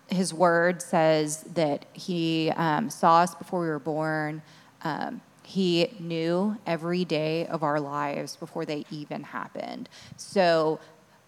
[0.09, 4.41] his word says that He um, saw us before we were born.
[4.84, 9.88] Um, he knew every day of our lives before they even happened.
[10.17, 10.77] So,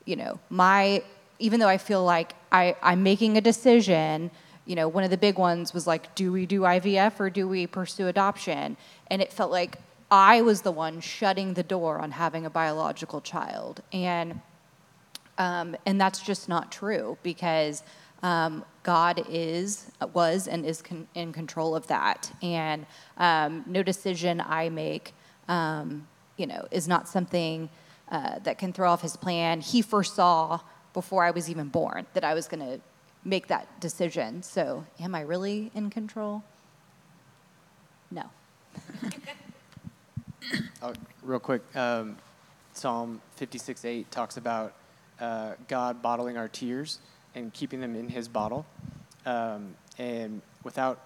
[0.04, 1.04] you know, my
[1.40, 4.30] even though I feel like I, I'm making a decision,
[4.66, 7.48] you know, one of the big ones was like, do we do IVF or do
[7.48, 8.76] we pursue adoption?
[9.08, 9.78] And it felt like
[10.12, 13.82] I was the one shutting the door on having a biological child.
[13.94, 14.42] And,
[15.38, 17.84] um, and that's just not true because
[18.24, 22.32] um, God is, was, and is con- in control of that.
[22.42, 22.86] And
[23.18, 25.14] um, no decision I make,
[25.48, 26.08] um,
[26.38, 27.70] you know, is not something
[28.10, 29.62] uh, that can throw off his plan.
[29.62, 30.60] He foresaw
[30.94, 32.82] before I was even born that I was going to
[33.24, 34.42] make that decision.
[34.42, 36.44] So, am I really in control?
[38.10, 38.24] No.
[40.82, 40.94] oh,
[41.24, 42.18] real quick, um,
[42.74, 44.74] Psalm 56 8 talks about
[45.20, 47.00] uh, God bottling our tears
[47.36, 48.66] and keeping them in his bottle.
[49.26, 51.00] Um, and without,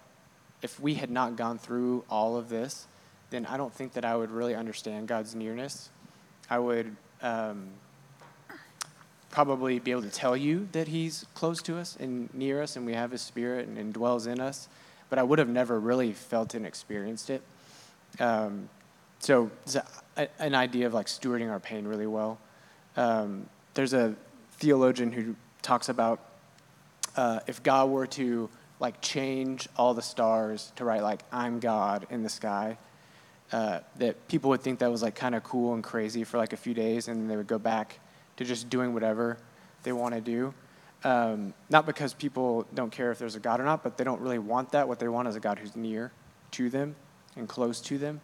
[0.61, 2.87] if we had not gone through all of this,
[3.29, 5.89] then I don't think that I would really understand God's nearness.
[6.49, 7.69] I would um,
[9.31, 12.85] probably be able to tell you that he's close to us and near us and
[12.85, 14.69] we have his spirit and, and dwells in us,
[15.09, 17.41] but I would have never really felt and experienced it.
[18.19, 18.69] Um,
[19.23, 19.49] so
[20.17, 22.39] a, an idea of like stewarding our pain really well.
[22.97, 24.15] Um, there's a
[24.57, 26.19] theologian who talks about
[27.15, 32.05] uh, if God were to like change all the stars to write like I'm God
[32.09, 32.77] in the sky,
[33.53, 36.51] uh, that people would think that was like kind of cool and crazy for like
[36.51, 37.99] a few days, and then they would go back
[38.35, 39.37] to just doing whatever
[39.83, 40.53] they want to do.
[41.05, 44.21] Um, not because people don't care if there's a God or not, but they don't
[44.21, 44.87] really want that.
[44.87, 46.11] What they want is a God who's near
[46.51, 46.95] to them
[47.37, 48.19] and close to them.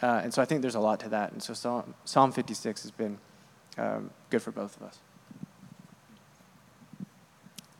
[0.00, 1.32] Uh, and so I think there's a lot to that.
[1.32, 3.18] And so Psalm, Psalm 56 has been
[3.76, 4.98] um, good for both of us.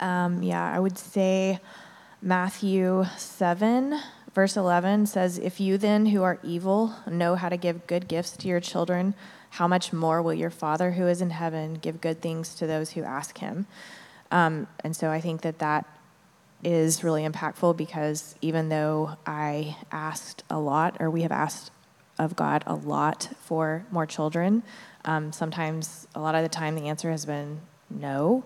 [0.01, 1.59] Um, yeah, I would say
[2.23, 3.99] Matthew 7,
[4.35, 8.37] verse 11 says, If you then who are evil know how to give good gifts
[8.39, 9.15] to your children,
[9.51, 12.91] how much more will your Father who is in heaven give good things to those
[12.91, 13.67] who ask him?
[14.31, 15.87] Um, and so I think that that
[16.63, 21.71] is really impactful because even though I asked a lot, or we have asked
[22.19, 24.63] of God a lot for more children,
[25.05, 28.45] um, sometimes a lot of the time the answer has been no.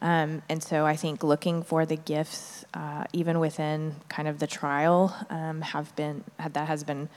[0.00, 4.46] Um, and so I think looking for the gifts, uh, even within kind of the
[4.46, 7.08] trial, um, have been that has been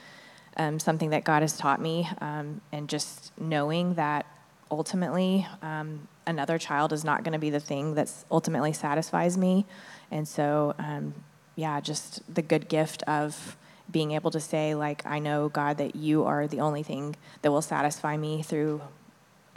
[0.55, 4.25] um, something that God has taught me, um, and just knowing that
[4.71, 9.65] ultimately um, another child is not going to be the thing that ultimately satisfies me.
[10.11, 11.13] And so, um,
[11.55, 13.57] yeah, just the good gift of
[13.89, 17.51] being able to say, like, I know, God, that you are the only thing that
[17.51, 18.81] will satisfy me through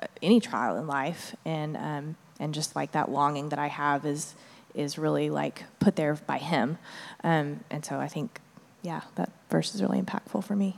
[0.00, 1.34] uh, any trial in life.
[1.44, 4.34] And, um, and just like that longing that I have is,
[4.74, 6.78] is really like put there by Him.
[7.24, 8.40] Um, and so I think,
[8.82, 10.76] yeah, that verse is really impactful for me.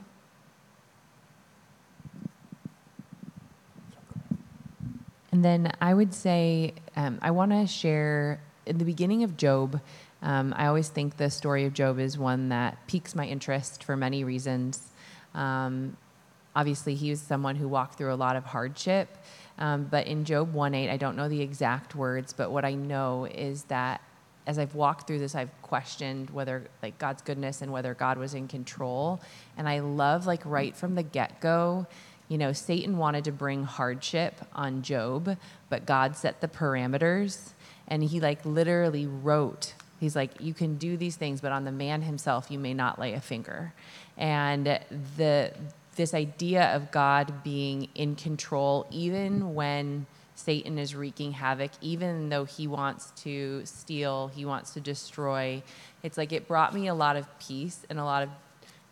[5.31, 9.81] And then I would say um, I want to share in the beginning of Job.
[10.23, 13.95] Um, I always think the story of Job is one that piques my interest for
[13.95, 14.81] many reasons.
[15.35, 15.95] Um,
[16.55, 19.17] obviously, he was someone who walked through a lot of hardship.
[19.59, 23.25] Um, but in Job 1:8, I don't know the exact words, but what I know
[23.25, 24.01] is that
[24.47, 28.33] as I've walked through this, I've questioned whether like God's goodness and whether God was
[28.33, 29.21] in control.
[29.57, 31.85] And I love like right from the get-go
[32.29, 35.37] you know, Satan wanted to bring hardship on Job,
[35.69, 37.51] but God set the parameters
[37.87, 39.73] and he like literally wrote
[40.03, 42.99] He's like, you can do these things, but on the man himself, you may not
[42.99, 43.73] lay a finger.
[44.17, 44.79] And
[45.17, 45.53] the
[45.95, 50.05] this idea of God being in control, even when
[50.35, 55.63] Satan is wreaking havoc, even though he wants to steal, he wants to destroy.
[56.01, 58.29] It's like it brought me a lot of peace and a lot of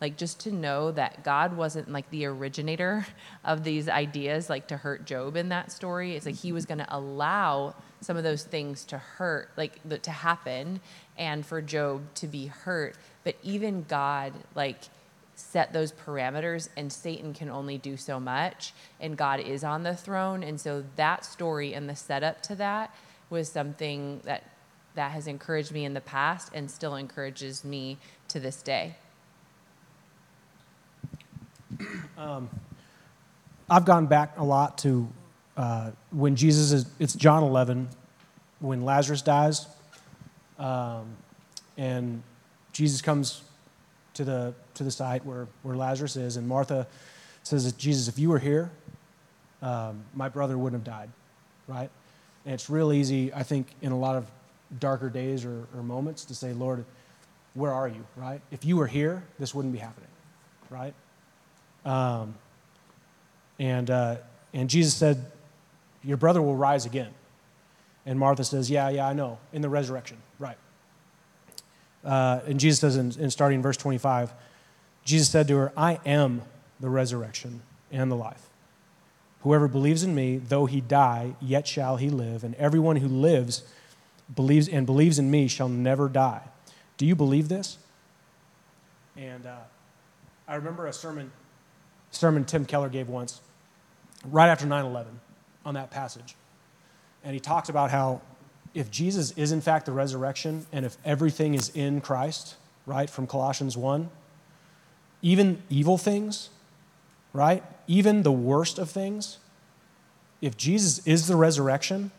[0.01, 3.05] like just to know that God wasn't like the originator
[3.45, 6.15] of these ideas, like to hurt Job in that story.
[6.15, 10.11] It's like he was going to allow some of those things to hurt, like to
[10.11, 10.81] happen,
[11.17, 12.95] and for Job to be hurt.
[13.23, 14.79] But even God, like,
[15.35, 19.95] set those parameters, and Satan can only do so much, and God is on the
[19.95, 20.43] throne.
[20.43, 22.93] And so that story and the setup to that
[23.29, 24.43] was something that
[24.93, 27.97] that has encouraged me in the past and still encourages me
[28.27, 28.95] to this day.
[32.17, 32.49] Um,
[33.69, 35.07] I've gone back a lot to
[35.57, 37.89] uh, when Jesus is, it's John 11,
[38.59, 39.67] when Lazarus dies,
[40.59, 41.15] um,
[41.77, 42.21] and
[42.73, 43.43] Jesus comes
[44.13, 46.87] to the, to the site where, where Lazarus is, and Martha
[47.43, 48.71] says, Jesus, if you were here,
[49.61, 51.09] um, my brother wouldn't have died,
[51.67, 51.89] right?
[52.45, 54.25] And it's real easy, I think, in a lot of
[54.79, 56.85] darker days or, or moments to say, Lord,
[57.53, 58.41] where are you, right?
[58.51, 60.09] If you were here, this wouldn't be happening,
[60.69, 60.93] right?
[61.85, 62.35] Um,
[63.59, 64.15] and, uh,
[64.53, 65.25] and Jesus said,
[66.03, 67.13] Your brother will rise again.
[68.05, 70.57] And Martha says, Yeah, yeah, I know, in the resurrection, right.
[72.03, 74.33] Uh, and Jesus says, in, in starting in verse 25,
[75.05, 76.41] Jesus said to her, I am
[76.79, 78.49] the resurrection and the life.
[79.41, 82.43] Whoever believes in me, though he die, yet shall he live.
[82.43, 83.63] And everyone who lives
[84.33, 86.41] believes and believes in me shall never die.
[86.97, 87.77] Do you believe this?
[89.17, 89.57] And uh,
[90.47, 91.31] I remember a sermon
[92.11, 93.41] sermon Tim Keller gave once,
[94.25, 95.19] right after 9 11,
[95.65, 96.35] on that passage.
[97.23, 98.21] And he talks about how
[98.73, 102.55] if Jesus is in fact the resurrection and if everything is in Christ,
[102.85, 104.09] right, from Colossians 1,
[105.21, 106.49] even evil things,
[107.33, 109.38] right, even the worst of things,
[110.41, 112.11] if Jesus is the resurrection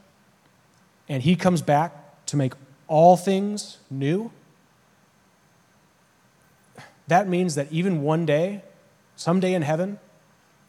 [1.08, 2.52] and he comes back to make
[2.86, 4.30] all things new,
[7.08, 8.62] that means that even one day
[9.22, 10.00] Someday in heaven,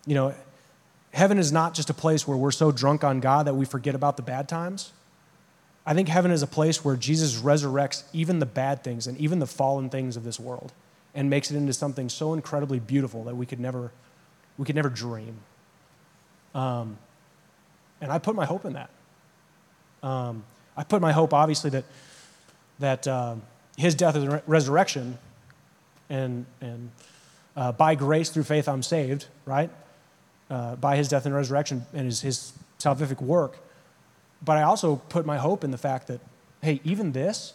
[0.06, 0.36] you know,
[1.12, 3.96] heaven is not just a place where we're so drunk on God that we forget
[3.96, 4.94] about the bad times.
[5.88, 9.40] I think heaven is a place where Jesus resurrects even the bad things and even
[9.40, 10.72] the fallen things of this world
[11.16, 13.92] and makes it into something so incredibly beautiful that we could never,
[14.60, 15.38] we could never dream.
[16.54, 17.00] Um,
[18.02, 18.92] and I put my hope in that.
[20.04, 20.44] Um,
[20.78, 21.86] I put my hope, obviously, that,
[22.78, 23.36] that uh,
[23.78, 25.18] his death and resurrection
[26.08, 26.92] and, and
[27.56, 29.70] uh, by grace through faith I'm saved, right?
[30.50, 33.58] Uh, by his death and resurrection and his, his salvific work.
[34.44, 36.20] But I also put my hope in the fact that,
[36.62, 37.54] hey, even this,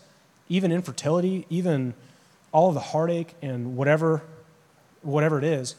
[0.48, 1.94] even infertility, even
[2.52, 4.22] all of the heartache and whatever,
[5.02, 5.74] whatever it is,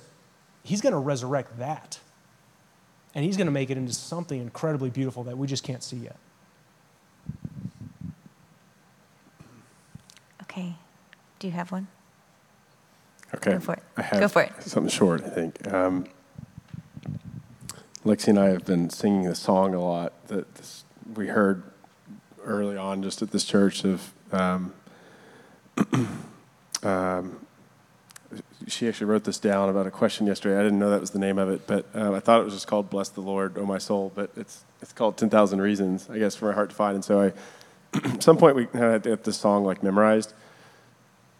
[0.64, 2.00] he's going to resurrect that.
[3.16, 5.98] And he's going to make it into something incredibly beautiful that we just can't see
[5.98, 6.18] yet.
[10.44, 10.76] Okay.
[11.40, 11.88] Do you have one?
[13.35, 13.53] Okay.
[13.53, 13.84] Go for it.
[13.97, 14.51] I have Go for it.
[14.64, 15.72] Something short, I think.
[15.72, 16.06] Um,
[18.06, 20.84] Lexi and I have been singing this song a lot that this,
[21.15, 21.64] we heard
[22.43, 24.14] early on just at this church of.
[24.31, 24.73] Um,
[26.84, 27.45] um,
[28.68, 30.60] she actually wrote this down about a question yesterday.
[30.60, 32.53] I didn't know that was the name of it, but uh, I thought it was
[32.53, 36.10] just called "Bless the Lord, O My Soul." But it's it's called Ten Thousand Reasons,
[36.10, 36.95] I guess, for my heart to find.
[36.95, 37.34] And so I,
[38.14, 40.34] at some point, we had this song like memorized,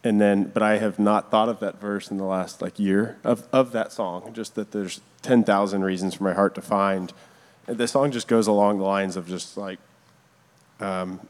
[0.02, 3.18] and then but i have not thought of that verse in the last like year
[3.24, 7.12] of, of that song just that there's 10000 reasons for my heart to find.
[7.66, 9.78] And the song just goes along the lines of just like
[10.80, 11.20] um,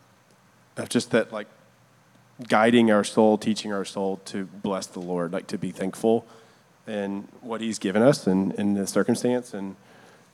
[0.76, 1.48] of just that like
[2.48, 6.24] guiding our soul teaching our soul to bless the lord like to be thankful
[6.86, 9.52] in what he's given us and in the circumstance.
[9.52, 9.76] And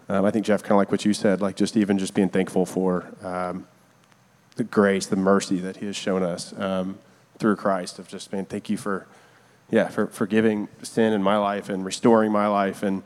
[0.08, 2.28] um, i think jeff kind of like what you said like just even just being
[2.28, 3.66] thankful for um,
[4.54, 6.56] the grace the mercy that he has shown us.
[6.58, 6.98] Um,
[7.38, 9.06] through Christ of just, man, thank you for,
[9.70, 12.82] yeah, for forgiving sin in my life and restoring my life.
[12.82, 13.02] And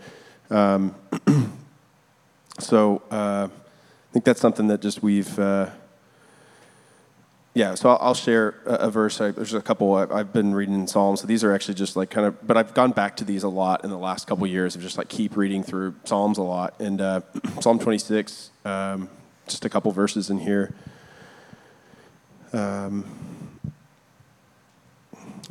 [0.51, 0.95] um,
[2.59, 5.71] so uh, I think that's something that just we've, uh,
[7.55, 9.21] yeah, so I'll, I'll share a, a verse.
[9.21, 11.21] I, there's a couple I've, I've, been reading in Psalms.
[11.21, 13.49] So these are actually just like kind of, but I've gone back to these a
[13.49, 16.79] lot in the last couple years of just like keep reading through Psalms a lot.
[16.79, 17.23] And uh,
[17.61, 19.09] Psalm 26, um,
[19.49, 20.75] just a couple verses in here.
[22.53, 23.05] Um,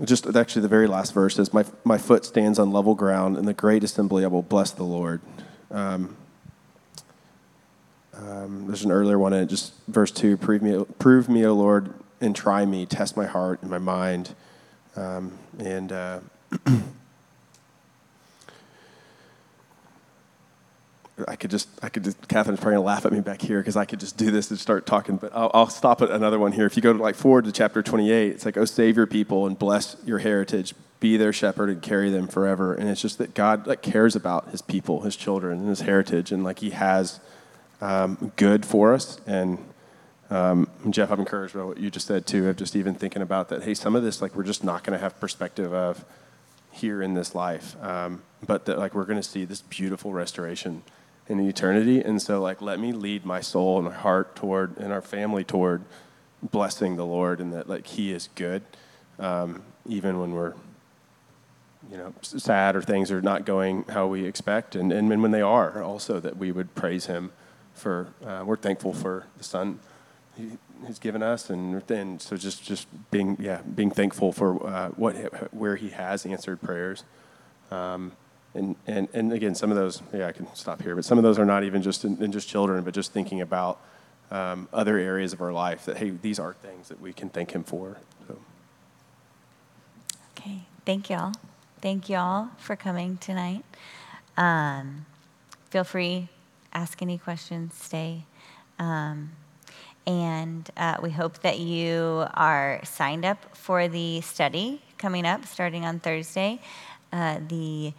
[0.03, 3.45] just actually the very last verse is "My my foot stands on level ground, in
[3.45, 5.21] the great assembly I will bless the Lord."
[5.71, 6.15] Um,
[8.13, 11.93] um, there's an earlier one in just verse two: "Prove me, prove me, O Lord,
[12.21, 14.35] and try me, test my heart and my mind."
[14.95, 16.19] Um, and uh,
[21.27, 23.75] I could just, I could just, Catherine's probably gonna laugh at me back here because
[23.75, 26.51] I could just do this and start talking, but I'll, I'll stop at another one
[26.51, 26.65] here.
[26.65, 29.47] If you go to like forward to chapter 28, it's like, oh, save your people
[29.47, 32.73] and bless your heritage, be their shepherd and carry them forever.
[32.73, 36.31] And it's just that God like cares about his people, his children, and his heritage,
[36.31, 37.19] and like he has
[37.81, 39.19] um, good for us.
[39.25, 39.59] And
[40.29, 43.49] um, Jeff, I'm encouraged by what you just said too, of just even thinking about
[43.49, 43.63] that.
[43.63, 46.05] Hey, some of this, like, we're just not to have perspective of
[46.71, 50.83] here in this life, um, but that like we're to see this beautiful restoration
[51.29, 52.01] in eternity.
[52.01, 55.43] And so, like, let me lead my soul and my heart toward, and our family
[55.43, 55.83] toward
[56.41, 58.63] blessing the Lord, and that like He is good,
[59.17, 60.53] um, even when we're
[61.89, 65.41] you know, sad or things are not going how we expect, and, and when they
[65.41, 67.31] are, also that we would praise Him
[67.73, 68.07] for.
[68.25, 69.79] Uh, we're thankful for the Son
[70.35, 70.51] he,
[70.87, 75.13] He's given us, and then so just just being yeah being thankful for uh, what
[75.53, 77.03] where He has answered prayers.
[77.69, 78.13] Um,
[78.53, 81.23] and, and, and again, some of those, yeah, I can stop here, but some of
[81.23, 83.79] those are not even just in, in just children, but just thinking about
[84.31, 87.51] um, other areas of our life that, hey, these are things that we can thank
[87.51, 87.97] Him for.
[88.27, 88.37] So.
[90.37, 91.33] Okay, thank y'all.
[91.81, 93.63] Thank y'all for coming tonight.
[94.35, 95.05] Um,
[95.69, 96.29] feel free,
[96.73, 98.25] ask any questions, stay.
[98.79, 99.31] Um,
[100.07, 105.85] and uh, we hope that you are signed up for the study coming up starting
[105.85, 106.59] on Thursday.
[107.13, 107.93] Uh, the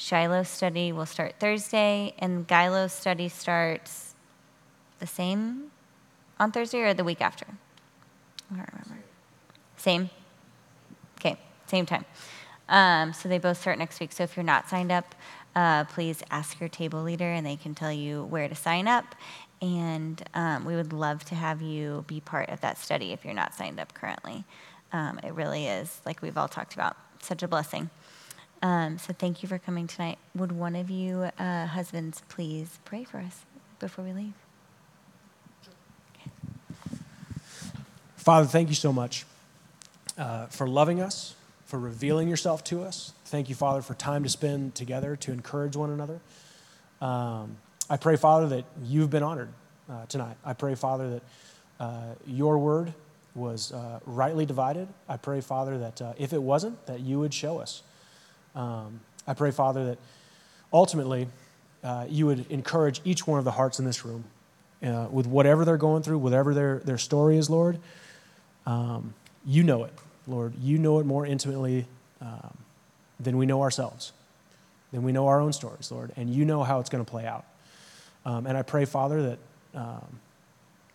[0.00, 4.14] Shiloh study will start Thursday, and Gilo study starts
[4.98, 5.70] the same
[6.38, 7.44] on Thursday or the week after?
[8.50, 9.04] I don't remember.
[9.76, 10.08] Same?
[11.18, 11.36] Okay,
[11.66, 12.06] same time.
[12.70, 14.12] Um, so they both start next week.
[14.12, 15.14] So if you're not signed up,
[15.54, 19.14] uh, please ask your table leader and they can tell you where to sign up.
[19.60, 23.34] And um, we would love to have you be part of that study if you're
[23.34, 24.44] not signed up currently.
[24.94, 27.90] Um, it really is, like we've all talked about, such a blessing.
[28.62, 30.18] Um, so thank you for coming tonight.
[30.34, 33.44] Would one of you uh, husbands please pray for us
[33.78, 34.34] before we leave?
[38.16, 39.24] Father, thank you so much
[40.18, 41.34] uh, for loving us,
[41.64, 43.14] for revealing yourself to us.
[43.24, 46.20] Thank you, Father, for time to spend together to encourage one another.
[47.00, 47.56] Um,
[47.88, 49.48] I pray, Father, that you've been honored
[49.88, 50.36] uh, tonight.
[50.44, 51.22] I pray, Father, that
[51.80, 52.92] uh, your word
[53.34, 54.88] was uh, rightly divided.
[55.08, 57.82] I pray, Father, that uh, if it wasn't, that you would show us.
[58.54, 59.98] Um, I pray, Father, that
[60.72, 61.28] ultimately
[61.82, 64.24] uh, you would encourage each one of the hearts in this room
[64.82, 67.78] uh, with whatever they're going through, whatever their, their story is, Lord.
[68.66, 69.14] Um,
[69.46, 69.92] you know it,
[70.26, 70.54] Lord.
[70.60, 71.86] You know it more intimately
[72.20, 72.56] um,
[73.18, 74.12] than we know ourselves,
[74.92, 76.12] than we know our own stories, Lord.
[76.16, 77.44] And you know how it's going to play out.
[78.24, 79.38] Um, and I pray, Father, that,
[79.74, 80.20] um,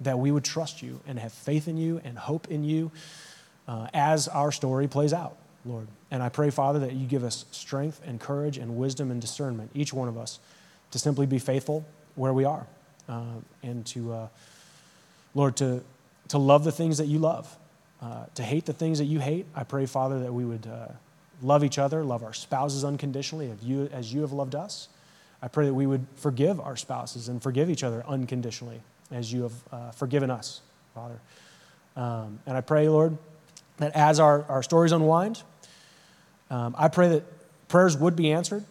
[0.02, 2.92] that we would trust you and have faith in you and hope in you
[3.68, 5.88] uh, as our story plays out, Lord.
[6.12, 9.72] And I pray, Father, that you give us strength and courage and wisdom and discernment,
[9.74, 10.40] each one of us,
[10.92, 12.68] to simply be faithful where we are
[13.10, 13.24] uh,
[13.64, 14.28] and to, uh,
[15.34, 15.84] Lord, to,
[16.30, 17.58] to love the things that you love,
[18.02, 19.46] uh, to hate the things that you hate.
[19.56, 20.88] I pray, Father, that we would uh,
[21.42, 24.90] love each other, love our spouses unconditionally as you, as you have loved us.
[25.42, 29.44] I pray that we would forgive our spouses and forgive each other unconditionally as you
[29.44, 30.62] have uh, forgiven us,
[30.94, 31.20] Father.
[31.96, 33.18] Um, and I pray, Lord,
[33.78, 35.44] that as our, our stories unwind,
[36.50, 37.24] um, I pray that
[37.68, 38.64] prayers would be answered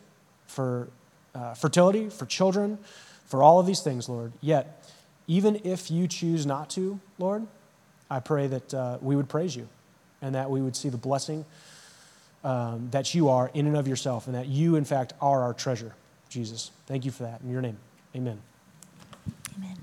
[0.46, 0.88] for
[1.34, 2.78] uh, fertility, for children,
[3.26, 4.32] for all of these things, Lord.
[4.40, 4.88] Yet,
[5.26, 7.46] even if you choose not to, Lord,
[8.10, 9.68] I pray that uh, we would praise you
[10.22, 11.44] and that we would see the blessing
[12.44, 15.54] um, that you are in and of yourself and that you, in fact, are our
[15.54, 15.94] treasure,
[16.28, 16.70] Jesus.
[16.86, 17.40] Thank you for that.
[17.40, 17.78] In your name,
[18.14, 18.40] amen.
[19.56, 19.76] Amen.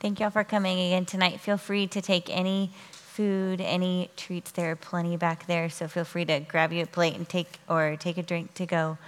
[0.00, 1.40] Thank y'all for coming again tonight.
[1.40, 2.70] Feel free to take any
[3.16, 4.50] food, any treats.
[4.50, 7.96] There are plenty back there, so feel free to grab your plate and take or
[7.98, 8.98] take a drink to go.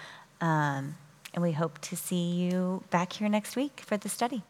[0.40, 0.96] Um,
[1.34, 4.42] and we hope to see you back here next week for the study.